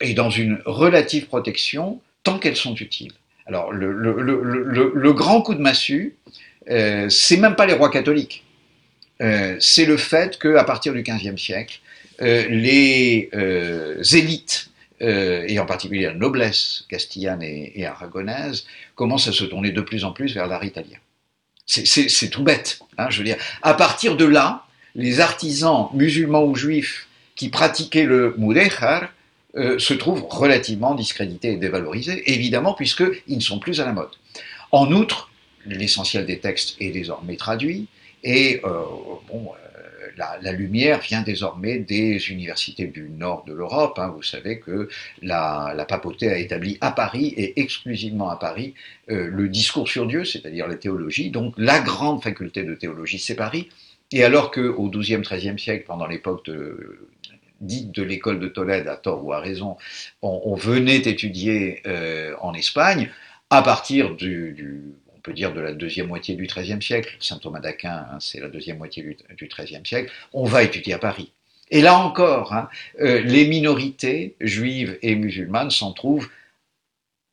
et 0.00 0.14
dans 0.14 0.30
une 0.30 0.62
relative 0.64 1.26
protection 1.26 2.00
tant 2.22 2.38
qu'elles 2.38 2.56
sont 2.56 2.74
utiles. 2.74 3.12
Alors 3.46 3.70
le, 3.72 5.12
grand 5.12 5.42
coup 5.42 5.54
de 5.54 5.60
massue, 5.60 6.16
c'est 6.66 7.36
même 7.36 7.54
pas 7.54 7.66
les 7.66 7.74
rois 7.74 7.90
catholiques. 7.90 8.46
Euh, 9.22 9.56
c'est 9.60 9.86
le 9.86 9.96
fait 9.96 10.38
qu'à 10.38 10.64
partir 10.64 10.92
du 10.92 11.02
XVe 11.02 11.36
siècle, 11.36 11.80
euh, 12.20 12.46
les 12.48 13.30
euh, 13.34 14.02
élites, 14.12 14.70
et 14.98 15.58
en 15.58 15.66
particulier 15.66 16.06
la 16.06 16.14
noblesse 16.14 16.86
castillane 16.88 17.42
et, 17.42 17.84
aragonaise, 17.84 18.64
commencent 18.94 19.28
à 19.28 19.32
se 19.32 19.44
tourner 19.44 19.70
de 19.70 19.82
plus 19.82 20.04
en 20.04 20.12
plus 20.12 20.32
vers 20.32 20.46
l'art 20.46 20.64
italien. 20.64 20.96
C'est 21.66 22.30
tout 22.30 22.42
bête, 22.42 22.78
hein, 22.96 23.08
je 23.10 23.18
veux 23.18 23.24
dire. 23.24 23.36
À 23.62 23.74
partir 23.74 24.16
de 24.16 24.24
là, 24.24 24.64
les 24.94 25.20
artisans 25.20 25.88
musulmans 25.92 26.44
ou 26.44 26.54
juifs 26.54 27.08
qui 27.34 27.48
pratiquaient 27.48 28.04
le 28.04 28.34
mudéjar 28.38 29.12
se 29.54 29.94
trouvent 29.94 30.26
relativement 30.28 30.94
discrédités 30.94 31.52
et 31.52 31.56
dévalorisés, 31.56 32.22
évidemment, 32.32 32.74
puisqu'ils 32.74 33.36
ne 33.36 33.40
sont 33.40 33.58
plus 33.58 33.80
à 33.80 33.84
la 33.84 33.92
mode. 33.92 34.10
En 34.70 34.92
outre, 34.92 35.30
l'essentiel 35.66 36.26
des 36.26 36.38
textes 36.38 36.76
est 36.80 36.90
désormais 36.90 37.36
traduit, 37.36 37.88
et 38.22 38.60
euh, 38.64 38.82
bon, 39.28 39.50
euh, 40.18 40.22
la, 40.42 40.52
lumière 40.52 41.00
vient 41.00 41.22
désormais 41.22 41.78
des 41.78 42.30
universités 42.30 42.86
du 42.86 43.08
nord 43.08 43.44
de 43.44 43.52
l'Europe. 43.52 43.98
Hein. 43.98 44.12
Vous 44.14 44.22
savez 44.22 44.58
que 44.58 44.88
la, 45.22 45.86
papauté 45.88 46.28
a 46.28 46.38
établi 46.38 46.78
à 46.80 46.90
Paris 46.90 47.34
et 47.36 47.60
exclusivement 47.60 48.30
à 48.30 48.36
Paris 48.36 48.74
euh, 49.10 49.28
le 49.28 49.48
discours 49.48 49.88
sur 49.88 50.06
Dieu, 50.06 50.24
c'est-à-dire 50.24 50.66
la 50.66 50.76
théologie. 50.76 51.30
Donc 51.30 51.54
la 51.56 51.80
grande 51.80 52.22
faculté 52.22 52.64
de 52.64 52.74
théologie, 52.74 53.18
c'est 53.18 53.36
Paris. 53.36 53.68
Et 54.12 54.24
alors 54.24 54.50
qu'au 54.50 54.88
XIIe, 54.88 55.20
XIIIe 55.20 55.58
siècle, 55.58 55.84
pendant 55.86 56.06
l'époque 56.06 56.48
dite 57.60 57.92
de 57.92 58.02
l'école 58.02 58.38
de 58.38 58.48
Tolède, 58.48 58.86
à 58.86 58.96
tort 58.96 59.24
ou 59.24 59.32
à 59.32 59.40
raison, 59.40 59.76
on, 60.22 60.54
venait 60.54 60.98
étudier 60.98 61.82
en 62.40 62.54
Espagne, 62.54 63.10
à 63.50 63.62
partir 63.62 64.14
du 64.14 64.94
peut 65.26 65.32
dire 65.32 65.52
de 65.52 65.60
la 65.60 65.72
deuxième 65.72 66.06
moitié 66.06 66.36
du 66.36 66.46
XIIIe 66.46 66.80
siècle, 66.80 67.16
Saint 67.18 67.38
Thomas 67.38 67.58
d'Aquin, 67.58 68.06
hein, 68.12 68.18
c'est 68.20 68.38
la 68.38 68.48
deuxième 68.48 68.78
moitié 68.78 69.02
du, 69.02 69.48
XIIIe 69.48 69.84
siècle, 69.84 70.12
on 70.32 70.44
va 70.44 70.62
étudier 70.62 70.94
à 70.94 70.98
Paris. 70.98 71.32
Et 71.72 71.82
là 71.82 71.98
encore, 71.98 72.52
hein, 72.52 72.68
euh, 73.00 73.20
les 73.22 73.44
minorités 73.48 74.36
juives 74.40 74.96
et 75.02 75.16
musulmanes 75.16 75.72
s'en 75.72 75.92
trouvent 75.92 76.28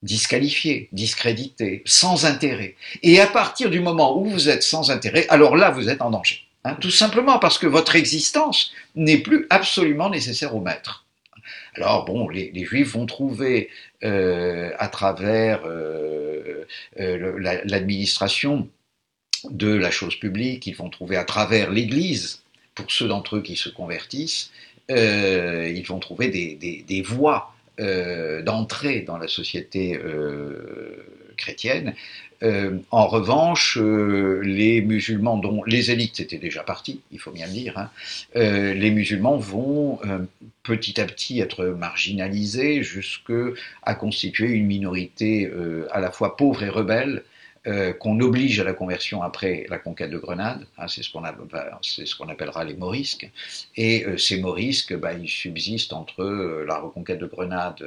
disqualifiées, 0.01 0.89
discréditées, 0.91 1.83
sans 1.85 2.25
intérêt. 2.25 2.75
Et 3.03 3.21
à 3.21 3.27
partir 3.27 3.69
du 3.69 3.79
moment 3.79 4.17
où 4.17 4.25
vous 4.25 4.49
êtes 4.49 4.63
sans 4.63 4.89
intérêt, 4.89 5.27
alors 5.29 5.55
là, 5.55 5.69
vous 5.69 5.87
êtes 5.87 6.01
en 6.01 6.09
danger. 6.09 6.41
Hein, 6.63 6.75
tout 6.81 6.89
simplement 6.89 7.37
parce 7.37 7.59
que 7.59 7.67
votre 7.67 7.95
existence 7.95 8.73
n'est 8.95 9.19
plus 9.19 9.45
absolument 9.51 10.09
nécessaire 10.09 10.55
au 10.55 10.61
maître. 10.61 11.02
Alors 11.75 12.05
bon, 12.05 12.29
les, 12.29 12.65
juifs 12.65 12.93
vont 12.93 13.05
trouver 13.05 13.69
euh, 14.03 14.71
à 14.77 14.87
travers 14.87 15.61
euh, 15.65 16.65
euh, 16.99 17.61
l'administration 17.65 18.69
de 19.49 19.73
la 19.73 19.91
chose 19.91 20.15
publique, 20.15 20.67
ils 20.67 20.75
vont 20.75 20.89
trouver 20.89 21.17
à 21.17 21.23
travers 21.23 21.71
l'Église, 21.71 22.43
pour 22.75 22.91
ceux 22.91 23.07
d'entre 23.07 23.37
eux 23.37 23.41
qui 23.41 23.55
se 23.55 23.69
convertissent, 23.69 24.51
ils 24.89 25.85
vont 25.87 25.99
trouver 25.99 26.29
des, 26.29 27.01
voies 27.01 27.53
d'entrée 27.77 29.01
dans 29.01 29.17
la 29.17 29.27
société 29.27 29.99
chrétienne 31.35 31.93
euh, 32.43 32.77
en 32.91 33.07
revanche, 33.07 33.77
euh, 33.79 34.41
les 34.43 34.81
musulmans, 34.81 35.37
dont 35.37 35.63
les 35.63 35.91
élites 35.91 36.19
étaient 36.19 36.37
déjà 36.37 36.63
partis, 36.63 37.01
il 37.11 37.19
faut 37.19 37.31
bien 37.31 37.47
le 37.47 37.53
dire, 37.53 37.77
hein, 37.77 37.89
euh, 38.35 38.73
les 38.73 38.91
musulmans 38.91 39.37
vont 39.37 39.99
petit 40.63 40.99
à 40.99 41.05
petit 41.05 41.39
être 41.39 41.65
marginalisés 41.65 42.83
jusqu'à 42.83 43.95
constituer 43.97 44.49
une 44.49 44.65
minorité 44.65 45.49
à 45.91 45.99
la 45.99 46.11
fois 46.11 46.35
pauvre 46.35 46.63
et 46.63 46.69
rebelle, 46.69 47.23
qu'on 47.99 48.19
oblige 48.19 48.59
à 48.59 48.63
la 48.63 48.73
conversion 48.73 49.23
après 49.23 49.65
la 49.69 49.77
conquête 49.77 50.11
de 50.11 50.17
Grenade, 50.17 50.65
hein, 50.77 50.87
c'est 50.87 51.03
ce 51.03 51.09
qu'on 52.15 52.27
appellera 52.29 52.63
les 52.63 52.75
morisques, 52.75 53.29
et 53.77 54.05
ces 54.17 54.41
morisques, 54.41 54.95
bah, 54.95 55.13
ils 55.13 55.29
subsistent 55.29 55.93
entre 55.93 56.23
la 56.67 56.79
reconquête 56.79 57.19
de 57.19 57.25
Grenade, 57.25 57.83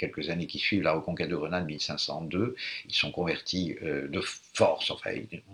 quelques 0.00 0.30
années 0.30 0.46
qui 0.46 0.58
suivent 0.58 0.82
la 0.82 0.92
reconquête 0.92 1.28
de 1.28 1.36
Grenade 1.36 1.66
1502, 1.66 2.56
ils 2.88 2.94
sont 2.94 3.12
convertis 3.12 3.76
euh, 3.82 4.08
de 4.08 4.20
force, 4.20 4.90
enfin 4.90 5.10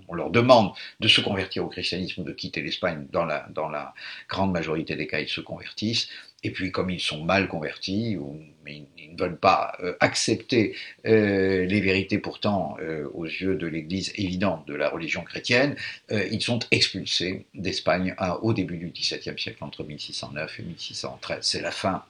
on 0.09 0.15
leur 0.15 0.31
demande 0.31 0.73
de 1.01 1.09
se 1.09 1.21
convertir 1.21 1.65
au 1.65 1.69
christianisme, 1.69 2.23
de 2.23 2.33
quitter 2.33 2.63
l'Espagne, 2.63 3.07
dans 3.13 3.25
la, 3.25 3.95
grande 4.29 4.53
majorité 4.53 4.95
des 4.97 5.07
cas 5.07 5.21
ils 5.21 5.29
se 5.29 5.41
convertissent, 5.41 6.09
et 6.45 6.51
puis 6.51 6.71
comme 6.71 6.91
ils 6.91 7.01
sont 7.01 7.25
mal 7.25 7.49
convertis, 7.49 8.17
ou, 8.17 8.41
mais 8.65 8.85
ils, 8.97 9.13
ne 9.13 9.19
veulent 9.19 9.39
pas 9.39 9.77
euh, 9.81 9.97
accepter 10.01 10.77
euh, 11.07 11.65
les 11.65 11.81
vérités 11.81 12.19
pourtant 12.19 12.77
aux 13.15 13.25
yeux 13.25 13.57
de 13.57 13.67
l'Église 13.67 14.13
évidente 14.17 14.67
de 14.69 14.75
la 14.75 14.89
religion 14.89 15.23
chrétienne, 15.23 15.75
ils 16.11 16.43
sont 16.43 16.61
expulsés 16.71 17.47
d'Espagne 17.55 18.15
au 18.43 18.53
début 18.53 18.77
du 18.77 18.91
XVIIe 18.91 19.39
siècle, 19.39 19.65
entre 19.65 19.83
1609 19.83 20.61
et 20.61 20.63
1613. 20.63 21.39
C'est 21.41 21.63
la 21.63 21.71
fin 21.71 22.05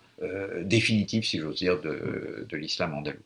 définitive, 0.62 1.25
si 1.25 1.39
j'ose 1.39 1.57
dire, 1.57 1.81
de, 1.81 2.57
l'islam 2.57 2.95
andalou. 2.95 3.19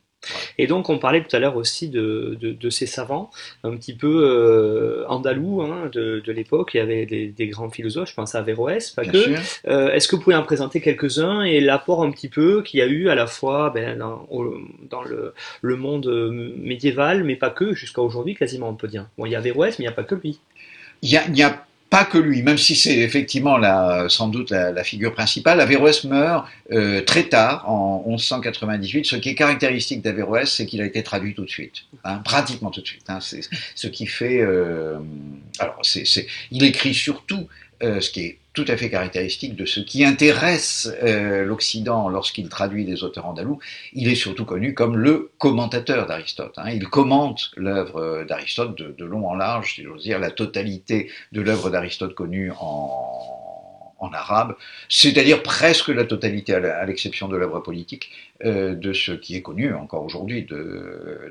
Et 0.58 0.66
donc 0.66 0.90
on 0.90 0.98
parlait 0.98 1.22
tout 1.22 1.34
à 1.34 1.38
l'heure 1.38 1.56
aussi 1.56 1.88
de, 1.88 2.70
ces 2.70 2.86
savants, 2.86 3.30
un 3.64 3.74
petit 3.76 3.94
peu 3.94 4.22
euh, 4.22 5.06
andalous 5.08 5.62
hein, 5.62 5.90
de, 5.92 6.22
l'époque, 6.30 6.72
il 6.74 6.76
y 6.76 6.80
avait 6.80 7.06
des, 7.06 7.48
grands 7.48 7.70
philosophes, 7.70 8.10
je 8.10 8.14
pense 8.14 8.34
à 8.34 8.40
Averroès, 8.40 8.90
pas 8.90 9.04
que. 9.04 9.34
Euh, 9.66 9.92
est-ce 9.92 10.08
que 10.08 10.16
vous 10.16 10.22
pouvez 10.22 10.36
en 10.36 10.42
présenter 10.42 10.80
quelques-uns 10.80 11.42
et 11.42 11.60
l'apport 11.60 12.02
un 12.02 12.10
petit 12.10 12.28
peu 12.28 12.62
qu'il 12.62 12.80
y 12.80 12.82
a 12.82 12.86
eu 12.86 13.08
à 13.08 13.14
la 13.14 13.26
fois 13.26 13.70
ben, 13.70 13.98
dans, 13.98 15.02
le, 15.02 15.76
monde 15.76 16.06
médiéval, 16.56 17.24
mais 17.24 17.36
pas 17.36 17.50
que, 17.50 17.72
jusqu'à 17.72 18.02
aujourd'hui 18.02 18.34
quasiment 18.34 18.68
on 18.68 18.74
peut 18.74 18.88
dire. 18.88 19.08
Bon, 19.16 19.26
il 19.26 19.32
y 19.32 19.34
a 19.34 19.38
Averroès, 19.38 19.78
mais 19.78 19.84
il 19.84 19.88
n'y 19.88 19.92
a 19.92 19.96
pas 19.96 20.04
que 20.04 20.14
lui. 20.14 20.38
Il 21.02 21.10
y 21.10 21.42
a, 21.42 21.66
pas 21.90 22.04
que 22.04 22.18
lui, 22.18 22.42
même 22.42 22.56
si 22.56 22.76
c'est 22.76 22.98
effectivement 22.98 23.58
la, 23.58 24.06
sans 24.08 24.28
doute 24.28 24.50
la, 24.50 24.84
figure 24.84 25.12
principale, 25.12 25.60
Averroès 25.60 26.04
meurt 26.04 26.46
euh, 26.70 27.02
très 27.02 27.24
tard, 27.24 27.68
en 27.68 28.04
1198. 28.06 29.04
Ce 29.04 29.16
qui 29.16 29.30
est 29.30 29.34
caractéristique 29.34 30.00
d'Averroès, 30.00 30.48
c'est 30.50 30.66
qu'il 30.66 30.80
a 30.80 30.84
été 30.84 31.02
traduit 31.02 31.34
tout 31.34 31.44
de 31.44 31.50
suite, 31.50 31.84
hein, 32.04 32.18
pratiquement 32.24 32.70
tout 32.70 32.80
de 32.80 32.86
suite. 32.86 33.10
Hein, 33.10 33.18
c'est 33.20 33.40
ce 33.74 33.88
qui 33.88 34.06
fait. 34.06 34.40
Euh, 34.40 35.00
alors, 35.58 35.82
il 36.52 36.62
écrit 36.62 36.94
surtout 36.94 37.48
euh, 37.82 38.00
ce 38.00 38.10
qui 38.10 38.20
est 38.20 38.38
tout 38.52 38.64
à 38.66 38.76
fait 38.76 38.90
caractéristique 38.90 39.54
de 39.54 39.64
ce 39.64 39.80
qui 39.80 40.04
intéresse 40.04 40.92
euh, 41.02 41.44
l'Occident 41.44 42.08
lorsqu'il 42.08 42.48
traduit 42.48 42.84
des 42.84 43.04
auteurs 43.04 43.26
andalous. 43.26 43.58
Il 43.92 44.08
est 44.08 44.16
surtout 44.16 44.44
connu 44.44 44.74
comme 44.74 44.96
le 44.96 45.30
commentateur 45.38 46.06
d'Aristote. 46.06 46.54
Hein. 46.56 46.70
Il 46.70 46.88
commente 46.88 47.52
l'œuvre 47.56 48.24
d'Aristote 48.24 48.76
de, 48.76 49.04
long 49.04 49.28
en 49.28 49.34
large, 49.34 49.74
si 49.74 49.84
j'ose 49.84 50.02
dire, 50.02 50.18
la 50.18 50.30
totalité 50.30 51.10
de 51.32 51.40
l'œuvre 51.40 51.70
d'Aristote 51.70 52.14
connue 52.14 52.52
en, 52.60 53.36
arabe, 54.12 54.56
c'est-à-dire 54.88 55.42
presque 55.42 55.88
la 55.88 56.04
totalité, 56.04 56.54
à 56.54 56.84
l'exception 56.84 57.28
de 57.28 57.36
l'œuvre 57.36 57.60
politique, 57.60 58.10
euh, 58.10 58.29
de 58.44 58.92
ce 58.92 59.12
qui 59.12 59.36
est 59.36 59.42
connu 59.42 59.74
encore 59.74 60.04
aujourd'hui 60.04 60.46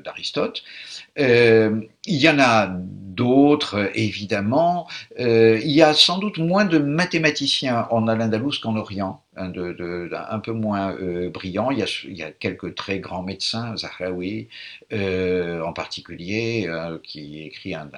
d'Aristote. 0.04 0.62
Euh, 1.18 1.80
il 2.06 2.16
y 2.16 2.28
en 2.28 2.38
a 2.38 2.68
d'autres, 2.70 3.90
évidemment. 3.94 4.88
Euh, 5.18 5.60
il 5.62 5.70
y 5.70 5.82
a 5.82 5.92
sans 5.92 6.18
doute 6.18 6.38
moins 6.38 6.64
de 6.64 6.78
mathématiciens 6.78 7.86
en 7.90 8.08
Al-Andalus 8.08 8.58
qu'en 8.62 8.76
Orient, 8.76 9.22
hein, 9.36 9.52
un 10.30 10.38
peu 10.38 10.52
moins 10.52 10.96
brillants. 11.32 11.70
Il 11.70 11.78
y, 11.78 11.82
a, 11.82 11.86
il 12.04 12.16
y, 12.16 12.22
a, 12.22 12.30
quelques 12.30 12.74
très 12.74 13.00
grands 13.00 13.22
médecins, 13.22 13.76
Zahraoui 13.76 14.48
en 14.92 15.72
particulier, 15.72 16.70
qui 17.02 17.42
écrit 17.42 17.74
un, 17.74 17.90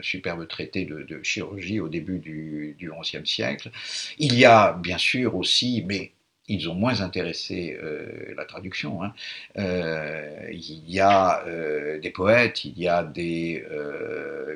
superbe 0.00 0.48
traité 0.48 0.84
de, 0.84 1.20
chirurgie 1.22 1.80
au 1.80 1.88
début 1.88 2.18
du 2.18 2.90
XIe 3.02 3.26
siècle. 3.26 3.70
Il 4.18 4.34
y 4.34 4.44
a 4.44 4.72
bien 4.72 4.98
sûr 4.98 5.36
aussi, 5.36 5.84
mais 5.86 6.13
ils 6.48 6.68
ont 6.68 6.74
moins 6.74 7.00
intéressé 7.00 7.78
euh, 7.82 8.34
la 8.36 8.44
traduction. 8.44 9.02
Hein. 9.02 9.14
Euh, 9.58 10.48
il 10.52 10.90
y 10.90 11.00
a 11.00 11.44
euh, 11.46 11.98
des 12.00 12.10
poètes, 12.10 12.64
il 12.64 12.78
y 12.78 12.88
a 12.88 13.02
des 13.02 13.64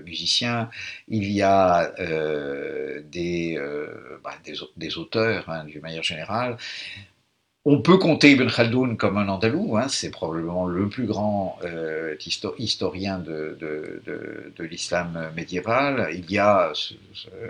musiciens, 0.04 0.70
il 1.08 1.30
y 1.30 1.42
a 1.42 1.92
des, 3.02 3.58
bah, 4.22 4.34
des, 4.76 4.98
auteurs 4.98 5.48
hein, 5.48 5.64
d'une 5.64 5.80
manière 5.82 6.02
générale. 6.02 6.56
On 7.64 7.82
peut 7.82 7.98
compter 7.98 8.30
Ibn 8.30 8.48
Khaldoun 8.48 8.96
comme 8.96 9.18
un 9.18 9.28
andalou, 9.28 9.76
hein, 9.76 9.88
c'est 9.88 10.10
probablement 10.10 10.66
le 10.66 10.88
plus 10.88 11.06
grand 11.06 11.58
euh, 11.64 12.16
historien 12.58 13.18
de, 13.18 13.58
l'islam 14.60 15.30
médiéval. 15.36 16.08
Il 16.14 16.30
y 16.30 16.38
a 16.38 16.72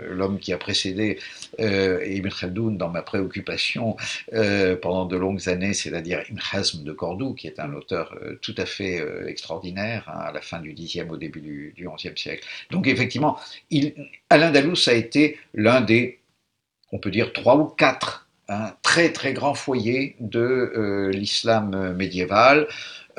l'homme 0.09 0.39
qui 0.39 0.51
a 0.51 0.57
précédé 0.57 1.19
euh, 1.59 2.03
Ibn 2.05 2.27
Khaldoun 2.27 2.77
dans 2.77 2.89
ma 2.89 3.03
préoccupation 3.03 3.95
euh, 4.33 4.75
pendant 4.75 5.05
de 5.05 5.15
longues 5.15 5.47
années, 5.47 5.73
c'est-à-dire 5.73 6.23
Ibn 6.27 6.39
Hazm 6.51 6.83
de 6.83 6.91
Cordoue, 6.91 7.35
qui 7.35 7.45
est 7.47 7.59
un 7.59 7.73
auteur 7.73 8.17
tout 8.41 8.55
à 8.57 8.65
fait 8.65 9.01
extraordinaire 9.27 10.09
hein, 10.09 10.19
à 10.19 10.31
la 10.31 10.41
fin 10.41 10.59
du 10.59 10.73
Xe, 10.73 11.05
au 11.07 11.17
début 11.17 11.39
du, 11.39 11.87
XIe 11.95 12.17
siècle. 12.17 12.45
Donc 12.71 12.87
effectivement, 12.87 13.39
Al-Andalus 14.31 14.87
a 14.87 14.93
été 14.93 15.37
l'un 15.53 15.81
des, 15.81 16.19
on 16.91 16.97
peut 16.97 17.11
dire, 17.11 17.31
trois 17.31 17.55
ou 17.57 17.65
quatre 17.65 18.28
un 18.49 18.73
très 18.81 19.13
très 19.13 19.33
grand 19.33 19.53
foyer 19.53 20.15
de 20.19 20.39
euh, 20.39 21.11
l'islam 21.11 21.93
médiéval 21.93 22.67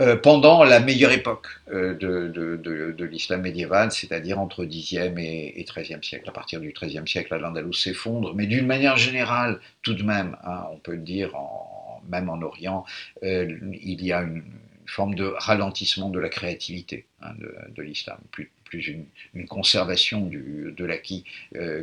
euh, 0.00 0.16
pendant 0.16 0.64
la 0.64 0.80
meilleure 0.80 1.12
époque 1.12 1.46
euh, 1.72 1.94
de, 1.94 3.04
l'islam 3.04 3.42
médiéval, 3.42 3.92
c'est-à-dire 3.92 4.38
entre 4.38 4.64
10e 4.64 5.18
et, 5.18 5.64
13e 5.64 6.02
siècle. 6.02 6.28
À 6.28 6.32
partir 6.32 6.60
du 6.60 6.72
13e 6.72 7.06
siècle, 7.06 7.36
l'Andalous 7.36 7.72
s'effondre, 7.72 8.34
mais 8.34 8.46
d'une 8.46 8.66
manière 8.66 8.96
générale, 8.96 9.60
tout 9.82 9.94
de 9.94 10.02
même, 10.02 10.36
hein, 10.44 10.64
on 10.72 10.78
peut 10.78 10.92
le 10.92 11.02
dire, 11.02 11.34
en, 11.36 12.02
même 12.08 12.28
en 12.28 12.40
Orient, 12.42 12.84
il 13.22 14.04
y 14.04 14.12
a 14.12 14.22
une, 14.22 14.42
forme 14.86 15.14
de 15.14 15.32
ralentissement 15.38 16.10
de 16.10 16.18
la 16.18 16.28
créativité 16.28 17.06
hein, 17.22 17.30
de, 17.76 17.82
l'islam, 17.82 18.18
plus, 18.32 18.50
une, 18.72 19.46
conservation 19.46 20.28
de 20.28 20.84
l'acquis 20.84 21.24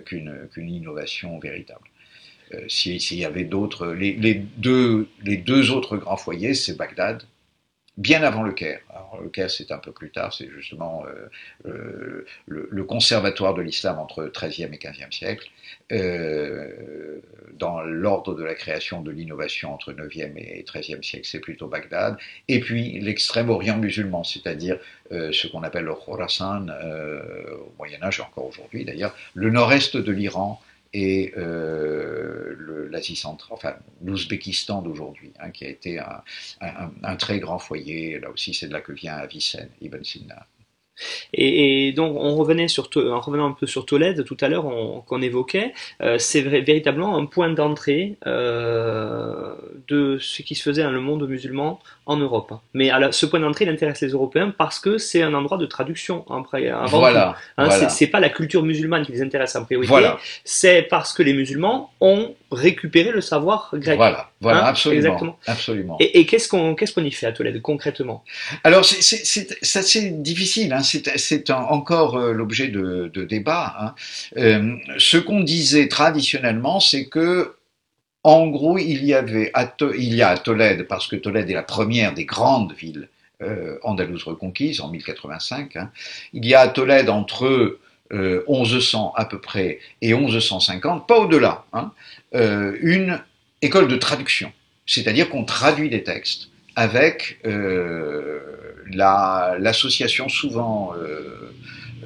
qu'une 0.05 0.49
innovation 0.57 1.39
véritable. 1.39 1.87
Euh, 2.53 2.67
s'il 2.67 3.17
y 3.17 3.25
avait 3.25 3.43
d'autres, 3.43 3.87
les, 3.87 4.35
deux, 4.57 5.71
autres 5.71 5.97
grands 5.97 6.17
foyers, 6.17 6.53
c'est 6.53 6.77
Bagdad, 6.77 7.23
bien 7.97 8.23
avant 8.23 8.43
le 8.43 8.53
Caire. 8.53 8.79
Alors, 8.89 9.19
le 9.21 9.29
Caire, 9.29 9.51
c'est 9.51 9.71
un 9.71 9.79
peu 9.79 9.91
plus 9.91 10.11
tard, 10.11 10.33
c'est 10.33 10.49
justement 10.49 11.03
euh, 11.05 11.29
euh, 11.67 12.25
le, 12.45 12.83
conservatoire 12.83 13.53
de 13.53 13.61
l'islam 13.61 13.99
entre 13.99 14.25
13e 14.25 14.73
et 14.73 14.77
15e 14.77 15.11
siècle, 15.11 15.49
dans 17.57 17.81
l'ordre 17.81 18.35
de 18.35 18.43
la 18.43 18.53
création 18.53 19.01
de 19.01 19.11
l'innovation 19.11 19.73
entre 19.73 19.93
9e 19.93 20.37
et 20.37 20.63
13e 20.63 21.03
siècle, 21.03 21.27
c'est 21.29 21.39
plutôt 21.39 21.67
Bagdad, 21.67 22.17
et 22.47 22.59
puis 22.59 22.99
l'extrême-orient 22.99 23.77
musulman, 23.77 24.23
c'est-à-dire 24.23 24.77
ce 25.11 25.47
qu'on 25.47 25.63
appelle 25.63 25.85
le 25.85 25.95
Khorasan, 25.95 26.67
au 26.69 27.73
Moyen-Âge 27.77 28.19
et 28.19 28.21
encore 28.21 28.45
aujourd'hui 28.45 28.85
d'ailleurs, 28.85 29.15
le 29.33 29.49
nord-est 29.49 29.97
de 29.97 30.11
l'Iran, 30.11 30.61
et 30.93 31.33
euh, 31.37 32.87
l'Asie 32.89 33.15
centrale, 33.15 33.53
enfin 33.53 33.75
l'Ouzbékistan 34.03 34.81
d'aujourd'hui, 34.81 35.31
hein, 35.39 35.51
qui 35.51 35.65
a 35.65 35.69
été 35.69 35.99
un, 35.99 37.15
très 37.17 37.39
grand 37.39 37.59
foyer. 37.59 38.19
Là 38.19 38.29
aussi, 38.29 38.53
c'est 38.53 38.67
de 38.67 38.73
là 38.73 38.81
que 38.81 38.91
vient 38.91 39.15
Avicenne, 39.15 39.69
Ibn 39.81 40.03
Sina. 40.03 40.47
Et, 41.33 41.91
donc, 41.91 42.15
on 42.19 42.35
revenait 42.35 42.67
en 42.79 43.19
revenant 43.19 43.47
un 43.47 43.51
peu 43.51 43.67
sur 43.67 43.85
Tolède 43.85 44.23
tout 44.25 44.37
à 44.41 44.47
l'heure, 44.47 44.65
qu'on 45.05 45.21
évoquait, 45.21 45.73
euh, 46.01 46.17
c'est 46.17 46.41
véritablement 46.41 47.17
un 47.17 47.25
point 47.25 47.49
d'entrée 47.49 48.17
euh, 48.25 49.55
de 49.87 50.17
ce 50.19 50.41
qui 50.41 50.55
se 50.55 50.63
faisait 50.63 50.83
dans 50.83 50.91
le 50.91 51.01
monde 51.01 51.27
musulman 51.27 51.79
en 52.07 52.17
Europe. 52.17 52.53
Mais 52.73 52.89
alors, 52.89 53.13
ce 53.13 53.25
point 53.25 53.39
d'entrée, 53.39 53.65
il 53.65 53.69
intéresse 53.69 54.01
les 54.01 54.09
Européens 54.09 54.53
parce 54.57 54.79
que 54.79 54.97
c'est 54.97 55.21
un 55.21 55.33
endroit 55.33 55.57
de 55.57 55.65
traduction. 55.65 56.25
Après, 56.29 56.69
avant 56.69 56.99
voilà, 56.99 57.35
hein, 57.57 57.69
C'est 57.89 58.07
pas 58.07 58.19
la 58.19 58.29
culture 58.29 58.63
musulmane 58.63 59.05
qui 59.05 59.11
les 59.11 59.21
intéresse 59.21 59.55
en 59.55 59.65
priorité, 59.65 59.93
c'est 60.43 60.83
parce 60.83 61.13
que 61.13 61.21
les 61.21 61.33
musulmans 61.33 61.91
ont 62.01 62.33
récupéré 62.51 63.11
le 63.11 63.21
savoir 63.21 63.69
grec. 63.73 63.97
Voilà, 63.97 64.31
voilà, 64.39 64.65
hein, 64.65 64.69
absolument. 64.69 65.05
Exactement. 65.05 65.39
absolument. 65.45 65.97
Et, 65.99 66.25
qu'est-ce 66.25 66.47
qu'on 66.47 66.75
qu'est-ce 66.75 66.93
qu'on 66.93 67.03
y 67.03 67.11
fait 67.11 67.25
à 67.25 67.33
Tolède 67.33 67.61
concrètement? 67.61 68.23
Alors, 68.63 68.85
c'est 68.85 69.77
assez 69.77 70.09
difficile. 70.11 70.71
Hein 70.73 70.81
c'est 70.81 71.49
encore 71.49 72.15
euh, 72.15 72.31
l'objet 72.31 72.69
de, 72.69 73.11
débats. 73.27 73.75
Hein. 73.79 73.95
Euh, 74.37 74.75
ce 74.97 75.17
qu'on 75.17 75.41
disait 75.41 75.89
traditionnellement, 75.89 76.79
c'est 76.79 77.05
que 77.05 77.56
en 78.27 78.47
gros, 78.47 78.77
il 78.77 79.05
y 79.05 79.13
avait 79.13 79.51
a 79.53 80.27
à 80.27 80.37
Tolède, 80.37 80.87
parce 80.87 81.07
que 81.07 81.15
Tolède 81.15 81.49
est 81.49 81.53
la 81.53 81.63
première 81.63 82.13
des 82.13 82.25
grandes 82.25 82.73
villes 82.73 83.07
euh, 83.41 83.77
andalouses 83.83 84.23
reconquises 84.23 84.81
en 84.81 84.89
1085. 84.89 85.75
Hein. 85.75 85.91
il 86.33 86.45
y 86.45 86.53
a 86.53 86.61
à 86.61 86.67
Tolède 86.67 87.09
entre 87.09 87.79
1100 88.11 89.13
à 89.15 89.25
peu 89.25 89.39
près 89.39 89.79
et 90.01 90.13
1150, 90.13 91.07
pas 91.07 91.19
au-delà, 91.19 91.65
hein, 91.73 91.91
une 92.33 93.21
école 93.61 93.87
de 93.89 93.97
traduction, 93.97 94.51
c'est-à-dire 94.85 95.29
qu'on 95.29 95.43
traduit 95.43 95.89
des 95.89 96.03
textes 96.03 96.49
avec 96.75 97.39
l'association 98.93 100.29
souvent 100.29 100.93
euh, 100.95 101.53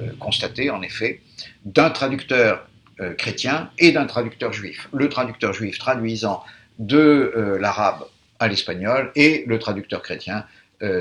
euh, 0.00 0.10
constatée, 0.18 0.70
en 0.70 0.82
effet, 0.82 1.20
d'un 1.64 1.90
traducteur 1.90 2.66
euh, 3.02 3.14
chrétien 3.14 3.70
et 3.78 3.92
d'un 3.92 4.06
traducteur 4.06 4.52
juif. 4.52 4.88
Le 4.92 5.08
traducteur 5.08 5.52
juif 5.52 5.78
traduisant 5.78 6.42
de 6.78 7.58
l'arabe 7.60 8.06
à 8.38 8.48
l'espagnol 8.48 9.12
et 9.14 9.44
le 9.46 9.58
traducteur 9.58 10.02
chrétien 10.02 10.46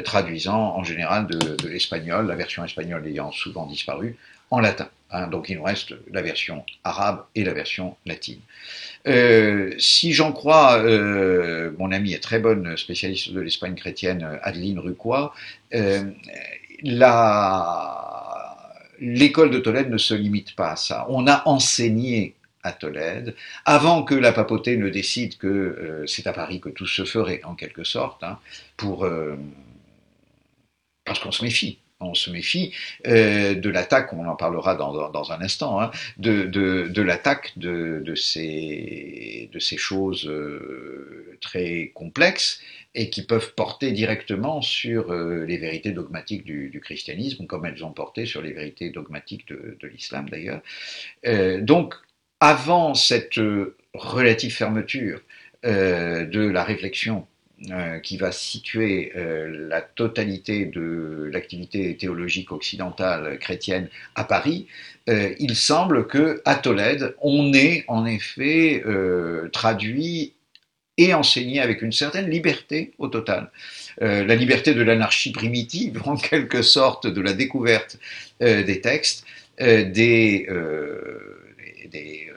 traduisant 0.04 0.76
en 0.76 0.84
général 0.84 1.26
de, 1.26 1.68
l'espagnol, 1.68 2.28
la 2.28 2.36
version 2.36 2.64
espagnole 2.64 3.08
ayant 3.08 3.32
souvent 3.32 3.66
disparu, 3.66 4.18
en 4.52 4.60
latin. 4.60 4.90
Hein. 5.12 5.28
donc 5.28 5.50
il 5.50 5.58
nous 5.58 5.64
reste 5.64 5.94
la 6.12 6.22
version 6.22 6.64
arabe 6.84 7.24
et 7.36 7.44
la 7.44 7.54
version 7.54 7.96
latine. 8.06 8.40
Euh, 9.08 9.74
si 9.80 10.14
j'en 10.14 10.32
crois, 10.32 10.78
euh, 10.78 11.72
mon 11.78 11.92
amie 11.92 12.14
est 12.14 12.24
très 12.24 12.40
bonne 12.40 12.78
spécialiste 12.78 13.32
de 13.32 13.40
l'Espagne 13.40 13.76
chrétienne, 13.76 14.40
Adeline 14.44 14.80
Rucois, 14.80 15.34
euh, 15.74 16.04
l'école 19.02 19.52
de 19.52 19.60
Tolède 19.60 19.90
ne 19.90 19.98
se 19.98 20.14
limite 20.14 20.56
pas 20.56 20.72
à 20.72 20.76
ça. 20.78 21.06
On 21.10 21.28
a 21.28 21.44
enseigné 21.48 22.36
à 22.64 22.72
Tolède, 22.72 23.36
avant 23.66 24.04
que 24.04 24.14
la 24.14 24.32
papauté 24.32 24.78
ne 24.78 24.88
décide 24.88 25.38
que 25.38 26.04
c'est 26.08 26.28
à 26.28 26.34
Paris 26.34 26.62
que 26.62 26.70
tout 26.70 26.86
se 26.86 27.06
ferait, 27.06 27.42
en 27.44 27.56
quelque 27.56 27.84
sorte, 27.84 28.24
hein, 28.24 28.38
pour, 28.78 29.08
parce 31.06 31.20
qu'on 31.20 31.32
se 31.32 31.44
méfie. 31.44 31.80
on 32.00 32.14
se 32.14 32.32
méfie 32.32 32.74
euh, 33.08 33.54
de 33.54 33.70
l'attaque, 33.70 34.14
on 34.14 34.26
en 34.28 34.36
parlera 34.36 34.76
dans, 34.76 35.32
un 35.32 35.42
instant, 35.42 35.82
hein, 35.82 35.92
de, 36.18 37.02
l'attaque 37.02 37.54
de, 37.58 38.16
ces, 38.16 39.50
choses 39.78 40.28
euh, 40.28 41.38
très 41.42 41.92
complexes 41.94 42.62
et 42.94 43.10
qui 43.10 43.26
peuvent 43.26 43.54
porter 43.56 43.92
directement 43.92 44.62
sur 44.62 45.12
euh, 45.12 45.46
les 45.46 45.58
vérités 45.58 45.92
dogmatiques 45.92 46.44
du, 46.44 46.82
christianisme, 46.84 47.46
comme 47.46 47.66
elles 47.66 47.86
ont 47.86 47.92
porté 47.92 48.26
sur 48.26 48.42
les 48.42 48.54
vérités 48.54 48.90
dogmatiques 48.90 49.48
de, 49.48 49.78
l'islam 49.88 50.30
d'ailleurs. 50.30 50.62
Euh, 51.26 51.62
donc, 51.62 51.96
avant 52.40 52.94
cette 52.94 53.40
relative 53.94 54.54
fermeture 54.54 55.22
euh, 55.66 56.26
de 56.26 56.42
la 56.42 56.64
réflexion 56.64 57.28
euh, 57.70 58.00
qui 58.00 58.18
va 58.18 58.32
situer 58.32 59.12
euh, 59.16 59.68
la 59.70 59.82
totalité 59.82 60.66
de 60.66 61.30
l'activité 61.32 61.96
théologique 61.96 62.52
occidentale 62.52 63.38
chrétienne 63.38 63.88
à 64.16 64.24
Paris, 64.24 64.66
euh, 65.10 65.36
il 65.38 65.56
semble 65.56 66.08
que 66.08 66.42
à 66.46 66.56
Tolède, 66.56 67.16
on 67.22 67.54
ait 67.54 67.86
en 67.88 68.08
effet 68.08 68.82
euh, 68.88 69.48
traduit 69.50 70.34
et 71.04 71.14
enseigné 71.14 71.60
avec 71.60 71.82
une 71.82 71.92
certaine 71.92 72.30
liberté 72.30 72.92
au 72.98 73.08
total. 73.08 73.52
Euh, 74.02 74.26
la 74.26 74.36
liberté 74.36 74.74
de 74.74 74.82
l'anarchie 74.82 75.32
primitive, 75.32 76.02
en 76.06 76.16
quelque 76.16 76.62
sorte, 76.62 77.08
de 77.08 77.22
la 77.22 77.34
découverte 77.34 77.98
des 78.40 78.82
textes, 78.82 79.24
des, 79.60 80.48
des 81.92 82.32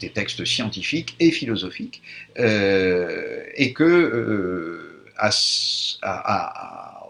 des, 0.00 0.10
textes 0.10 0.44
scientifiques 0.44 1.16
et 1.20 1.30
philosophiques, 1.30 2.02
euh, 2.38 3.44
et 3.54 3.72
que 3.72 3.84
euh, 3.84 5.04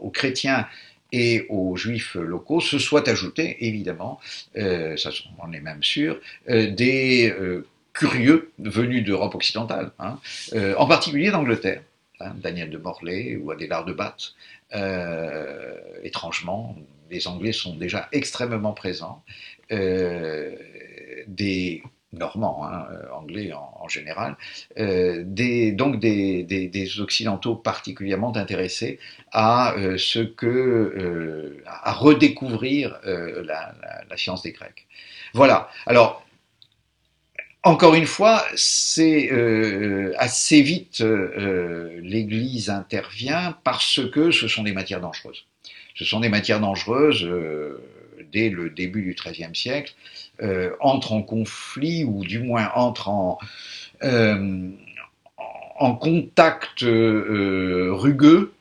aux 0.00 0.10
chrétiens 0.10 0.66
et 1.12 1.46
aux 1.48 1.76
juifs 1.76 2.14
locaux 2.14 2.60
se 2.60 2.78
soient 2.78 3.08
ajoutés, 3.08 3.56
évidemment, 3.66 4.20
euh, 4.56 4.96
ça 4.96 5.10
on 5.42 5.52
est 5.52 5.60
même 5.60 5.82
sûr, 5.82 6.20
euh, 6.48 6.70
des 6.70 7.30
euh, 7.30 7.66
curieux 7.92 8.50
venus 8.58 9.04
d'Europe 9.04 9.34
occidentale, 9.34 9.90
hein, 9.98 10.18
euh, 10.54 10.74
en 10.76 10.86
particulier 10.86 11.30
d'Angleterre. 11.30 11.82
Hein, 12.20 12.34
Daniel 12.36 12.70
de 12.70 12.78
Morlaix 12.78 13.36
ou 13.36 13.50
Adélard 13.50 13.84
de 13.84 13.92
Bath. 13.94 14.34
étrangement, 16.02 16.76
les 17.10 17.26
Anglais 17.26 17.52
sont 17.52 17.76
déjà 17.76 18.08
extrêmement 18.12 18.72
présents. 18.72 19.22
des 21.26 21.82
normands, 22.12 22.66
hein, 22.66 22.86
euh, 22.92 23.12
anglais 23.12 23.52
en, 23.52 23.88
général, 23.88 24.36
euh, 24.78 25.22
donc 25.72 25.98
des, 26.00 27.00
occidentaux 27.00 27.54
particulièrement 27.54 28.34
intéressés 28.36 28.98
à 29.32 29.74
euh, 29.76 29.96
euh, 30.42 31.62
redécouvrir 31.84 32.98
euh, 33.06 33.42
la, 33.44 33.74
la, 33.80 34.04
la, 34.08 34.16
science 34.16 34.42
des 34.42 34.52
Grecs. 34.52 34.86
Voilà. 35.34 35.68
Alors. 35.86 36.24
Encore 37.62 37.94
une 37.94 38.06
fois, 38.06 38.44
c'est 38.56 39.30
euh, 39.30 40.14
assez 40.16 40.62
vite 40.62 41.00
l'Église 41.00 42.70
intervient 42.70 43.56
parce 43.64 44.00
que 44.10 44.30
ce 44.30 44.48
sont 44.48 44.62
des 44.62 44.72
matières 44.72 45.00
dangereuses. 45.00 45.44
Ce 45.94 46.04
sont 46.04 46.20
des 46.20 46.30
matières 46.30 46.60
dangereuses 46.60 47.28
dès 48.32 48.48
le 48.48 48.70
début 48.70 49.02
du 49.02 49.14
XIIIe 49.14 49.54
siècle 49.54 49.94
euh, 50.42 50.70
entre 50.80 51.12
en 51.12 51.22
conflit, 51.22 52.04
ou 52.04 52.24
du 52.24 52.38
moins 52.38 52.70
entre 52.74 53.08
en, 53.08 53.38
euh, 54.02 54.70
contact 56.00 56.82
euh, 56.82 57.90
rugueux, 57.92 58.52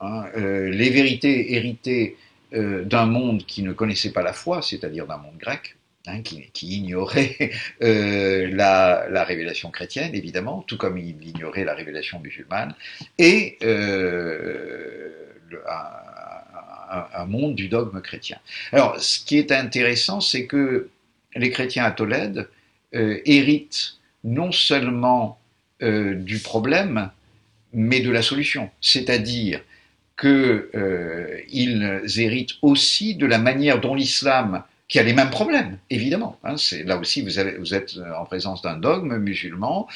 hein, 0.00 0.24
euh, 0.36 0.70
les 0.70 0.90
vérités 0.90 1.54
héritées 1.54 2.16
euh, 2.54 2.84
d'un 2.84 3.06
monde 3.06 3.44
qui 3.46 3.62
ne 3.62 3.72
connaissait 3.72 4.12
pas 4.12 4.22
la 4.22 4.32
foi, 4.32 4.62
c'est-à-dire 4.62 5.06
d'un 5.06 5.18
monde 5.18 5.36
grec, 5.38 5.76
Qui, 6.22 6.76
ignorait 6.78 7.50
euh, 7.82 8.48
la, 8.52 9.06
la, 9.10 9.24
révélation 9.24 9.70
chrétienne, 9.70 10.14
évidemment, 10.14 10.62
tout 10.66 10.76
comme 10.76 10.98
il 10.98 11.26
ignorait 11.26 11.64
la 11.64 11.74
révélation 11.74 12.18
musulmane, 12.20 12.74
et 13.18 13.58
euh, 13.62 15.10
un, 17.14 17.26
monde 17.26 17.54
du 17.54 17.68
dogme 17.68 18.00
chrétien. 18.00 18.38
Alors, 18.72 18.98
ce 19.00 19.20
qui 19.24 19.38
est 19.38 19.52
intéressant, 19.52 20.20
c'est 20.20 20.46
que 20.46 20.88
les 21.34 21.50
chrétiens 21.50 21.84
à 21.84 21.90
Tolède 21.90 22.48
euh, 22.94 23.20
héritent 23.24 23.98
non 24.24 24.52
seulement 24.52 25.38
du 25.80 26.40
problème, 26.40 27.08
mais 27.72 28.00
de 28.00 28.10
la 28.10 28.20
solution. 28.20 28.68
C'est-à-dire 28.80 29.62
qu'ils 30.20 32.02
héritent 32.16 32.54
aussi 32.62 33.14
de 33.14 33.26
la 33.26 33.38
manière 33.38 33.80
dont 33.80 33.94
l'islam, 33.94 34.64
qui 34.88 34.98
a 34.98 35.02
les 35.02 35.12
mêmes 35.12 35.30
problèmes, 35.30 35.78
évidemment, 35.90 36.38
hein, 36.44 36.56
là 36.84 36.96
aussi 36.96 37.20
vous, 37.20 37.38
êtes 37.38 37.94
en 38.16 38.24
présence 38.24 38.62
d'un 38.62 38.76
dogme 38.76 39.18
musulman 39.18 39.86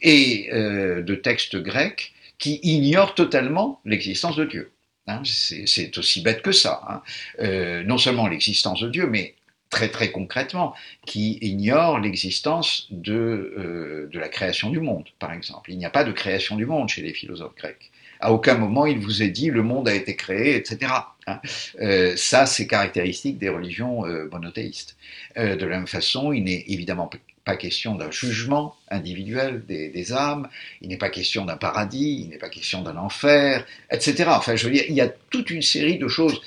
et 0.00 0.50
euh, 0.52 1.02
de 1.02 1.14
textes 1.14 1.56
grecs 1.56 2.12
qui 2.38 2.60
ignorent 2.62 3.14
totalement 3.14 3.80
l'existence 3.84 4.36
de 4.36 4.44
Dieu. 4.44 4.72
Hein, 5.06 5.22
c'est 5.24 5.96
aussi 5.96 6.22
bête 6.22 6.42
que 6.42 6.52
ça. 6.52 6.82
Hein. 6.88 7.02
Euh, 7.40 7.82
non 7.84 7.98
seulement 7.98 8.26
l'existence 8.28 8.80
de 8.80 8.88
Dieu, 8.88 9.06
mais 9.06 9.34
très 9.70 9.88
très 9.88 10.12
concrètement, 10.12 10.74
qui 11.06 11.38
ignore 11.40 11.98
l'existence 11.98 12.88
euh, 13.08 14.08
de 14.12 14.18
la 14.18 14.28
création 14.28 14.70
du 14.70 14.80
monde, 14.80 15.08
par 15.18 15.32
exemple. 15.32 15.70
Il 15.70 15.78
n'y 15.78 15.86
a 15.86 15.90
pas 15.90 16.04
de 16.04 16.12
création 16.12 16.56
du 16.56 16.66
monde 16.66 16.88
chez 16.88 17.00
les 17.00 17.14
philosophes 17.14 17.54
grecs. 17.56 17.91
À 18.22 18.32
aucun 18.32 18.54
moment 18.54 18.86
il 18.86 18.98
vous 18.98 19.22
est 19.22 19.28
dit 19.28 19.50
le 19.50 19.62
monde 19.62 19.88
a 19.88 19.94
été 19.94 20.16
créé, 20.16 20.56
etc. 20.56 20.92
Hein. 21.26 21.40
Euh, 21.80 22.14
ça, 22.16 22.46
c'est 22.46 22.66
caractéristique 22.66 23.38
des 23.38 23.48
religions 23.48 24.06
euh, 24.06 24.28
monothéistes. 24.30 24.96
Euh, 25.36 25.56
de 25.56 25.66
la 25.66 25.76
même 25.76 25.86
façon, 25.86 26.32
il 26.32 26.44
n'est 26.44 26.64
évidemment 26.68 27.10
pas 27.44 27.56
question 27.56 27.96
d'un 27.96 28.10
jugement 28.10 28.76
individuel 28.88 29.64
des, 29.66 30.12
âmes, 30.12 30.48
il 30.80 30.88
n'est 30.88 30.96
pas 30.96 31.10
question 31.10 31.44
d'un 31.44 31.56
paradis, 31.56 32.22
il 32.22 32.28
n'est 32.28 32.38
pas 32.38 32.48
question 32.48 32.82
d'un 32.82 32.96
enfer, 32.96 33.66
etc. 33.90 34.24
Enfin, 34.28 34.54
je 34.54 34.66
veux 34.66 34.72
dire, 34.72 34.84
il 34.88 34.94
y 34.94 35.00
a 35.00 35.08
toute 35.08 35.50
une 35.50 35.62
série 35.62 35.98
de 35.98 36.06
choses 36.06 36.40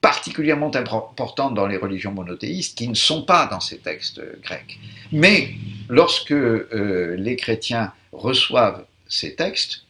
particulièrement 0.00 0.74
importantes 0.74 1.54
dans 1.54 1.66
les 1.66 1.76
religions 1.76 2.12
monothéistes 2.12 2.76
qui 2.76 2.88
ne 2.88 2.94
sont 2.94 3.22
pas 3.22 3.46
dans 3.46 3.60
ces 3.60 3.78
textes 3.78 4.20
grecs. 4.42 4.78
Mais 5.12 5.50
lorsque 5.88 6.34
les 6.34 7.36
chrétiens 7.36 7.92
reçoivent 8.12 8.84
ces 9.08 9.34
textes, 9.34 9.85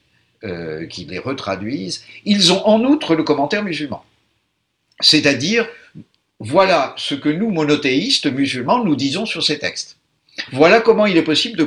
euh, 0.46 0.86
qui 0.86 1.04
les 1.04 1.18
retraduisent, 1.18 2.04
ils 2.24 2.52
ont 2.52 2.64
en 2.66 2.84
outre 2.84 3.16
le 3.16 3.24
commentaire 3.24 3.64
musulman. 3.64 4.04
C'est-à-dire, 5.00 5.66
voilà 6.38 6.94
ce 6.98 7.14
que 7.14 7.28
nous, 7.28 7.50
monothéistes 7.50 8.26
musulmans, 8.26 8.84
nous 8.84 8.96
disons 8.96 9.26
sur 9.26 9.42
ces 9.42 9.58
textes. 9.58 9.96
Voilà 10.52 10.80
comment 10.80 11.06
il 11.06 11.16
est 11.16 11.24
possible 11.24 11.56
de, 11.56 11.64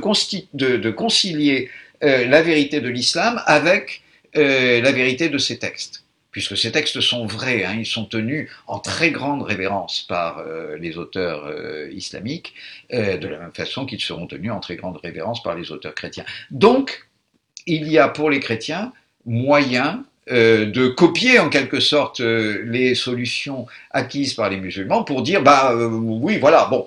concilier 0.92 1.70
euh, 2.04 2.26
la 2.26 2.42
vérité 2.42 2.80
de 2.80 2.88
l'islam 2.88 3.42
avec 3.48 4.02
euh, 4.38 4.82
la 4.82 4.92
vérité 4.92 5.30
de 5.30 5.38
ces 5.38 5.58
textes 5.58 6.04
puisque 6.32 6.56
ces 6.56 6.72
textes 6.72 7.02
sont 7.02 7.26
vrais, 7.26 7.64
hein, 7.66 7.76
ils 7.80 7.88
sont 7.88 8.06
tenus 8.06 8.50
en 8.68 8.78
très 8.78 9.10
grande 9.10 9.42
révérence 9.42 10.06
par 10.08 10.46
les 10.80 11.00
auteurs 11.00 11.52
islamiques, 11.92 12.54
de 12.92 13.28
la 13.28 13.40
même 13.40 13.52
façon 13.52 13.88
qu'ils 13.88 14.00
seront 14.00 14.28
tenus 14.28 14.52
en 14.52 14.60
très 14.60 14.76
grande 14.76 14.98
révérence 14.98 15.42
par 15.42 15.56
les 15.56 15.72
auteurs 15.72 15.96
chrétiens. 15.96 16.26
Donc, 16.52 17.09
il 17.66 17.88
y 17.88 17.97
a 17.97 18.07
pour 18.07 18.30
les 18.30 18.39
chrétiens 18.39 18.91
moyen 19.26 20.03
euh, 20.32 20.66
de 20.68 20.88
copier 20.88 21.39
en 21.39 21.49
quelque 21.49 21.80
sorte 21.80 22.20
euh, 22.20 22.62
les 22.66 22.93
solutions 22.93 23.66
acquises 23.89 24.36
par 24.36 24.47
les 24.49 24.57
musulmans 24.57 25.03
pour 25.03 25.24
dire 25.24 25.41
bah 25.41 25.72
euh, 25.74 25.88
oui 25.88 26.38
voilà 26.38 26.66
bon 26.66 26.86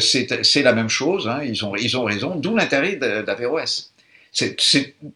c'est 0.00 0.62
la 0.62 0.72
même 0.72 0.88
chose 0.88 1.28
hein, 1.28 1.40
ils 1.44 1.66
ont 1.66 1.76
ils 1.76 1.98
ont 1.98 2.04
raison 2.04 2.36
d'où 2.36 2.56
l'intérêt 2.56 2.96
d'Averroès 2.96 3.92
c'est 4.32 4.56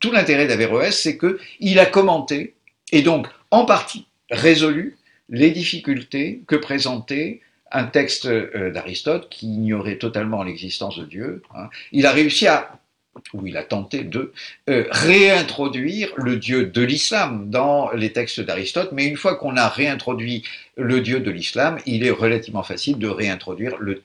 tout 0.01 0.13
l'intérêt 0.13 0.47
d'Averroès 0.47 0.91
c'est 0.91 1.17
que 1.17 1.39
il 1.61 1.79
a 1.79 1.87
commenté 1.87 2.55
et 2.91 3.01
donc 3.01 3.27
en 3.51 3.65
partie 3.65 4.07
résolu 4.31 4.99
les 5.31 5.51
difficultés 5.51 6.43
que 6.47 6.57
présentait 6.57 7.41
un 7.71 7.85
texte 7.85 8.29
d'Aristote 8.29 9.31
qui 9.31 9.47
ignorait 9.47 9.97
totalement 9.97 10.43
l'existence 10.43 10.99
de 10.99 11.07
Dieu. 11.07 11.43
Hein. 11.55 11.71
Il 11.91 12.05
a 12.05 12.13
réussi 12.13 12.47
à 12.47 12.82
où 13.35 13.47
il 13.47 13.57
a 13.57 13.63
tenté 13.63 14.05
de 14.05 14.33
euh, 14.69 14.87
réintroduire 14.91 16.13
le 16.17 16.37
dieu 16.37 16.67
de 16.67 16.83
l'islam 16.83 17.51
dans 17.51 17.91
les 17.93 18.13
textes 18.13 18.41
d'Aristote, 18.41 18.93
mais 18.93 19.07
une 19.07 19.17
fois 19.17 19.37
qu'on 19.37 19.57
a 19.57 19.69
réintroduit 19.69 20.45
le 20.77 21.01
dieu 21.03 21.21
de 21.21 21.31
l'islam, 21.31 21.79
il 21.85 22.05
est 22.05 22.11
relativement 22.11 22.63
facile 22.63 22.99
de 22.99 23.07
réintroduire 23.07 23.77
le, 23.79 24.03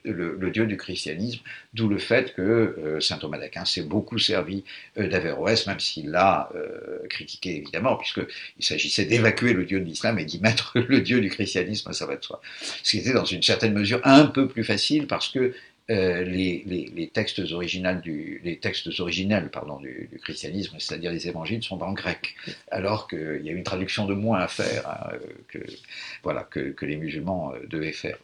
dieu 0.52 0.66
du 0.66 0.76
christianisme, 0.76 1.40
d'où 1.74 1.88
le 1.88 1.98
fait 1.98 2.34
que 2.34 2.42
euh, 2.42 3.00
saint 3.00 3.18
Thomas 3.18 3.38
d'Aquin 3.38 3.64
s'est 3.64 3.84
beaucoup 3.84 4.20
servi 4.20 4.66
euh, 4.98 5.08
d'Averroès, 5.08 5.66
même 5.68 5.80
s'il 5.80 6.10
l'a 6.12 6.50
euh, 6.56 7.00
critiqué 7.10 7.56
évidemment, 7.56 7.96
puisqu'il 7.96 8.66
s'agissait 8.66 9.06
d'évacuer 9.06 9.54
le 9.54 9.64
dieu 9.64 9.80
de 9.80 9.86
l'islam 9.86 10.20
et 10.20 10.26
d'y 10.26 10.40
mettre 10.42 10.78
le 10.88 11.00
dieu 11.00 11.22
du 11.22 11.30
christianisme, 11.30 11.94
ça 11.94 12.06
va 12.06 12.18
de 12.18 12.24
soi. 12.24 12.42
Ce 12.84 12.92
qui 12.92 12.98
était 12.98 13.14
dans 13.14 13.26
une 13.26 13.44
certaine 13.44 13.74
mesure 13.74 14.02
un 14.04 14.26
peu 14.26 14.48
plus 14.48 14.66
facile 14.66 15.08
parce 15.08 15.30
que 15.30 15.54
euh, 15.90 16.24
les, 16.24 16.64
les, 16.66 16.92
les, 16.94 17.08
textes 17.08 17.40
originaux 17.54 18.02
du, 18.02 18.42
les 18.44 18.58
textes 18.58 18.90
originels 19.00 19.50
pardon, 19.50 19.80
du, 19.80 20.10
du 20.12 20.20
christianisme, 20.20 20.76
c'est-à-dire 20.80 21.12
les 21.12 21.30
évangiles, 21.30 21.64
sont 21.64 21.82
en 21.82 21.94
grec, 21.94 22.36
alors 22.72 23.08
qu'il 23.08 23.42
y 23.44 23.50
a 23.50 23.54
une 23.54 23.64
traduction 23.64 24.06
de 24.06 24.14
moins 24.14 24.40
à 24.40 24.50
faire 24.50 24.86
hein, 24.86 25.16
que, 25.48 25.60
voilà, 26.24 26.44
que, 26.44 26.72
que, 26.72 26.86
les 26.86 26.98
musulmans 26.98 27.54
euh, 27.54 27.66
devaient 27.70 27.94
faire. 27.94 28.18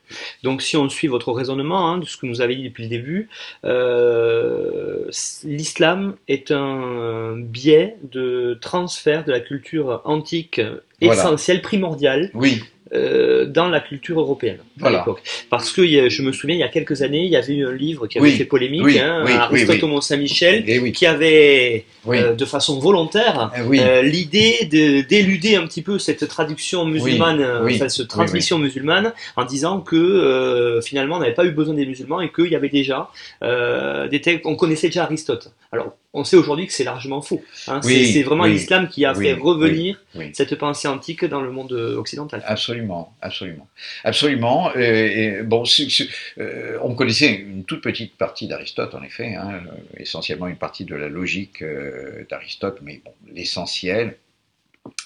Donc 0.44 0.62
si 0.62 0.76
on 0.76 0.90
suit 0.90 1.08
votre 1.08 1.32
raisonnement, 1.32 1.88
hein, 1.88 2.00
de 2.00 2.06
ce 2.06 2.18
que 2.18 2.26
nous 2.26 2.42
avez 2.42 2.58
dit 2.58 2.64
depuis 2.64 2.84
le 2.84 2.90
début, 2.90 3.30
euh, 3.64 5.10
l'islam 5.46 6.18
est 6.28 6.52
un 6.52 7.38
biais 7.38 7.96
de 8.04 8.58
transfert 8.60 9.24
de 9.24 9.32
la 9.32 9.40
culture 9.40 10.02
antique 10.04 10.60
essentielle, 11.00 11.62
primordiale. 11.62 12.30
Oui 12.34 12.62
euh, 12.94 13.46
dans 13.46 13.70
la 13.70 13.80
culture 13.80 14.20
européenne 14.20 14.60
voilà. 14.78 14.98
à 14.98 15.02
l'époque. 15.02 15.22
Parce 15.50 15.72
que 15.72 15.86
je 15.86 16.22
me 16.22 16.32
souviens, 16.32 16.56
il 16.56 16.60
y 16.60 16.64
a 16.64 16.68
quelques 16.68 17.02
années, 17.02 17.24
il 17.24 17.32
y 17.32 17.36
avait 17.36 17.56
eu 17.56 17.66
un 17.66 17.74
livre 17.74 18.08
qui 18.08 18.18
avait 18.18 18.30
oui, 18.30 18.36
fait 18.36 18.46
polémique, 18.46 18.84
oui, 18.84 19.00
hein, 19.00 19.24
oui, 19.26 19.32
Aristote 19.34 19.82
au 19.84 19.88
Mont-Saint-Michel, 19.88 20.64
Eh 20.68 20.92
qui 20.92 21.06
avait, 21.06 21.86
euh, 22.08 22.34
de 22.34 22.46
façon 22.46 22.80
volontaire, 22.80 23.52
euh, 23.58 24.02
l'idée 24.02 24.66
d'éluder 25.08 25.56
un 25.56 25.66
petit 25.66 25.82
peu 25.82 26.00
cette 26.00 26.28
traduction 26.28 26.86
musulmane, 26.86 27.44
enfin, 27.64 27.90
cette 27.90 28.08
transmission 28.08 28.60
musulmane, 28.60 29.14
en 29.36 29.46
disant 29.46 29.80
que 29.82 29.96
euh, 29.96 30.82
finalement 30.82 31.18
on 31.18 31.20
n'avait 31.20 31.34
pas 31.34 31.46
eu 31.46 31.52
besoin 31.52 31.74
des 31.74 31.86
musulmans 31.86 32.22
et 32.22 32.32
qu'il 32.32 32.48
y 32.48 32.56
avait 32.56 32.70
déjà 32.70 33.10
des 33.42 34.22
textes, 34.22 34.46
on 34.46 34.56
connaissait 34.56 34.88
déjà 34.88 35.04
Aristote. 35.04 35.52
Alors, 35.72 35.96
on 36.14 36.24
sait 36.24 36.38
aujourd'hui 36.38 36.68
que 36.68 36.74
c'est 36.74 36.84
largement 36.84 37.22
faux. 37.22 37.44
Hein. 37.68 37.82
c'est 37.82 38.24
vraiment 38.24 38.46
l'islam 38.46 38.88
qui 38.88 39.06
a 39.06 39.16
fait 39.16 39.34
revenir 39.34 40.00
cette 40.34 40.56
pensée 40.56 40.88
antique 40.88 41.26
dans 41.26 41.42
le 41.42 41.52
monde 41.52 41.72
occidental. 41.72 42.44
Absolument, 42.46 43.16
absolument, 43.22 43.68
absolument. 44.04 44.74
Et 44.76 45.42
bon, 45.44 45.64
euh, 46.38 46.78
on 46.82 46.96
connaissait 46.96 47.34
une 47.34 47.64
toute 47.64 47.82
petite 47.82 48.16
partie 48.16 48.48
d'Aristote, 48.48 48.94
en 48.96 49.04
effet, 49.04 49.36
hein, 49.36 49.62
essentiellement 49.98 50.48
une 50.48 50.56
partie 50.56 50.86
de 50.86 50.96
la 50.96 51.10
logique 51.10 51.62
euh, 51.62 52.26
d'Aristote, 52.30 52.80
mais 52.82 53.02
bon, 53.04 53.12
l'essentiel 53.34 54.18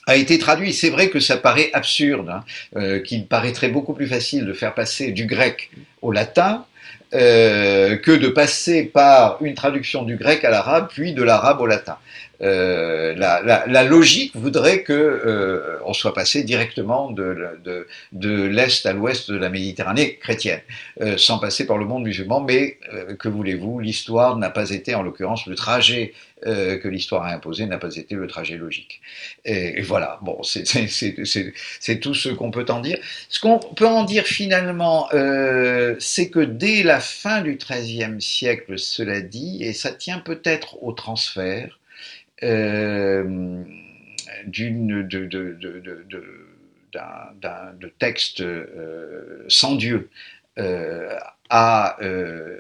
a 0.08 0.16
été 0.16 0.38
traduit. 0.40 0.74
C'est 0.74 0.90
vrai 0.90 1.10
que 1.10 1.20
ça 1.20 1.38
paraît 1.38 1.70
absurde, 1.74 2.30
hein, 2.30 2.44
euh, 2.76 3.00
qu'il 3.00 3.28
paraîtrait 3.28 3.70
beaucoup 3.70 3.94
plus 3.94 4.08
facile 4.08 4.46
de 4.46 4.54
faire 4.54 4.74
passer 4.74 5.12
du 5.12 5.26
grec 5.26 5.70
au 6.02 6.12
latin 6.12 6.66
euh, 7.14 7.96
que 7.98 8.12
de 8.12 8.28
passer 8.28 8.84
par 8.84 9.38
une 9.42 9.56
traduction 9.56 10.04
du 10.04 10.18
grec 10.18 10.44
à 10.44 10.50
l'arabe, 10.50 10.88
puis 10.90 11.14
de 11.14 11.24
l'arabe 11.24 11.62
au 11.62 11.66
latin. 11.66 11.98
Euh, 12.42 13.16
la, 13.16 13.66
la, 13.66 13.84
logique 13.84 14.36
voudrait 14.36 14.84
que 14.84 14.94
euh, 14.94 15.80
on 15.86 15.94
soit 15.94 16.14
passé 16.14 16.44
directement 16.44 17.10
de, 17.10 17.36
de, 17.64 17.88
de 18.12 18.44
l'est 18.44 18.86
à 18.86 18.94
l'ouest 18.94 19.32
de 19.32 19.38
la 19.38 19.50
Méditerranée 19.50 20.18
chrétienne, 20.18 20.62
euh, 21.02 21.18
sans 21.18 21.40
passer 21.40 21.66
par 21.66 21.78
le 21.78 21.86
monde 21.86 22.04
musulman. 22.04 22.42
Mais 22.42 22.78
euh, 22.94 23.16
que 23.16 23.28
voulez-vous, 23.28 23.80
l'histoire 23.80 24.38
n'a 24.38 24.50
pas 24.50 24.70
été, 24.70 24.94
en 24.94 25.02
l'occurrence, 25.02 25.48
le 25.48 25.56
trajet 25.56 26.14
euh, 26.46 26.78
que 26.78 26.88
l'histoire 26.88 27.24
a 27.24 27.34
imposé 27.34 27.66
n'a 27.66 27.80
pas 27.80 27.96
été 27.96 28.14
le 28.14 28.28
trajet 28.28 28.58
logique. 28.58 29.02
Et, 29.44 29.80
et 29.80 29.82
voilà, 29.82 30.20
bon, 30.22 30.44
c'est 30.44 32.00
tout 32.00 32.14
ce 32.14 32.30
qu'on 32.30 32.52
peut 32.52 32.66
en 32.70 32.82
dire. 32.82 33.00
Ce 33.30 33.40
qu'on 33.40 33.58
peut 33.58 33.88
en 33.88 34.04
dire 34.04 34.26
finalement, 34.26 35.10
c'est 36.00 36.30
que 36.30 36.40
dès 36.40 36.84
la 36.84 37.00
fin 37.00 37.42
du 37.42 37.58
XIIIe 37.58 38.22
siècle, 38.22 38.78
cela 38.78 39.22
dit, 39.22 39.64
et 39.64 39.74
ça 39.74 39.92
tient 39.92 40.20
peut-être 40.20 40.84
au 40.84 40.92
transfert, 40.92 41.77
euh, 42.44 43.24
de 47.80 47.88
texte 48.00 48.42
euh, 48.42 49.46
sans 49.48 49.76
Dieu 49.76 50.10
euh, 50.58 51.16
à 51.50 51.98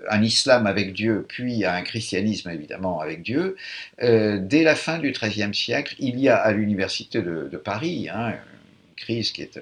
un 0.09 0.23
islam 0.23 0.65
avec 0.65 0.93
Dieu, 0.93 1.25
puis 1.28 1.65
à 1.65 1.75
un 1.75 1.82
christianisme 1.82 2.49
évidemment 2.49 3.01
avec 3.01 3.21
Dieu, 3.21 3.57
dès 3.99 4.63
la 4.63 4.75
fin 4.75 4.97
du 4.99 5.11
XIIIe 5.11 5.53
siècle, 5.53 5.95
il 5.99 6.17
y 6.17 6.30
a 6.30 6.38
à 6.38 6.53
l'université 6.53 7.21
de, 7.21 7.57
Paris, 7.57 8.07
hein, 8.09 8.30
une 8.30 8.95
crise 8.95 9.32
qui 9.34 9.41
est 9.41 9.59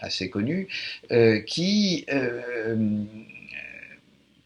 assez, 0.00 0.30
connue, 0.30 0.66
qui 1.46 2.06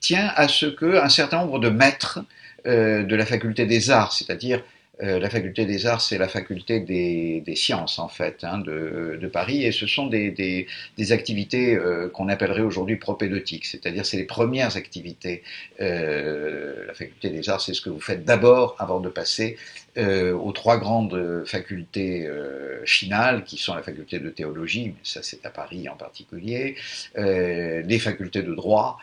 tient 0.01 0.33
à 0.37 0.49
ce 0.49 0.67
qu'un 0.67 1.09
certain 1.09 1.41
nombre 1.41 1.59
de 1.59 1.69
maîtres 1.69 2.21
de 2.65 3.15
la 3.15 3.25
faculté 3.25 3.65
des 3.67 3.91
arts, 3.91 4.13
c'est-à-dire 4.13 4.63
euh, 5.01 5.21
la 5.21 5.31
faculté 5.31 5.65
des 5.65 5.87
arts, 5.87 6.01
c'est 6.01 6.19
la 6.19 6.27
faculté 6.27 6.81
des, 6.81 7.55
sciences, 7.55 7.99
en 8.01 8.09
fait, 8.09 8.43
hein, 8.43 8.59
de, 8.59 9.31
Paris, 9.33 9.65
et 9.65 9.71
ce 9.71 9.87
sont 9.87 10.07
des, 10.07 10.67
activités 11.11 11.77
euh, 11.77 12.09
qu'on 12.09 12.29
appellerait 12.29 12.63
aujourd'hui 12.63 12.97
propédeutiques, 12.97 13.67
c'est-à-dire 13.67 14.05
c'est 14.05 14.17
les 14.17 14.25
premières 14.25 14.77
activités. 14.77 15.43
Euh, 15.81 16.87
la 16.87 16.95
faculté 16.95 17.31
des 17.31 17.49
arts, 17.49 17.61
c'est 17.61 17.75
ce 17.75 17.81
que 17.81 17.91
vous 17.91 18.01
faites 18.01 18.25
d'abord 18.25 18.75
avant 18.79 18.99
de 19.01 19.09
passer 19.09 19.57
euh, 19.99 20.33
aux 20.33 20.53
trois 20.53 20.79
grandes 20.79 21.45
facultés 21.47 22.27
euh, 22.27 22.85
finales, 22.85 23.45
qui 23.45 23.57
sont 23.57 23.75
la 23.75 23.83
faculté 23.83 24.19
de 24.19 24.31
théologie, 24.31 24.95
ça 25.05 25.23
c'est 25.23 25.47
à 25.47 25.51
Paris 25.51 25.89
en 25.89 25.97
particulier, 25.97 26.75
les 27.17 27.99
facultés 28.01 28.43
de 28.43 28.55
droit, 28.55 28.99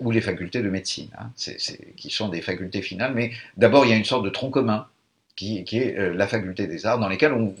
ou 0.00 0.10
les 0.10 0.20
facultés 0.20 0.62
de 0.62 0.68
médecine, 0.68 1.10
hein, 1.18 1.30
qui 1.96 2.10
sont 2.10 2.28
des 2.28 2.40
facultés 2.42 2.82
finales, 2.82 3.12
mais 3.14 3.30
d'abord 3.56 3.84
il 3.86 3.90
y 3.90 3.94
a 3.94 3.96
une 3.96 4.04
sorte 4.04 4.24
de 4.24 4.30
tronc 4.30 4.50
commun 4.50 4.86
qui, 5.40 5.78
est 5.78 5.98
euh, 5.98 6.12
la 6.14 6.26
faculté 6.26 6.66
des 6.66 6.86
arts, 6.86 6.98
dans 6.98 7.08
lesquelles 7.08 7.32
on 7.32 7.54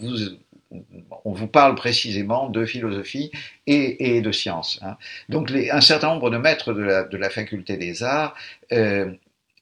vous, 1.24 1.46
parle 1.46 1.74
précisément 1.74 2.48
de 2.48 2.64
philosophie 2.64 3.30
et, 3.66 4.20
de 4.20 4.32
sciences. 4.32 4.78
Hein. 4.82 4.96
Donc 5.28 5.50
un 5.50 5.80
certain 5.80 6.08
nombre 6.08 6.30
de 6.30 6.36
maîtres 6.36 6.72
de 6.72 7.16
la, 7.16 7.30
faculté 7.30 7.76
des 7.76 8.02
arts 8.02 8.34
euh, 8.72 9.10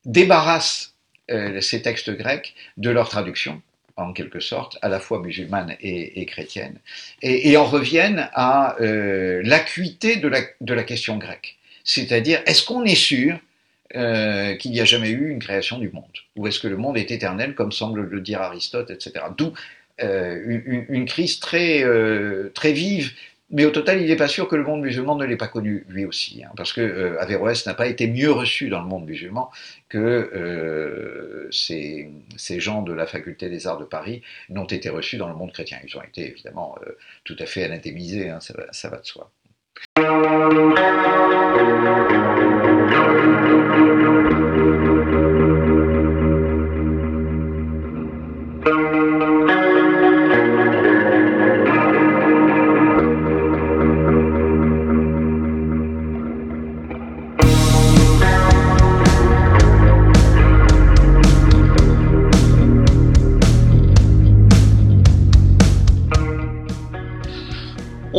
débarrassent 0.05 0.94
euh, 1.30 1.61
ces 1.61 1.82
textes 1.82 2.11
grecs 2.11 2.55
de 2.76 2.90
leur 2.90 3.09
traduction, 3.09 3.62
en 3.96 4.12
quelque 4.12 4.40
sorte, 4.40 4.78
à 4.82 4.88
la 4.88 5.01
fois 5.01 5.20
musulmane 5.20 5.76
et, 5.80 6.20
et 6.20 6.26
chrétienne, 6.26 6.78
et, 7.22 7.57
en 7.57 7.64
reviennent 7.64 8.28
à 8.32 8.76
euh, 8.80 9.40
l'acuité 9.44 10.16
de 10.16 10.28
la, 10.28 10.40
de 10.61 10.74
la 10.74 10.82
question 10.82 11.18
grecque. 11.18 11.57
C'est-à-dire, 11.89 12.43
est-ce 12.45 12.66
qu'on 12.66 12.84
est 12.84 12.95
sûr 12.95 13.39
euh, 13.97 14.55
qu'il 14.57 14.72
n'y 14.72 14.80
a 14.80 14.84
jamais 14.84 15.09
eu 15.09 15.30
une 15.30 15.39
création 15.39 15.78
du 15.78 15.89
monde? 15.91 16.05
Ou 16.36 16.47
est-ce 16.47 16.61
que 16.61 16.68
le 16.68 16.76
monde 16.76 16.99
est 16.99 17.11
éternel, 17.11 17.55
comme 17.55 17.72
semble 17.72 18.03
le 18.03 18.20
dire 18.20 18.43
Aristote, 18.43 18.91
etc. 18.91 19.24
D'où 19.39 19.55
euh, 20.03 20.84
une, 20.91 21.07
crise 21.07 21.41
très, 21.41 21.82
euh, 21.82 22.51
très 22.53 22.72
vive, 22.72 23.12
mais 23.51 23.64
au 23.64 23.70
total, 23.70 24.03
il 24.03 24.07
n'est 24.07 24.16
pas 24.16 24.28
sûr 24.28 24.49
que 24.49 24.57
le 24.57 24.64
monde 24.64 24.82
musulman 24.82 25.16
ne 25.16 25.24
l'ait 25.24 25.39
pas 25.39 25.49
connu 25.49 25.86
lui 25.89 26.05
aussi, 26.05 26.45
hein, 26.45 26.51
parce 26.59 26.74
que 26.74 27.16
Averroès 27.20 27.64
n'a 27.64 27.72
pas 27.72 27.86
été 27.86 28.07
mieux 28.07 28.32
reçu 28.32 28.68
dans 28.68 28.82
le 28.82 28.86
monde 28.86 29.07
musulman 29.07 29.51
que 29.89 31.49
ces, 31.51 32.11
gens 32.61 32.82
de 32.82 32.93
la 32.93 33.07
faculté 33.07 33.49
des 33.49 33.66
arts 33.66 33.78
de 33.78 33.86
Paris 33.86 34.20
n'ont 34.51 34.66
été 34.66 34.91
reçus 34.91 35.16
dans 35.16 35.28
le 35.28 35.34
monde 35.34 35.53
chrétien. 35.53 35.78
Ils 35.89 35.97
ont 35.97 36.03
été 36.03 36.28
évidemment 36.28 36.76
tout 37.24 37.36
à 37.39 37.47
fait 37.47 37.64
anathémisés, 37.64 38.28
hein, 38.28 38.41
ça 38.41 38.89
va 38.91 38.99
de 38.99 39.07
soi. 39.07 39.32
Música 39.78 40.08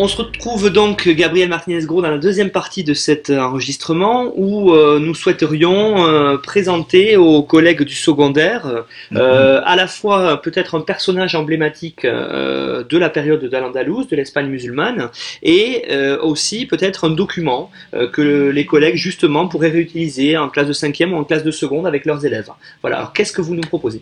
On 0.02 0.08
se 0.08 0.16
retrouve 0.16 0.70
donc, 0.70 1.10
Gabriel 1.10 1.50
Martinez-Gros, 1.50 2.02
dans 2.02 2.10
la 2.10 2.20
deuxième 2.20 2.52
partie 2.52 2.86
de 2.86 2.94
cet 2.94 3.30
enregistrement 3.30 4.32
où 4.38 4.72
euh, 4.72 4.98
nous 4.98 5.14
souhaiterions 5.14 6.08
euh, 6.08 6.38
présenter 6.38 7.18
aux 7.18 7.44
collègues 7.44 7.84
du 7.84 7.96
secondaire 7.96 8.86
euh, 9.14 9.62
à 9.66 9.76
la 9.76 9.88
fois 9.88 10.42
peut-être 10.42 10.76
un 10.76 10.80
personnage 10.80 11.36
emblématique 11.36 12.06
euh, 12.06 12.86
de 12.86 12.98
la 12.98 13.10
période 13.10 13.44
d'Al-Andalus, 13.44 14.06
de 14.10 14.16
l'Espagne 14.16 14.48
musulmane, 14.48 15.10
et 15.44 15.84
euh, 15.92 16.18
aussi 16.22 16.66
peut-être 16.66 17.04
un 17.04 17.10
document 17.10 17.70
euh, 17.94 18.10
que 18.10 18.52
les 18.52 18.66
collègues 18.66 18.96
justement 18.96 19.50
pourraient 19.50 19.68
réutiliser 19.68 20.38
en 20.38 20.48
classe 20.48 20.68
de 20.68 20.72
cinquième 20.72 21.12
ou 21.12 21.18
en 21.18 21.26
classe 21.26 21.44
de 21.44 21.52
seconde 21.52 21.86
avec 21.86 22.06
leurs 22.06 22.26
élèves. 22.26 22.52
Voilà, 22.80 23.00
alors 23.00 23.12
qu'est-ce 23.12 23.34
que 23.34 23.42
vous 23.42 23.54
nous 23.54 23.68
proposez? 23.68 24.02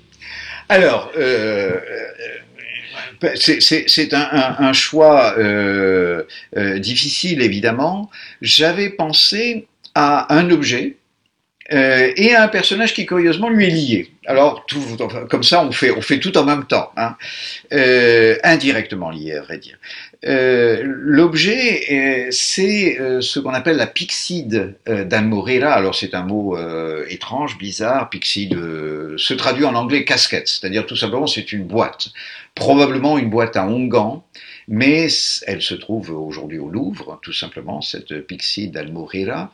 Alors, 0.69 1.11
c'est 3.35 4.13
un, 4.13 4.73
choix 4.73 5.35
euh, 5.37 6.23
euh, 6.55 6.79
difficile, 6.79 7.41
évidemment. 7.41 8.09
J'avais 8.41 8.89
pensé 8.89 9.67
à 9.95 10.33
un 10.35 10.49
objet 10.51 10.97
euh, 11.73 12.11
et 12.15 12.35
un 12.35 12.47
personnage 12.47 12.93
qui 12.93 13.05
curieusement 13.05 13.49
lui 13.49 13.65
est 13.65 13.69
lié. 13.69 14.11
Alors 14.25 14.65
tout, 14.67 14.81
comme 15.29 15.43
ça, 15.43 15.63
on 15.63 15.71
fait, 15.71 16.19
tout 16.19 16.37
en 16.37 16.45
même 16.45 16.65
temps, 16.65 16.91
hein. 16.97 17.15
indirectement 18.43 19.09
lié 19.09 19.33
à 19.35 19.41
vrai 19.41 19.57
dire. 19.57 19.77
Euh, 20.25 20.81
L'objet, 20.83 22.29
c'est 22.31 22.99
euh, 22.99 23.21
ce 23.21 23.39
qu'on 23.39 23.53
appelle 23.53 23.77
la 23.77 23.87
pixide 23.87 24.75
euh, 24.89 25.03
d'Almorera. 25.05 25.71
Alors 25.73 25.95
c'est 25.95 26.15
un 26.15 26.23
mot 26.23 26.57
euh, 26.57 27.05
étrange, 27.09 27.57
bizarre. 27.57 28.09
Pixide 28.09 28.57
se 29.17 29.33
traduit 29.33 29.65
en 29.65 29.75
anglais 29.75 30.05
casquette, 30.05 30.47
c'est-à-dire 30.47 30.85
tout 30.85 30.95
simplement 30.95 31.27
c'est 31.27 31.51
une 31.51 31.65
boîte, 31.65 32.09
probablement 32.55 33.17
une 33.17 33.29
boîte 33.29 33.55
à 33.55 33.65
onguents 33.65 34.25
mais 34.67 35.07
elle 35.45 35.61
se 35.61 35.75
trouve 35.75 36.11
aujourd'hui 36.11 36.59
au 36.59 36.69
Louvre, 36.69 37.19
tout 37.21 37.33
simplement, 37.33 37.81
cette 37.81 38.27
pixie 38.27 38.69
d'Almorera, 38.69 39.51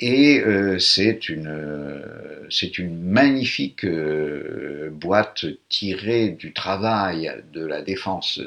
et 0.00 0.40
euh, 0.40 0.78
c'est 0.78 1.28
une, 1.28 1.46
euh, 1.46 2.48
une 2.78 3.00
magnifique 3.02 3.84
euh, 3.84 4.90
boîte 4.92 5.46
tirée 5.68 6.30
du 6.30 6.52
travail 6.52 7.32
de 7.52 7.64
la 7.64 7.82
défense 7.82 8.40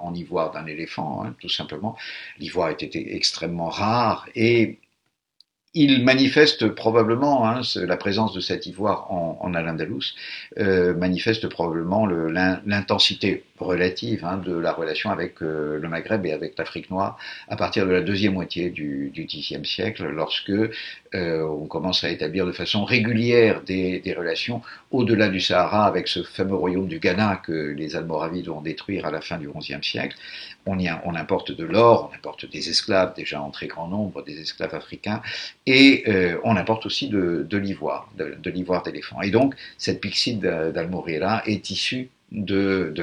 en 0.00 0.14
ivoire 0.14 0.52
d'un 0.52 0.66
éléphant, 0.66 1.24
hein, 1.24 1.34
tout 1.40 1.48
simplement. 1.48 1.96
L'ivoire 2.38 2.70
était 2.70 3.14
extrêmement 3.14 3.68
rare 3.68 4.28
et 4.36 4.78
il 5.74 6.04
manifeste 6.04 6.68
probablement, 6.68 7.48
hein, 7.48 7.62
la 7.74 7.96
présence 7.96 8.32
de 8.32 8.40
cet 8.40 8.66
ivoire 8.66 9.10
en, 9.10 9.38
en 9.40 9.54
Al-Andalus, 9.54 10.14
euh, 10.58 10.94
manifeste 10.94 11.48
probablement 11.48 12.06
l'intensité 12.06 13.42
relative 13.58 14.24
hein, 14.24 14.36
de 14.38 14.56
la 14.56 14.72
relation 14.72 15.10
avec 15.10 15.42
euh, 15.42 15.78
le 15.80 15.88
Maghreb 15.88 16.24
et 16.26 16.32
avec 16.32 16.56
l'Afrique 16.58 16.90
noire 16.90 17.18
à 17.48 17.56
partir 17.56 17.86
de 17.86 17.92
la 17.92 18.02
deuxième 18.02 18.34
moitié 18.34 18.70
du, 18.70 19.10
du 19.10 19.26
Xe 19.26 19.62
siècle, 19.64 20.06
lorsque 20.08 20.50
euh, 20.50 21.42
on 21.42 21.66
commence 21.66 22.04
à 22.04 22.10
établir 22.10 22.46
de 22.46 22.52
façon 22.52 22.84
régulière 22.84 23.62
des, 23.62 23.98
des 23.98 24.14
relations 24.14 24.62
au-delà 24.92 25.28
du 25.28 25.40
Sahara 25.40 25.86
avec 25.86 26.06
ce 26.06 26.22
fameux 26.22 26.54
royaume 26.54 26.86
du 26.86 27.00
Ghana 27.00 27.40
que 27.44 27.52
les 27.52 27.96
Almoravides 27.96 28.46
vont 28.46 28.60
détruire 28.60 29.06
à 29.06 29.10
la 29.10 29.20
fin 29.20 29.38
du 29.38 29.48
XIe 29.48 29.82
siècle. 29.82 30.16
On, 30.66 30.78
y 30.78 30.88
importe 30.88 31.52
de 31.52 31.64
l'or, 31.64 32.10
on 32.10 32.16
importe 32.16 32.50
des 32.50 32.70
esclaves 32.70 33.14
déjà 33.14 33.40
en 33.40 33.50
très 33.50 33.66
grand 33.66 33.86
nombre, 33.88 34.22
des 34.24 34.40
esclaves 34.40 34.74
africains, 34.74 35.20
et 35.66 36.04
euh, 36.08 36.38
on 36.44 36.56
importe 36.56 36.86
aussi 36.86 37.08
de, 37.08 37.46
l'ivoire, 37.52 38.08
de, 38.16 38.50
l'ivoire 38.50 38.82
d'éléphant. 38.82 39.20
Et 39.20 39.30
donc 39.30 39.54
cette 39.78 40.00
pixide 40.00 40.40
d'Almorera 40.40 41.42
est 41.46 41.70
issue 41.70 42.08
d'un 42.32 42.94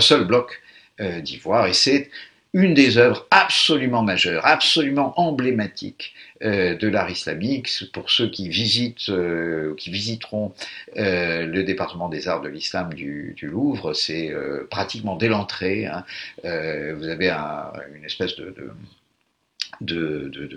seul 0.00 0.24
bloc 0.24 0.60
euh, 1.00 1.20
d'ivoire, 1.20 1.66
et 1.66 1.72
c'est 1.72 2.10
une 2.52 2.74
des 2.74 2.98
œuvres 2.98 3.26
absolument 3.30 4.02
majeures, 4.02 4.44
absolument 4.44 5.14
emblématiques 5.20 6.14
de 6.40 6.88
l'art 6.88 7.10
islamique. 7.10 7.70
Pour 7.92 8.10
ceux 8.10 8.30
qui 8.30 8.48
visitent, 8.48 9.08
euh, 9.08 9.74
qui 9.76 9.90
visiteront 9.90 10.52
euh, 10.96 11.46
le 11.46 11.64
département 11.64 12.08
des 12.08 12.28
arts 12.28 12.40
de 12.40 12.48
l'islam 12.48 12.92
du, 12.94 13.36
Louvre, 13.42 13.94
c'est 13.94 14.30
euh, 14.30 14.66
pratiquement 14.70 15.16
dès 15.16 15.28
l'entrée. 15.28 15.86
Hein, 15.86 16.04
euh, 16.44 16.94
vous 16.96 17.08
avez 17.08 17.30
un, 17.30 17.72
une 17.94 18.04
espèce 18.04 18.36
de, 18.36 18.54
euh, 19.90 20.54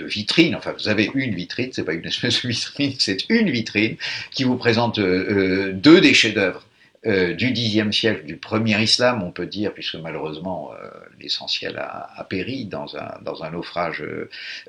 vitrine. 0.00 0.54
Enfin, 0.54 0.72
vous 0.72 0.88
avez 0.88 1.10
une 1.14 1.34
vitrine, 1.34 1.70
c'est 1.72 1.84
pas 1.84 1.94
une 1.94 2.06
espèce 2.06 2.42
de 2.42 2.48
vitrine, 2.48 2.94
c'est 2.98 3.28
une 3.28 3.50
vitrine 3.50 3.96
qui 4.30 4.44
vous 4.44 4.56
présente 4.56 4.98
euh, 4.98 5.72
deux 5.72 6.00
des 6.00 6.14
chefs-d'œuvre 6.14 6.65
euh, 7.06 7.34
du 7.34 7.52
Xe 7.52 7.90
siècle, 7.92 8.24
du 8.24 8.36
premier 8.36 8.82
islam, 8.82 9.22
on 9.22 9.30
peut 9.30 9.46
dire, 9.46 9.72
puisque 9.72 9.94
malheureusement 9.94 10.72
euh, 10.72 10.88
l'essentiel 11.20 11.78
a, 11.78 12.26
péri 12.28 12.64
dans 12.64 12.96
un, 12.96 13.20
dans 13.22 13.44
un 13.44 13.50
naufrage 13.50 14.02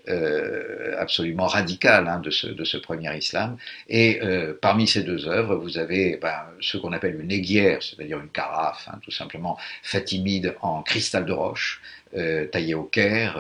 euh, 0.08 0.96
absolument 1.00 1.48
radical 1.48 2.08
hein, 2.08 2.20
de, 2.20 2.30
ce, 2.30 2.46
de, 2.46 2.64
ce, 2.64 2.78
premier 2.78 3.18
islam. 3.18 3.58
Et 3.90 4.20
parmi 4.62 4.88
ces 4.88 5.04
deux 5.04 5.28
œuvres, 5.28 5.56
vous 5.56 5.78
avez 5.80 6.18
ben, 6.22 6.36
ce 6.60 6.78
qu'on 6.78 6.94
appelle 6.94 7.20
une 7.20 7.32
aiguière, 7.32 7.82
c'est-à-dire 7.82 8.20
une 8.20 8.30
carafe, 8.30 8.88
hein, 8.92 9.00
tout 9.04 9.12
simplement 9.12 9.58
fatimide 9.82 10.56
en 10.62 10.84
cristal 10.84 11.26
de 11.26 11.34
roche, 11.34 11.82
euh, 12.16 12.46
taillée 12.46 12.76
au 12.76 12.84
Caire 12.84 13.38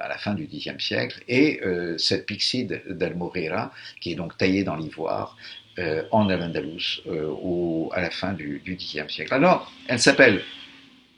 à 0.00 0.08
la 0.08 0.18
fin 0.18 0.34
du 0.34 0.46
Xe 0.46 0.78
siècle, 0.78 1.22
et 1.28 1.60
cette 1.96 2.26
pixide 2.26 2.82
d'Almorera, 2.88 3.72
qui 4.00 4.12
est 4.12 4.16
donc 4.16 4.36
taillée 4.36 4.64
dans 4.64 4.76
l'ivoire, 4.76 5.36
euh, 5.78 6.04
en 6.12 6.28
Al-Andalus 6.28 7.02
euh, 7.08 7.88
à 7.92 8.00
la 8.00 8.10
fin 8.10 8.32
du, 8.32 8.62
Xe 8.78 9.08
siècle. 9.08 9.34
Alors, 9.34 9.72
elle 9.88 9.98
s'appelle 9.98 10.42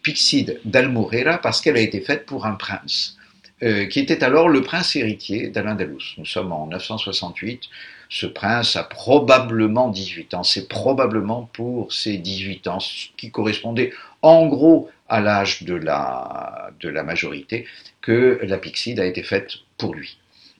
Pixide 0.02 0.60
d'Almorera 0.64 1.36
parce 1.38 1.60
qu'elle 1.60 1.76
a 1.76 1.80
été 1.80 2.00
faite 2.00 2.24
pour 2.24 2.46
un 2.46 2.54
prince, 2.54 3.18
euh, 3.62 3.84
qui 3.84 4.00
était 4.00 4.24
alors 4.24 4.48
le 4.48 4.62
prince 4.62 4.96
héritier 4.96 5.48
d'Al-Andalus. 5.48 6.14
Nous 6.16 6.24
sommes 6.24 6.52
en 6.52 6.68
968. 6.68 7.64
Ce 8.08 8.24
prince 8.24 8.76
a 8.76 8.84
probablement 8.84 9.90
18 9.90 10.32
ans. 10.32 10.42
C'est 10.42 10.68
probablement 10.68 11.50
pour 11.52 11.92
ses 11.92 12.16
18 12.16 12.66
ans, 12.68 12.78
qui 13.18 13.30
correspondait 13.30 13.92
en 14.22 14.46
gros 14.46 14.88
à 15.08 15.20
l'âge 15.20 15.64
de 15.64 15.74
la, 15.74 16.70
de 16.80 16.88
la 16.88 17.02
majorité, 17.02 17.66
que 18.00 18.40
la 18.42 18.56
Pixide 18.56 19.00
a 19.00 19.04
été 19.04 19.22
faite 19.22 19.50
pour 19.76 19.94
lui. 19.94 20.16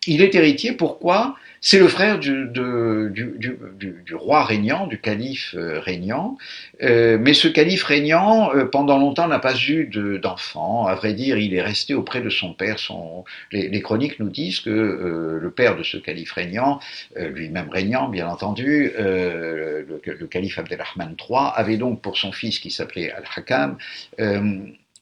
Il 0.07 0.21
est 0.21 0.35
héritier, 0.35 0.73
pourquoi? 0.73 1.37
C'est 1.61 1.79
le 1.79 1.89
frère 1.89 2.19
du, 2.19 2.49
roi 4.13 4.45
régnant, 4.45 4.87
du 4.87 4.99
calife 4.99 5.55
euh, 5.57 5.81
régnant, 5.81 6.37
euh, 6.83 7.19
mais 7.21 7.35
ce 7.35 7.49
calife 7.49 7.85
régnant, 7.85 8.55
euh, 8.55 8.65
pendant 8.65 8.99
longtemps, 8.99 9.29
n'a 9.29 9.39
pas 9.39 9.57
eu 9.57 9.87
d'enfant. 10.23 10.87
à 10.87 10.95
vrai 10.95 11.15
dire, 11.15 11.39
il 11.39 11.55
est 11.55 11.63
resté 11.63 11.95
auprès 11.95 12.21
de 12.21 12.31
son 12.31 12.53
père. 12.53 12.77
Les, 13.53 13.83
chroniques 13.83 14.21
nous 14.21 14.29
disent 14.29 14.61
que 14.61 15.39
le 15.41 15.51
père 15.51 15.77
de 15.77 15.83
ce 15.83 15.97
calife 15.97 16.33
régnant, 16.33 16.81
lui-même 17.17 17.69
régnant, 17.69 18.09
bien 18.09 18.29
entendu, 18.29 18.93
le, 18.99 19.87
le, 20.05 20.27
calife 20.27 20.59
Abdelrahman 20.59 21.17
III, 21.19 21.51
avait 21.55 21.77
donc 21.77 22.03
pour 22.03 22.19
son 22.19 22.33
fils, 22.33 22.59
qui 22.59 22.71
s'appelait 22.71 23.13
Al-Hakam, 23.13 23.79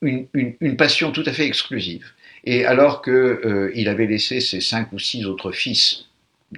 une 0.02 0.76
passion 0.76 1.12
tout 1.12 1.24
à 1.26 1.32
fait 1.32 1.46
exclusive. 1.46 2.12
Et 2.44 2.66
alors 2.66 3.02
qu'il 3.02 3.12
euh, 3.12 3.84
avait 3.86 4.06
laissé 4.06 4.40
ses 4.40 4.60
cinq 4.60 4.92
ou 4.92 4.98
six 4.98 5.24
autres 5.26 5.50
fils 5.50 6.06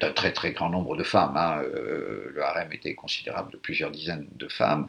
d'un 0.01 0.13
très 0.13 0.33
très 0.33 0.53
grand 0.53 0.71
nombre 0.71 0.97
de 0.97 1.03
femmes, 1.03 1.37
hein, 1.37 1.61
euh, 1.63 2.31
le 2.35 2.43
harem 2.43 2.73
était 2.73 2.95
considérable 2.95 3.53
de 3.53 3.57
plusieurs 3.57 3.91
dizaines 3.91 4.27
de 4.37 4.49
femmes, 4.49 4.87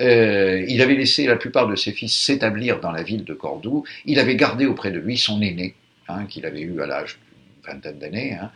euh, 0.00 0.64
il 0.68 0.82
avait 0.82 0.94
laissé 0.94 1.26
la 1.26 1.36
plupart 1.36 1.66
de 1.68 1.76
ses 1.76 1.92
fils 1.92 2.16
s'établir 2.16 2.80
dans 2.80 2.92
la 2.92 3.02
ville 3.02 3.24
de 3.24 3.34
Cordoue, 3.34 3.84
il 4.04 4.18
avait 4.18 4.36
gardé 4.36 4.66
auprès 4.66 4.90
de 4.90 4.98
lui 4.98 5.16
son 5.16 5.40
aîné, 5.42 5.74
hein, 6.08 6.26
qu'il 6.26 6.46
avait 6.46 6.60
eu 6.60 6.80
à 6.80 6.86
l'âge 6.86 7.18
d'une 7.18 7.72
vingtaine 7.72 7.98
d'années, 7.98 8.34
hein, 8.34 8.50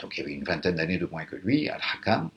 donc 0.00 0.16
il 0.16 0.20
y 0.20 0.22
avait 0.24 0.34
une 0.34 0.44
vingtaine 0.44 0.74
d'années 0.74 0.98
de 0.98 1.06
moins 1.06 1.24
que 1.24 1.36
lui, 1.36 1.68
Al-Hakam, 1.68 2.30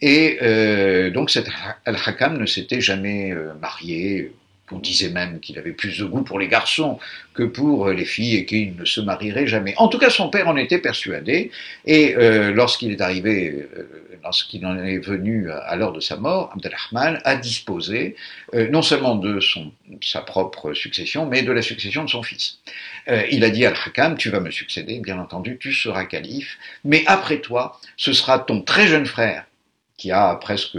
et 0.00 0.38
euh, 0.42 1.10
donc 1.10 1.30
cet 1.30 1.48
Al-Hakam 1.84 2.38
ne 2.38 2.46
s'était 2.46 2.80
jamais 2.80 3.34
marié, 3.60 4.32
on 4.72 4.78
disait 4.78 5.10
même 5.10 5.40
qu'il 5.40 5.58
avait 5.58 5.72
plus 5.72 5.98
de 5.98 6.04
goût 6.04 6.22
pour 6.22 6.38
les 6.38 6.48
garçons 6.48 6.98
que 7.34 7.42
pour 7.42 7.88
les 7.88 8.04
filles 8.04 8.36
et 8.36 8.46
qu'il 8.46 8.76
ne 8.76 8.84
se 8.84 9.00
marierait 9.00 9.46
jamais. 9.46 9.74
En 9.76 9.88
tout 9.88 9.98
cas, 9.98 10.10
son 10.10 10.28
père 10.28 10.48
en 10.48 10.56
était 10.56 10.78
persuadé, 10.78 11.50
et 11.86 12.14
euh, 12.16 12.52
lorsqu'il 12.52 12.92
est 12.92 13.00
arrivé, 13.00 13.68
euh, 13.76 13.88
lorsqu'il 14.22 14.64
en 14.66 14.76
est 14.78 14.98
venu 14.98 15.50
à 15.50 15.74
l'heure 15.76 15.92
de 15.92 16.00
sa 16.00 16.16
mort, 16.16 16.50
Abdelrahman 16.54 17.20
a 17.24 17.36
disposé 17.36 18.16
euh, 18.54 18.68
non 18.68 18.82
seulement 18.82 19.16
de 19.16 19.40
son, 19.40 19.72
sa 20.02 20.20
propre 20.20 20.74
succession, 20.74 21.26
mais 21.26 21.42
de 21.42 21.52
la 21.52 21.62
succession 21.62 22.04
de 22.04 22.10
son 22.10 22.22
fils. 22.22 22.58
il 23.30 23.44
a 23.44 23.50
dit 23.50 23.64
à 23.66 23.70
Al-Hakam, 23.70 24.16
tu 24.16 24.30
vas 24.30 24.40
me 24.40 24.50
succéder, 24.50 25.00
bien 25.00 25.18
entendu, 25.18 25.58
tu 25.58 25.72
seras 25.72 26.04
calife, 26.04 26.58
mais 26.84 27.02
après 27.06 27.38
toi, 27.38 27.80
ce 27.96 28.12
sera 28.12 28.38
ton 28.38 28.60
très 28.62 28.86
jeune 28.86 29.06
frère, 29.06 29.44
qui 29.96 30.10
a 30.10 30.34
presque 30.36 30.78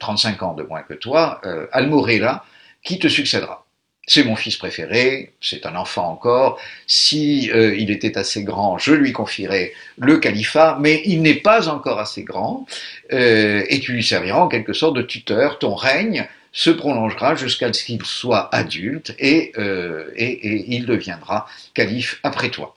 35 0.00 0.42
ans 0.42 0.54
de 0.54 0.62
moins 0.62 0.82
que 0.82 0.94
toi, 0.94 1.40
Al-Mourela, 1.72 2.44
qui 2.84 2.98
te 2.98 3.08
succédera. 3.08 3.64
C'est 4.06 4.22
mon 4.22 4.36
fils 4.36 4.56
préféré, 4.56 5.32
c'est 5.40 5.64
un 5.64 5.74
enfant 5.76 6.10
encore. 6.10 6.60
Si 6.86 7.50
euh, 7.52 7.74
il 7.74 7.90
était 7.90 8.18
assez 8.18 8.44
grand, 8.44 8.76
je 8.76 8.92
lui 8.92 9.12
confierais 9.12 9.72
le 9.96 10.18
califat, 10.18 10.76
mais 10.78 11.00
il 11.06 11.22
n'est 11.22 11.36
pas 11.36 11.70
encore 11.70 11.98
assez 11.98 12.22
grand, 12.22 12.66
euh, 13.12 13.64
et 13.68 13.80
tu 13.80 13.92
lui 13.92 14.04
serviras 14.04 14.40
en 14.40 14.48
quelque 14.48 14.74
sorte 14.74 14.94
de 14.94 15.02
tuteur. 15.02 15.58
Ton 15.58 15.74
règne 15.74 16.28
se 16.52 16.68
prolongera 16.68 17.34
jusqu'à 17.34 17.72
ce 17.72 17.82
qu'il 17.82 18.04
soit 18.04 18.54
adulte, 18.54 19.14
et, 19.18 19.52
euh, 19.56 20.10
il 20.16 20.84
deviendra 20.84 21.46
calife 21.72 22.20
après 22.22 22.50
toi 22.50 22.76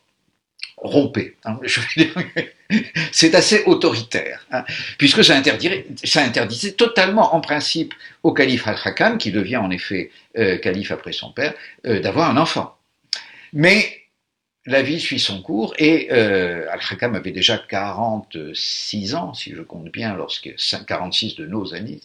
rompez. 0.78 1.36
Hein, 1.44 1.60
c'est 3.12 3.36
assez 3.36 3.64
autoritaire, 3.66 4.46
hein, 4.52 4.64
puisque 4.98 5.24
ça, 5.24 5.42
ça, 6.04 6.24
interdisait 6.24 6.72
totalement, 6.74 7.36
en 7.36 7.42
principe, 7.42 7.94
au 8.24 8.32
calife 8.32 8.68
al-Hakam, 8.68 9.18
qui 9.18 9.32
devient 9.32 9.58
en 9.58 9.72
effet 9.72 10.12
euh, 10.38 10.58
calife 10.58 10.92
après 10.92 11.12
son 11.12 11.32
père, 11.32 11.54
euh, 11.86 12.00
d'avoir 12.00 12.30
un 12.30 12.38
enfant. 12.38 12.78
Mais 13.54 14.07
la 14.68 14.82
vie 14.82 15.00
suit 15.00 15.20
son 15.20 15.42
cours 15.42 15.74
et 15.80 16.10
euh, 16.12 16.68
Al-Hakam 16.70 17.16
avait 17.16 17.32
déjà 17.32 17.58
46 17.58 19.16
ans, 19.16 19.34
si 19.34 19.56
je 19.56 19.62
compte 19.62 19.90
bien, 19.92 20.14
lorsque 20.16 20.54
46 20.86 21.36
de 21.38 21.46
nos 21.46 21.74
années, 21.74 22.02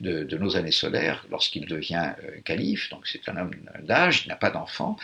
de, 0.00 0.38
nos 0.38 0.56
années 0.56 0.72
solaires, 0.72 1.26
lorsqu'il 1.30 1.66
devient 1.66 2.12
euh, 2.24 2.40
calife. 2.42 2.88
Donc 2.88 3.06
c'est 3.06 3.28
un 3.28 3.36
homme 3.36 3.50
d'âge, 3.82 4.22
il 4.24 4.28
n'a 4.30 4.36
pas 4.36 4.50
d'enfant. 4.50 4.96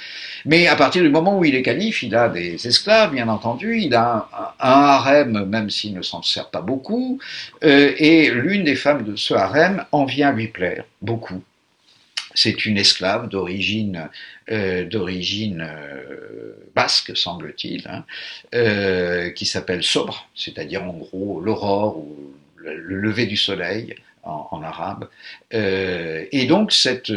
Mais 0.47 0.67
à 0.67 0.75
partir 0.75 1.03
du 1.03 1.11
moment 1.11 1.39
où 1.39 1.45
il 1.45 1.55
est 1.55 1.63
calife, 1.63 2.03
il 2.03 2.17
a 2.17 2.31
des 2.31 2.67
esclaves, 2.67 3.13
bien 3.13 3.29
entendu, 3.29 3.79
il 3.79 3.95
a 3.95 4.27
un, 4.33 4.67
un 4.67 4.81
harem, 4.85 5.45
même 5.45 5.69
s'il 5.69 5.93
ne 5.93 6.03
s'en 6.03 6.23
sert 6.23 6.49
pas 6.49 6.63
beaucoup, 6.63 7.21
euh, 7.63 7.93
et 7.99 8.31
l'une 8.31 8.65
des 8.65 8.77
femmes 8.77 9.05
de 9.05 9.17
ce 9.17 9.35
harem 9.35 9.85
en 9.93 10.07
vient 10.07 10.33
lui 10.33 10.49
plaire 10.49 10.85
beaucoup. 11.03 11.43
C'est 12.35 12.67
une 12.67 12.77
esclave 12.77 13.29
d'origine 13.29 14.09
euh, 14.51 14.89
euh, 14.93 16.53
basque, 16.75 17.17
semble-t-il, 17.17 17.87
hein, 17.89 18.05
euh, 18.55 19.31
qui 19.31 19.47
s'appelle 19.47 19.85
Sobre, 19.85 20.29
c'est-à-dire 20.35 20.83
en 20.83 20.93
gros 20.93 21.41
l'aurore 21.41 21.97
ou 21.99 22.35
le 22.57 22.97
lever 22.97 23.27
du 23.27 23.37
soleil 23.37 23.95
en, 24.25 24.63
arabe. 24.63 25.09
Et 25.53 26.47
donc 26.47 26.73
cette, 26.73 27.13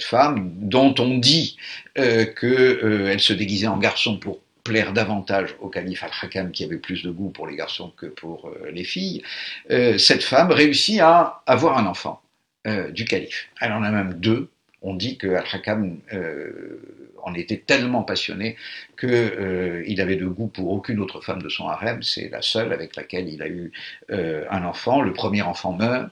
femme, 0.00 0.50
dont 0.56 0.94
on 0.98 1.18
dit 1.18 1.58
qu'elle 1.94 3.20
se 3.20 3.32
déguisait 3.34 3.66
en 3.66 3.76
garçon 3.76 4.16
pour 4.16 4.40
plaire 4.64 4.94
davantage 4.94 5.54
au 5.60 5.68
calife 5.68 6.02
al-Hakam 6.04 6.52
qui 6.52 6.64
avait 6.64 6.78
plus 6.78 7.02
de 7.02 7.10
goût 7.10 7.28
pour 7.28 7.46
les 7.46 7.54
garçons 7.54 7.92
que 7.98 8.06
pour 8.06 8.50
les 8.72 8.84
filles, 8.84 9.22
cette 9.68 10.24
femme 10.24 10.50
réussit 10.52 11.00
à 11.00 11.42
avoir 11.46 11.76
un 11.76 11.84
enfant 11.84 12.22
euh, 12.68 12.90
du 12.90 13.04
calife. 13.04 13.48
Elle 13.60 13.72
en 13.72 13.82
a 13.82 13.90
même 13.90 14.14
deux. 14.14 14.50
On 14.82 14.94
dit 14.94 15.18
que 15.18 15.26
Al-Hakam 15.26 15.98
euh, 16.12 16.80
en 17.22 17.34
était 17.34 17.58
tellement 17.58 18.02
passionné 18.02 18.56
qu'il 18.98 19.10
euh, 19.10 19.94
avait 19.98 20.16
de 20.16 20.26
goût 20.26 20.46
pour 20.46 20.70
aucune 20.70 21.00
autre 21.00 21.20
femme 21.20 21.42
de 21.42 21.48
son 21.48 21.68
harem. 21.68 22.02
C'est 22.02 22.28
la 22.28 22.42
seule 22.42 22.72
avec 22.72 22.96
laquelle 22.96 23.28
il 23.28 23.42
a 23.42 23.48
eu 23.48 23.72
euh, 24.10 24.44
un 24.50 24.64
enfant. 24.64 25.02
Le 25.02 25.12
premier 25.12 25.42
enfant 25.42 25.72
meurt 25.72 26.10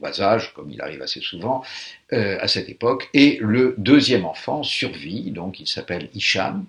bas 0.00 0.20
âge, 0.20 0.52
comme 0.54 0.70
il 0.70 0.80
arrive 0.80 1.02
assez 1.02 1.20
souvent 1.20 1.62
euh, 2.12 2.38
à 2.40 2.48
cette 2.48 2.68
époque, 2.68 3.08
et 3.14 3.38
le 3.40 3.74
deuxième 3.78 4.24
enfant 4.24 4.62
survit, 4.62 5.30
donc 5.30 5.60
il 5.60 5.66
s'appelle 5.66 6.08
Hicham. 6.14 6.64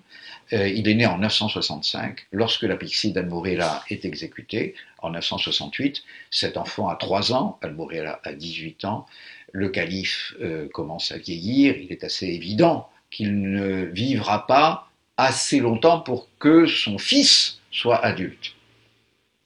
il 0.52 0.88
est 0.88 0.94
né 0.94 1.06
en 1.06 1.18
965, 1.18 2.26
lorsque 2.32 2.62
la 2.62 2.76
pixie 2.76 3.12
d'Al-Mourela 3.12 3.82
est 3.90 4.04
exécutée 4.04 4.74
en 5.02 5.10
968. 5.10 6.02
Cet 6.30 6.56
enfant 6.56 6.88
a 6.88 6.96
3 6.96 7.32
ans, 7.32 7.58
Al-Mourela 7.62 8.20
a 8.24 8.32
18 8.32 8.84
ans. 8.84 9.06
Le 9.52 9.68
calife 9.68 10.34
euh, 10.40 10.68
commence 10.68 11.12
à 11.12 11.18
vieillir. 11.18 11.76
Il 11.76 11.92
est 11.92 12.04
assez 12.04 12.26
évident 12.26 12.88
qu'il 13.10 13.50
ne 13.50 13.84
vivra 13.84 14.46
pas 14.46 14.90
assez 15.16 15.60
longtemps 15.60 16.00
pour 16.00 16.28
que 16.38 16.66
son 16.66 16.98
fils 16.98 17.58
soit 17.70 18.04
adulte. 18.04 18.54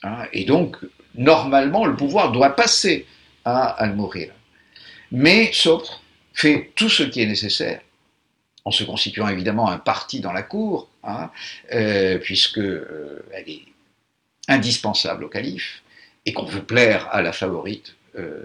Hein, 0.02 0.26
et 0.32 0.44
donc, 0.44 0.76
normalement, 1.14 1.86
le 1.86 1.96
pouvoir 1.96 2.32
doit 2.32 2.50
passer 2.50 3.06
à 3.44 3.66
Al-Mourela. 3.68 4.34
Mais 5.10 5.50
Sopre 5.52 6.02
fait 6.32 6.72
tout 6.74 6.88
ce 6.88 7.02
qui 7.02 7.22
est 7.22 7.26
nécessaire 7.26 7.80
en 8.64 8.70
se 8.70 8.84
constituant 8.84 9.28
évidemment 9.28 9.68
un 9.68 9.78
parti 9.78 10.20
dans 10.20 10.32
la 10.32 10.42
cour, 10.42 10.88
hein, 11.02 11.30
euh, 11.72 12.18
puisque 12.18 12.58
euh, 12.58 13.24
elle 13.32 13.48
est 13.48 13.62
indispensable 14.48 15.24
au 15.24 15.28
calife, 15.28 15.82
et 16.24 16.32
qu'on 16.32 16.44
veut 16.44 16.62
plaire 16.62 17.08
à 17.10 17.22
la 17.22 17.32
favorite 17.32 17.96
euh, 18.16 18.42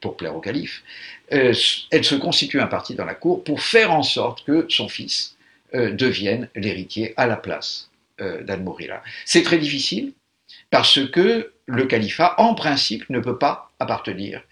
pour 0.00 0.16
plaire 0.16 0.34
au 0.34 0.40
calife, 0.40 0.82
elle 1.30 1.54
se 1.54 2.14
constitue 2.14 2.60
un 2.60 2.66
parti 2.66 2.94
dans 2.94 3.04
la 3.04 3.14
cour 3.14 3.44
pour 3.44 3.60
faire 3.60 3.92
en 3.92 4.02
sorte 4.02 4.44
que 4.44 4.64
son 4.70 4.88
fils 4.88 5.36
devienne 5.74 6.48
l'héritier 6.54 7.12
à 7.18 7.26
la 7.26 7.36
place 7.36 7.90
d'Al-Mourila. 8.18 9.02
C'est 9.26 9.42
très 9.42 9.58
difficile 9.58 10.14
parce 10.70 10.98
que 11.10 11.52
le 11.68 11.84
califat, 11.84 12.34
en 12.38 12.54
principe, 12.54 13.08
ne 13.10 13.20
peut 13.20 13.38
pas 13.38 13.70
appartenir 13.78 14.42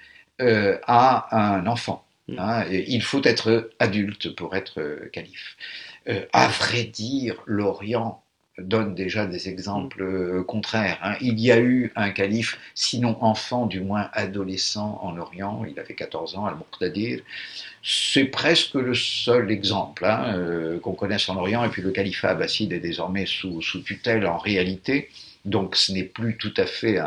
euh, 0.41 0.79
à 0.87 1.35
un 1.37 1.67
enfant. 1.67 2.05
Hein, 2.37 2.65
il 2.71 3.03
faut 3.03 3.23
être 3.25 3.71
adulte 3.79 4.35
pour 4.35 4.55
être 4.55 4.81
euh, 4.81 5.09
calife. 5.13 5.57
à 6.33 6.49
vrai 6.49 6.85
dire, 6.85 7.43
l'Orient 7.47 8.23
donne 8.59 8.95
déjà 8.95 9.27
des 9.27 9.49
exemples 9.49 10.03
euh, 10.03 10.43
contraires. 10.43 10.99
Hein. 11.03 11.17
Il 11.21 11.39
y 11.39 11.53
a 11.53 11.59
eu 11.59 11.93
un 11.95 12.11
calife, 12.11 12.59
sinon 12.75 13.17
enfant, 13.23 13.67
du 13.67 13.81
moins 13.81 14.09
adolescent 14.13 14.99
en 15.03 15.19
Orient, 15.19 15.65
il 15.69 15.79
avait 15.79 15.95
14 15.95 16.37
ans, 16.37 16.47
Al-Muqtadir. 16.47 17.21
C'est 17.83 18.25
presque 18.25 18.75
le 18.75 18.95
seul 18.95 19.51
exemple 19.51 20.05
hein, 20.05 20.35
euh, 20.37 20.81
qu'on 20.81 20.95
connaisse 20.95 21.29
en 21.29 21.37
Orient, 21.37 21.65
et 21.65 21.69
puis 21.69 21.83
le 21.83 21.91
califat 21.91 22.31
abbasside 22.31 22.73
est 22.73 22.81
désormais 22.81 23.27
sous, 23.27 23.61
sous 23.61 23.81
tutelle 23.81 24.27
en 24.27 24.39
réalité. 24.39 25.11
Donc 25.47 25.77
ce 25.77 25.93
n'est 25.93 26.05
plus 26.05 26.37
tout 26.37 26.53
à 26.57 26.67
fait 26.67 26.99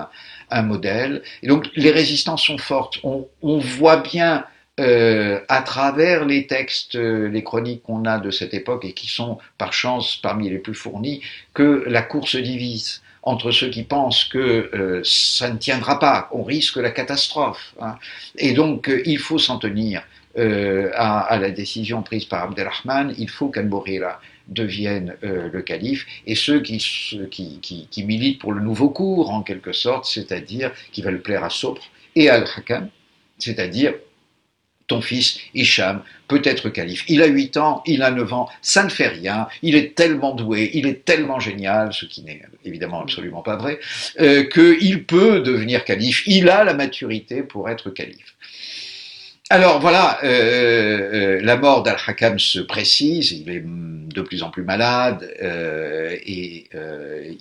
un, 0.49 0.61
modèle. 0.63 1.21
Donc 1.43 1.67
les 1.75 1.91
résistances 1.91 2.43
sont 2.43 2.57
fortes. 2.57 2.99
On, 3.03 3.27
on 3.41 3.59
voit 3.59 3.97
bien 3.97 4.45
euh, 4.79 5.41
à 5.49 5.61
travers 5.61 6.23
les 6.23 6.47
textes, 6.47 6.95
euh, 6.95 7.27
les 7.27 7.43
chroniques 7.43 7.83
qu'on 7.83 8.05
a 8.05 8.17
de 8.17 8.31
cette 8.31 8.53
époque 8.53 8.85
et 8.85 8.93
qui 8.93 9.07
sont 9.07 9.37
par 9.57 9.73
chance 9.73 10.15
parmi 10.15 10.49
les 10.49 10.57
plus 10.57 10.73
fournis, 10.73 11.21
que 11.53 11.83
la 11.87 12.01
cour 12.01 12.29
se 12.29 12.37
divise 12.37 13.01
entre 13.21 13.51
ceux 13.51 13.69
qui 13.69 13.83
pensent 13.83 14.23
que 14.23 14.69
euh, 14.73 15.01
ça 15.03 15.49
ne 15.49 15.57
tiendra 15.57 15.99
pas, 15.99 16.29
qu'on 16.31 16.43
risque 16.43 16.77
la 16.77 16.91
catastrophe. 16.91 17.73
Hein. 17.81 17.97
Et 18.37 18.53
donc 18.53 18.89
il 19.05 19.19
faut 19.19 19.39
s'en 19.39 19.57
tenir 19.57 20.01
à, 20.37 21.19
à, 21.21 21.37
la 21.37 21.51
décision 21.51 22.01
prise 22.01 22.23
par 22.23 22.43
Abdelrahman, 22.43 23.13
il 23.17 23.29
faut 23.29 23.49
qu'Al-Bourira 23.49 24.21
devienne 24.50 25.16
le 25.22 25.62
calife, 25.62 26.06
et 26.26 26.36
ceux 26.36 26.60
qui, 26.62 26.78
qui, 27.32 27.88
qui, 27.89 28.04
militent 28.04 28.39
pour 28.39 28.54
le 28.54 28.62
nouveau 28.62 28.89
cours, 28.89 29.30
en 29.30 29.41
quelque 29.41 29.74
sorte, 29.74 30.06
c'est-à-dire 30.06 30.72
qui 30.91 31.02
veulent 31.02 31.22
plaire 31.22 31.43
à 31.43 31.50
Sopre 31.50 31.84
et 32.16 32.30
à 32.30 32.36
Al-Hakam, 32.36 32.89
c'est-à-dire 33.38 33.93
ton 34.89 35.02
fils 35.02 35.39
Hicham 35.54 36.02
peut 36.28 36.41
être 36.43 36.70
calife. 36.70 37.06
Il 37.08 37.22
a 37.22 37.28
8 37.28 37.58
ans, 37.58 37.82
il 37.86 38.04
a 38.04 38.12
9 38.12 38.34
ans, 38.34 38.50
ça 38.62 38.84
ne 38.84 38.89
fait 38.89 39.08
rien, 39.08 39.47
il 39.62 39.76
est 39.76 39.95
tellement 39.95 40.36
doué, 40.36 40.72
il 40.74 40.88
est 40.88 41.06
tellement 41.06 41.39
génial, 41.39 41.93
ce 41.93 42.06
qui 42.06 42.24
n'est 42.24 42.41
évidemment 42.66 43.02
absolument 43.02 43.41
pas 43.41 43.56
vrai, 43.56 43.80
euh, 44.20 44.43
qu'il 44.43 45.06
peut 45.06 45.39
devenir 45.41 45.86
calife, 45.86 46.24
il 46.26 46.50
a 46.50 46.64
la 46.64 46.74
maturité 46.74 47.43
pour 47.43 47.70
être 47.70 47.91
calife. 47.91 48.36
Alors 49.52 49.80
voilà, 49.80 50.24
euh, 50.24 51.38
euh, 51.38 51.41
la 51.41 51.58
mort 51.58 51.82
d'Al-Hakam 51.82 52.38
se 52.38 52.60
précise, 52.60 53.32
il 53.32 53.50
est 53.50 53.64
de 53.66 54.22
plus 54.22 54.43
en 54.43 54.52
plus 54.52 54.64
malade 54.64 55.34
euh, 55.41 56.16
et 56.24 56.70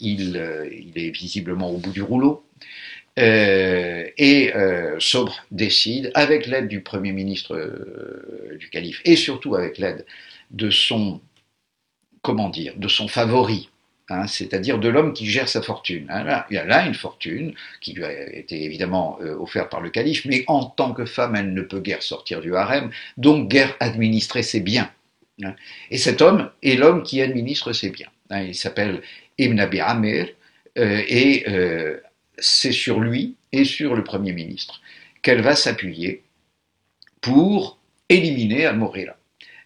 il, 0.01 0.41
il, 0.71 0.93
est 0.97 1.11
visiblement 1.11 1.71
au 1.71 1.77
bout 1.77 1.93
du 1.93 2.01
rouleau. 2.01 2.45
Euh, 3.19 4.09
et 4.17 4.55
euh, 4.55 4.97
Sobre 5.01 5.45
décide, 5.51 6.13
avec 6.15 6.47
l'aide 6.47 6.69
du 6.69 6.83
Premier 6.83 7.13
ministre 7.13 7.57
euh, 7.57 8.57
du 8.59 8.71
calife, 8.71 9.01
et 9.05 9.17
surtout 9.17 9.57
avec 9.57 9.79
l'aide 9.79 10.07
de 10.53 10.71
son, 10.71 11.21
comment 12.23 12.49
dire, 12.49 12.75
de 12.77 12.87
son 12.87 13.09
favori, 13.09 13.71
hein, 14.09 14.27
c'est-à-dire 14.27 14.79
de 14.79 14.89
l'homme 14.89 15.13
qui 15.13 15.27
gère 15.27 15.49
sa 15.49 15.63
fortune. 15.63 16.07
Hein, 16.09 16.25
là, 16.25 16.47
il 16.51 16.57
a 16.59 16.87
une 16.87 16.95
fortune 16.95 17.55
qui 17.81 17.93
lui 17.93 18.05
a 18.05 18.37
été 18.37 18.65
évidemment 18.65 19.19
euh, 19.23 19.37
offerte 19.37 19.71
par 19.71 19.81
le 19.81 19.91
calife, 19.91 20.25
mais 20.25 20.45
en 20.47 20.65
tant 20.65 20.93
que 20.93 21.05
femme, 21.05 21.37
elle 21.37 21.55
ne 21.55 21.63
peut 21.63 21.81
guère 21.81 22.03
sortir 22.03 22.41
du 22.41 22.57
harem, 22.57 22.91
donc 23.17 23.49
guère 23.49 23.77
administrer 23.81 24.43
ses 24.43 24.61
biens. 24.61 24.91
Hein. 25.43 25.55
Et 25.91 25.99
cet 25.99 26.23
homme 26.23 26.51
est 26.63 26.77
l'homme 26.77 27.03
qui 27.03 27.23
administre 27.23 27.73
ses 27.73 27.91
biens. 27.91 28.11
Hein. 28.31 28.43
il 28.43 28.55
s'appelle 28.55 29.03
Ibn 29.39 29.59
Abi 29.61 29.81
Amir, 29.81 30.29
euh, 30.79 31.03
et 31.09 31.45
c'est 32.39 32.73
sur 32.73 33.01
lui 33.01 33.37
et 33.53 33.65
sur 33.65 33.97
le 33.97 34.05
Premier 34.05 34.33
ministre 34.33 34.81
qu'elle 35.23 35.41
va 35.41 35.57
s'appuyer 35.57 36.23
pour 37.21 37.79
éliminer 38.09 38.67
Al-Mourira. 38.67 39.18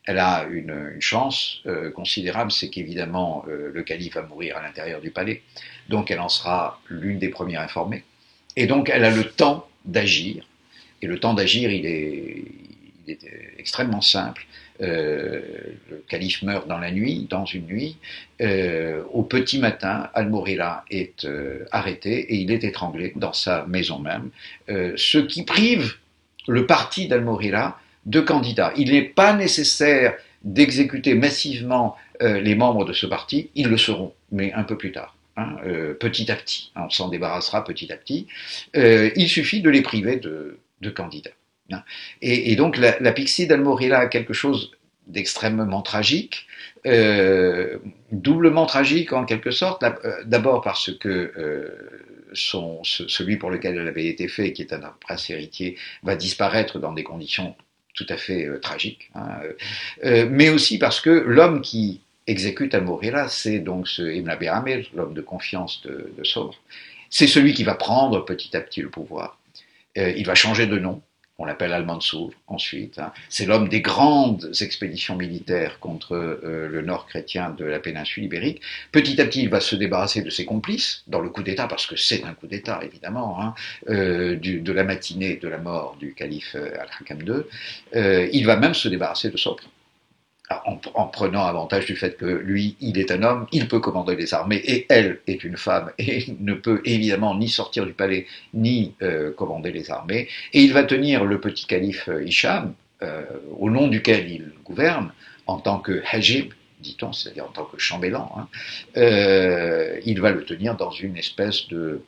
Elle 0.04 0.18
a 0.18 0.46
une, 0.50 0.96
chance 1.00 1.60
euh, 1.66 1.90
considérable, 1.90 2.50
c'est 2.50 2.70
qu'évidemment 2.70 3.44
euh, 3.48 3.70
le 3.72 3.82
calife 3.82 4.14
va 4.14 4.22
mourir 4.22 4.56
à 4.56 4.62
l'intérieur 4.62 5.00
du 5.00 5.10
palais, 5.10 5.42
donc 5.88 6.10
elle 6.10 6.20
en 6.20 6.28
sera 6.28 6.80
l'une 6.88 7.18
des 7.18 7.28
premières 7.28 7.60
informées, 7.60 8.02
et 8.56 8.66
donc 8.66 8.90
elle 8.92 9.04
a 9.04 9.10
le 9.10 9.24
temps 9.24 9.68
d'agir, 9.84 10.44
et 11.02 11.06
le 11.06 11.18
temps 11.18 11.34
d'agir 11.34 11.70
il 11.70 11.86
est, 11.86 12.44
extrêmement 13.58 14.00
simple. 14.00 14.46
Euh, 14.80 15.40
le 15.90 16.04
calife 16.08 16.42
meurt 16.42 16.66
dans 16.66 16.78
la 16.78 16.90
nuit, 16.90 17.26
dans 17.28 17.44
une 17.44 17.66
nuit. 17.66 17.96
Au 19.12 19.22
petit 19.22 19.58
matin, 19.58 20.08
Al-Mourila 20.14 20.84
est 20.90 21.26
arrêté 21.72 22.32
et 22.32 22.36
il 22.36 22.50
est 22.52 22.64
étranglé 22.64 23.12
dans 23.16 23.32
sa 23.32 23.66
maison 23.66 23.98
même, 23.98 24.30
ce 24.68 25.18
qui 25.18 25.44
prive 25.44 25.94
le 26.46 26.64
parti 26.66 27.08
d'Al-Mourila 27.08 27.76
de 28.06 28.20
candidats. 28.20 28.72
Il 28.76 28.92
n'est 28.92 29.02
pas 29.02 29.32
nécessaire 29.32 30.14
d'exécuter 30.44 31.14
massivement 31.14 31.96
euh, 32.22 32.40
les 32.40 32.54
membres 32.54 32.84
de 32.84 32.92
ce 32.92 33.06
parti, 33.06 33.50
ils 33.54 33.68
le 33.68 33.76
seront, 33.76 34.12
mais 34.30 34.52
un 34.52 34.64
peu 34.64 34.76
plus 34.76 34.92
tard. 34.92 35.16
Hein, 35.38 35.56
petit 35.98 36.30
à 36.30 36.36
petit, 36.36 36.72
on 36.76 36.90
s'en 36.90 37.08
débarrassera 37.08 37.64
petit 37.64 37.90
à 37.90 37.96
petit. 37.96 38.26
il 38.74 39.28
suffit 39.30 39.62
de 39.62 39.70
les 39.70 39.80
priver 39.80 40.16
de, 40.16 40.58
candidats. 40.94 41.30
Et, 42.20 42.52
et, 42.52 42.56
donc 42.56 42.76
la, 42.76 43.12
pixie 43.12 43.46
d'Almorilla 43.46 44.00
a 44.00 44.06
quelque 44.08 44.34
chose 44.34 44.72
d'extrêmement 45.06 45.82
tragique, 45.82 46.46
euh, 46.86 47.78
doublement 48.10 48.66
tragique 48.66 49.12
en 49.12 49.24
quelque 49.24 49.50
sorte, 49.50 49.82
euh, 49.82 50.22
d'abord 50.24 50.62
parce 50.62 50.92
que 50.92 51.32
euh, 51.36 52.32
celui 52.34 53.36
pour 53.36 53.50
lequel 53.50 53.76
elle 53.76 53.88
avait 53.88 54.06
été 54.06 54.28
fait, 54.28 54.52
qui 54.52 54.62
est 54.62 54.72
un 54.72 54.80
prince 55.00 55.28
héritier, 55.30 55.76
va 56.02 56.16
disparaître 56.16 56.78
dans 56.78 56.92
des 56.92 57.04
conditions 57.04 57.54
tout 57.94 58.06
à 58.08 58.16
fait 58.16 58.48
tragiques, 58.60 59.10
hein, 59.14 59.40
mais 60.30 60.48
aussi 60.48 60.78
parce 60.78 61.00
que 61.00 61.10
l'homme 61.10 61.60
qui 61.60 62.00
exécute 62.26 62.74
Al-Mourira, 62.74 63.28
c'est 63.28 63.58
donc 63.58 63.88
ce 63.88 64.02
Ibn 64.02 64.30
Abi 64.30 64.46
l'homme 64.94 65.14
de 65.14 65.20
confiance 65.20 65.82
de, 65.82 66.12
de. 66.16 66.22
C'est 67.10 67.26
celui 67.26 67.52
qui 67.52 67.64
va 67.64 67.74
prendre 67.74 68.24
petit 68.24 68.56
à 68.56 68.60
petit 68.60 68.80
le 68.80 68.88
pouvoir. 68.88 69.38
il 69.96 70.24
va 70.24 70.34
changer 70.34 70.66
de 70.66 70.78
nom, 70.78 71.02
on 71.38 71.44
l'appelle 71.44 71.72
Al-Mansour 71.72 72.32
ensuite. 72.46 72.98
Hein. 72.98 73.12
C'est 73.28 73.46
l'homme 73.46 73.68
des 73.68 73.80
grandes 73.80 74.50
expéditions 74.60 75.16
militaires 75.16 75.80
contre 75.80 76.14
euh, 76.14 76.68
le 76.68 76.82
nord 76.82 77.06
chrétien 77.06 77.50
de 77.50 77.64
la 77.64 77.80
péninsule 77.80 78.24
ibérique. 78.24 78.60
Petit 78.92 79.20
à 79.20 79.24
petit, 79.24 79.42
il 79.42 79.48
va 79.48 79.60
se 79.60 79.74
débarrasser 79.74 80.22
de 80.22 80.30
ses 80.30 80.44
complices 80.44 81.02
dans 81.06 81.20
le 81.20 81.30
coup 81.30 81.42
d'État, 81.42 81.66
parce 81.66 81.86
que 81.86 81.96
c'est 81.96 82.24
un 82.24 82.34
coup 82.34 82.46
d'État 82.46 82.80
évidemment, 82.82 83.42
hein, 83.42 83.54
euh, 83.88 84.36
de 84.36 84.72
la 84.72 84.84
matinée 84.84 85.36
de 85.36 85.48
la 85.48 85.58
mort 85.58 85.96
du 85.98 86.14
calife 86.14 86.54
euh, 86.54 86.80
Al-Hakam 86.80 87.22
II. 87.22 88.28
il 88.32 88.46
va 88.46 88.56
même 88.56 88.74
se 88.74 88.88
débarrasser 88.88 89.30
de 89.30 89.36
Sopre 89.36 89.64
en, 90.94 91.06
prenant 91.06 91.44
avantage 91.44 91.86
du 91.86 91.96
fait 91.96 92.16
que 92.16 92.26
lui, 92.26 92.76
il 92.80 92.98
est 92.98 93.10
un 93.10 93.22
homme, 93.22 93.46
il 93.52 93.68
peut 93.68 93.80
commander 93.80 94.16
les 94.16 94.34
armées, 94.34 94.60
et 94.64 94.86
elle 94.88 95.20
est 95.26 95.44
une 95.44 95.56
femme, 95.56 95.90
et 95.98 96.24
ne 96.40 96.54
peut 96.54 96.80
évidemment 96.84 97.36
ni 97.36 97.48
sortir 97.48 97.86
du 97.86 97.92
palais, 97.92 98.26
ni 98.54 98.94
euh, 99.02 99.32
commander 99.32 99.72
les 99.72 99.90
armées. 99.90 100.28
Et 100.52 100.62
il 100.62 100.72
va 100.72 100.84
tenir 100.84 101.24
le 101.24 101.40
petit 101.40 101.66
calife 101.66 102.08
euh, 102.08 102.24
Hicham, 102.24 102.74
euh, 103.02 103.24
au 103.58 103.70
nom 103.70 103.88
duquel 103.88 104.30
il 104.30 104.52
gouverne, 104.64 105.12
en 105.46 105.58
tant 105.58 105.78
que 105.78 106.02
hajib, 106.10 106.52
dit-on, 106.80 107.12
c'est-à-dire 107.12 107.44
en 107.44 107.52
tant 107.52 107.64
que 107.64 107.78
chambellan, 107.78 108.30
hein, 108.36 108.48
il 110.04 110.20
va 110.20 110.32
le 110.32 110.44
tenir 110.44 110.76
dans 110.76 110.90
une 110.90 111.16
espèce 111.16 111.68
de 111.68 112.02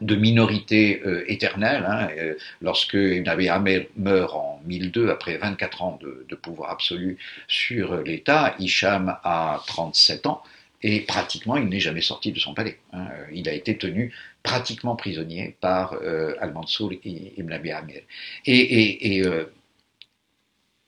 de 0.00 0.16
minorité 0.16 1.02
euh, 1.06 1.24
éternelle. 1.30 1.84
Hein, 1.86 2.08
euh, 2.18 2.34
lorsque 2.60 2.94
Ibn 2.94 3.28
Abi 3.28 3.48
Amir 3.48 3.86
meurt 3.96 4.34
en 4.34 4.60
1002, 4.64 5.10
après 5.10 5.36
24 5.36 5.82
ans 5.82 5.98
de, 6.00 6.34
pouvoir 6.34 6.70
absolu 6.70 7.18
sur 7.46 7.96
l'État, 8.02 8.56
Hicham 8.58 9.16
a 9.22 9.62
37 9.66 10.26
ans 10.26 10.42
et 10.82 11.00
pratiquement 11.02 11.56
il 11.56 11.66
n'est 11.66 11.78
jamais 11.78 12.00
sorti 12.00 12.32
de 12.32 12.40
son 12.40 12.54
palais. 12.54 12.78
Hein. 12.92 13.06
Il 13.32 13.48
a 13.48 13.52
été 13.52 13.76
tenu 13.78 14.12
pratiquement 14.42 14.96
prisonnier 14.96 15.56
par 15.60 15.92
euh, 16.02 16.34
Al-Mansour 16.40 16.92
et 16.92 17.34
Ibn 17.36 17.52
Abi 17.52 17.70
Amir. 17.70 18.00
Et, 18.46 19.22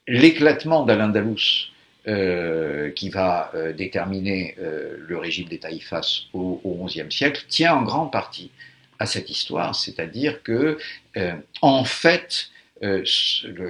l'éclatement 0.06 0.84
d'Al-Andalus 0.84 1.70
qui 2.04 3.08
va 3.08 3.52
déterminer 3.74 4.54
le 4.58 5.16
régime 5.16 5.48
des 5.48 5.58
Taïfas 5.58 6.24
au 6.34 6.84
XIe 6.84 7.10
siècle 7.10 7.46
tient 7.48 7.74
en 7.74 7.82
grande 7.82 8.12
partie 8.12 8.50
à 8.98 9.06
cette 9.06 9.30
histoire, 9.30 9.74
c'est-à-dire 9.74 10.42
que, 10.42 10.78
euh, 11.16 11.34
en 11.62 11.84
fait, 11.84 12.48
euh, 12.82 13.04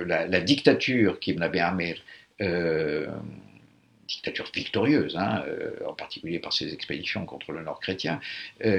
la, 0.06 0.40
dictature 0.40 1.20
qu'Ibn 1.20 1.42
Abi 1.42 1.60
Amir, 1.60 1.96
euh, 2.40 3.06
dictature 4.08 4.50
victorieuse, 4.54 5.16
hein, 5.16 5.44
en 5.88 5.94
particulier 5.94 6.38
par 6.38 6.52
ses 6.52 6.72
expéditions 6.72 7.24
contre 7.24 7.52
le 7.52 7.62
nord 7.62 7.80
chrétien, 7.80 8.20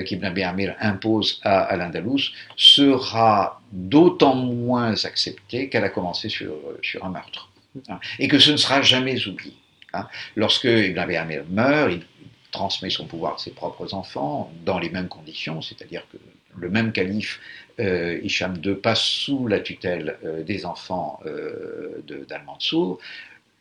qu'Ibn 0.06 0.26
Abi 0.26 0.44
Amir 0.44 0.76
impose 0.80 1.40
à, 1.44 1.62
à 1.62 1.76
l'Andalous, 1.78 2.32
sera 2.56 3.60
d'autant 3.72 4.36
moins 4.36 5.04
acceptée 5.04 5.70
qu'elle 5.70 5.84
a 5.84 5.90
commencé 5.90 6.30
sur, 6.30 6.54
un 7.02 7.10
meurtre. 7.10 7.50
Hein, 7.90 8.00
et 8.20 8.28
que 8.28 8.40
ce 8.40 8.52
ne 8.52 8.58
sera 8.58 8.82
jamais 8.82 9.28
oublié. 9.28 9.56
Hein. 9.94 10.08
Lorsque 10.36 10.66
Ibn 10.66 10.98
Abi 10.98 11.16
Amir 11.16 11.44
meurt, 11.50 11.92
il 11.92 12.04
transmet 12.52 12.90
son 12.90 13.06
pouvoir 13.06 13.36
à 13.36 13.38
ses 13.38 13.52
propres 13.52 13.94
enfants 13.94 14.52
dans 14.64 14.80
les 14.80 14.90
mêmes 14.90 15.08
conditions, 15.10 15.62
c'est-à-dire 15.62 16.06
que 16.12 16.18
le 16.58 16.70
même 16.70 16.92
calife, 16.92 17.40
euh, 17.80 18.20
Hicham 18.24 18.56
II, 18.64 18.76
passe 18.76 19.02
sous 19.02 19.48
la 19.48 19.60
tutelle 19.60 20.18
euh, 20.24 20.44
des 20.44 20.66
enfants 20.66 21.20
euh, 21.26 22.02
d'Al-Mansour. 22.28 23.00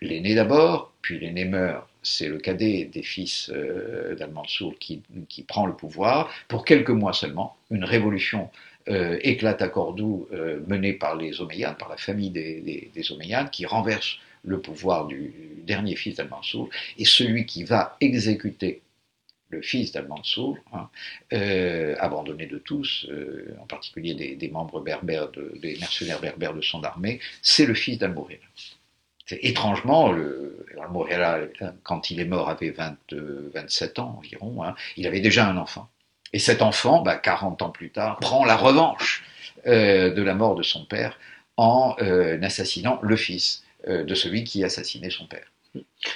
L'aîné 0.00 0.34
d'abord, 0.34 0.92
puis 1.02 1.18
l'aîné 1.18 1.44
meurt. 1.44 1.88
C'est 2.02 2.28
le 2.28 2.38
cadet 2.38 2.84
des 2.84 3.02
fils 3.02 3.50
euh, 3.54 4.14
d'Al-Mansour 4.14 4.74
qui, 4.78 5.02
prend 5.48 5.66
le 5.66 5.74
pouvoir. 5.74 6.30
Pour 6.48 6.64
quelques 6.64 6.90
mois 6.90 7.12
seulement, 7.12 7.56
une 7.70 7.84
révolution 7.84 8.50
éclate 8.86 9.62
à 9.62 9.68
Cordoue 9.68 10.28
menée 10.66 10.92
par 10.92 11.16
les 11.16 11.40
Omeyyades, 11.40 11.78
par 11.78 11.88
la 11.88 11.96
famille 11.96 12.28
des, 12.28 12.60
des, 12.60 13.02
qui 13.50 13.64
renverse 13.64 14.18
le 14.44 14.60
pouvoir 14.60 15.06
du 15.06 15.32
dernier 15.66 15.96
fils 15.96 16.16
d'Al-Mansour. 16.16 16.68
Et 16.98 17.06
celui 17.06 17.46
qui 17.46 17.64
va 17.64 17.96
exécuter 18.02 18.82
le 19.50 19.62
fils 19.62 19.92
d'Al-Mansour, 19.92 20.58
hein, 20.72 20.88
euh, 21.32 21.94
abandonné 21.98 22.46
de 22.46 22.58
tous, 22.58 23.06
euh, 23.10 23.56
en 23.60 23.66
particulier 23.66 24.14
des, 24.14 24.48
membres 24.48 24.80
berbères, 24.80 25.28
des 25.30 25.76
mercenaires 25.78 26.20
berbères 26.20 26.54
de 26.54 26.60
son 26.60 26.82
armée, 26.82 27.20
c'est 27.42 27.66
le 27.66 27.74
fils 27.74 27.98
dal 27.98 28.14
Étrangement, 29.30 30.12
al 30.12 31.50
quand 31.82 32.10
il 32.10 32.20
est 32.20 32.26
mort, 32.26 32.50
avait 32.50 32.74
27 33.12 33.98
ans 33.98 34.16
environ, 34.18 34.62
hein, 34.62 34.74
il 34.96 35.06
avait 35.06 35.20
déjà 35.20 35.46
un 35.48 35.56
enfant. 35.56 35.88
Et 36.34 36.38
cet 36.38 36.60
enfant, 36.60 37.02
40 37.02 37.58
bah, 37.58 37.64
ans 37.64 37.70
plus 37.70 37.90
tard, 37.90 38.18
prend 38.18 38.44
la 38.44 38.56
revanche 38.56 39.24
euh, 39.66 40.12
de 40.12 40.22
la 40.22 40.34
mort 40.34 40.56
de 40.56 40.62
son 40.62 40.84
père 40.84 41.18
en 41.56 41.94
assassinant 42.42 42.98
le 43.02 43.16
fils 43.16 43.62
de 43.86 44.14
celui 44.14 44.42
qui 44.42 44.64
assassinait 44.64 45.10
son 45.10 45.26
père. 45.26 45.46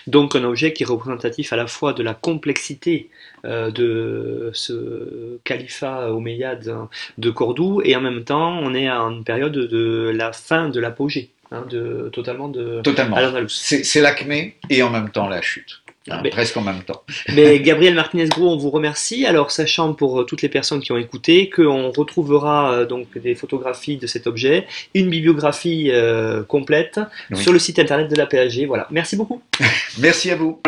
Donc 0.07 0.37
un 0.37 0.45
objet 0.45 0.73
qui 0.73 0.83
est 0.83 0.87
représentatif 0.87 1.53
à 1.53 1.57
la 1.57 1.67
fois 1.67 1.93
de 1.93 2.03
la 2.03 2.15
complexité 2.15 3.11
euh, 3.45 3.71
de 3.71 4.51
ce 4.53 5.39
califat 5.45 6.13
omeyyade 6.13 6.89
de 7.19 7.31
Cordoue 7.31 7.83
et 7.85 7.97
en 7.97 8.01
même 8.01 8.25
temps 8.25 8.59
on 8.59 8.75
est 8.75 8.89
à 8.89 8.99
une 8.99 9.25
période 9.25 9.53
de 9.53 10.13
la 10.15 10.33
fin 10.33 10.69
de 10.69 10.81
l'apogée, 10.81 11.31
hein, 11.51 11.65
de, 11.69 12.11
totalement 12.13 12.49
de 12.49 12.81
Totalement. 12.83 13.17
C'est 13.49 14.01
l'acmé 14.01 14.57
et 14.71 14.83
en 14.83 14.91
même 14.91 15.11
temps 15.11 15.29
la 15.29 15.43
chute. 15.43 15.83
Hein, 16.11 16.23
presque 16.31 16.57
en 16.57 16.63
même 16.63 16.83
temps. 16.83 17.03
mais 17.35 17.61
Gabriel 17.61 17.95
Martinez-Gros, 17.95 18.53
on 18.53 18.57
vous 18.57 18.71
remercie. 18.71 19.27
Alors, 19.27 19.51
sachant 19.51 19.95
pour 19.95 20.21
euh, 20.21 20.25
toutes 20.25 20.43
les 20.43 20.49
personnes 20.49 20.81
qui 20.81 20.93
ont 20.93 20.97
écouté 20.97 21.51
qu'on 21.51 21.91
retrouvera 21.91 22.73
euh, 22.73 22.87
donc 22.87 23.19
des 23.19 23.35
photographies 23.35 23.97
de 23.97 24.07
cet 24.07 24.27
objet, 24.27 24.67
une 24.95 25.09
bibliographie 25.09 25.91
euh, 25.91 26.43
complète 26.43 27.01
sur 27.35 27.53
le 27.53 27.59
site 27.59 27.79
internet 27.79 28.11
de 28.11 28.17
la 28.17 28.27
PAG. 28.27 28.65
Voilà. 28.67 28.87
Merci 28.91 29.17
beaucoup. 29.17 29.43
Merci 29.99 30.31
à 30.31 30.37
vous. 30.37 30.61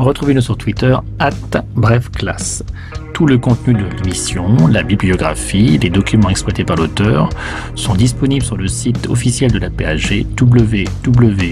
Retrouvez-nous 0.00 0.40
sur 0.40 0.56
Twitter, 0.56 0.96
at 1.18 1.30
brefclasse. 1.74 2.64
Tout 3.12 3.26
le 3.26 3.36
contenu 3.36 3.74
de 3.74 3.84
l'émission, 4.02 4.66
la 4.66 4.82
bibliographie, 4.82 5.76
les 5.76 5.90
documents 5.90 6.30
exploités 6.30 6.64
par 6.64 6.76
l'auteur 6.76 7.28
sont 7.74 7.94
disponibles 7.94 8.44
sur 8.44 8.56
le 8.56 8.66
site 8.66 9.08
officiel 9.10 9.52
de 9.52 9.58
la 9.58 9.68
PAG 9.68 10.24
www.apag.fr. 10.40 11.50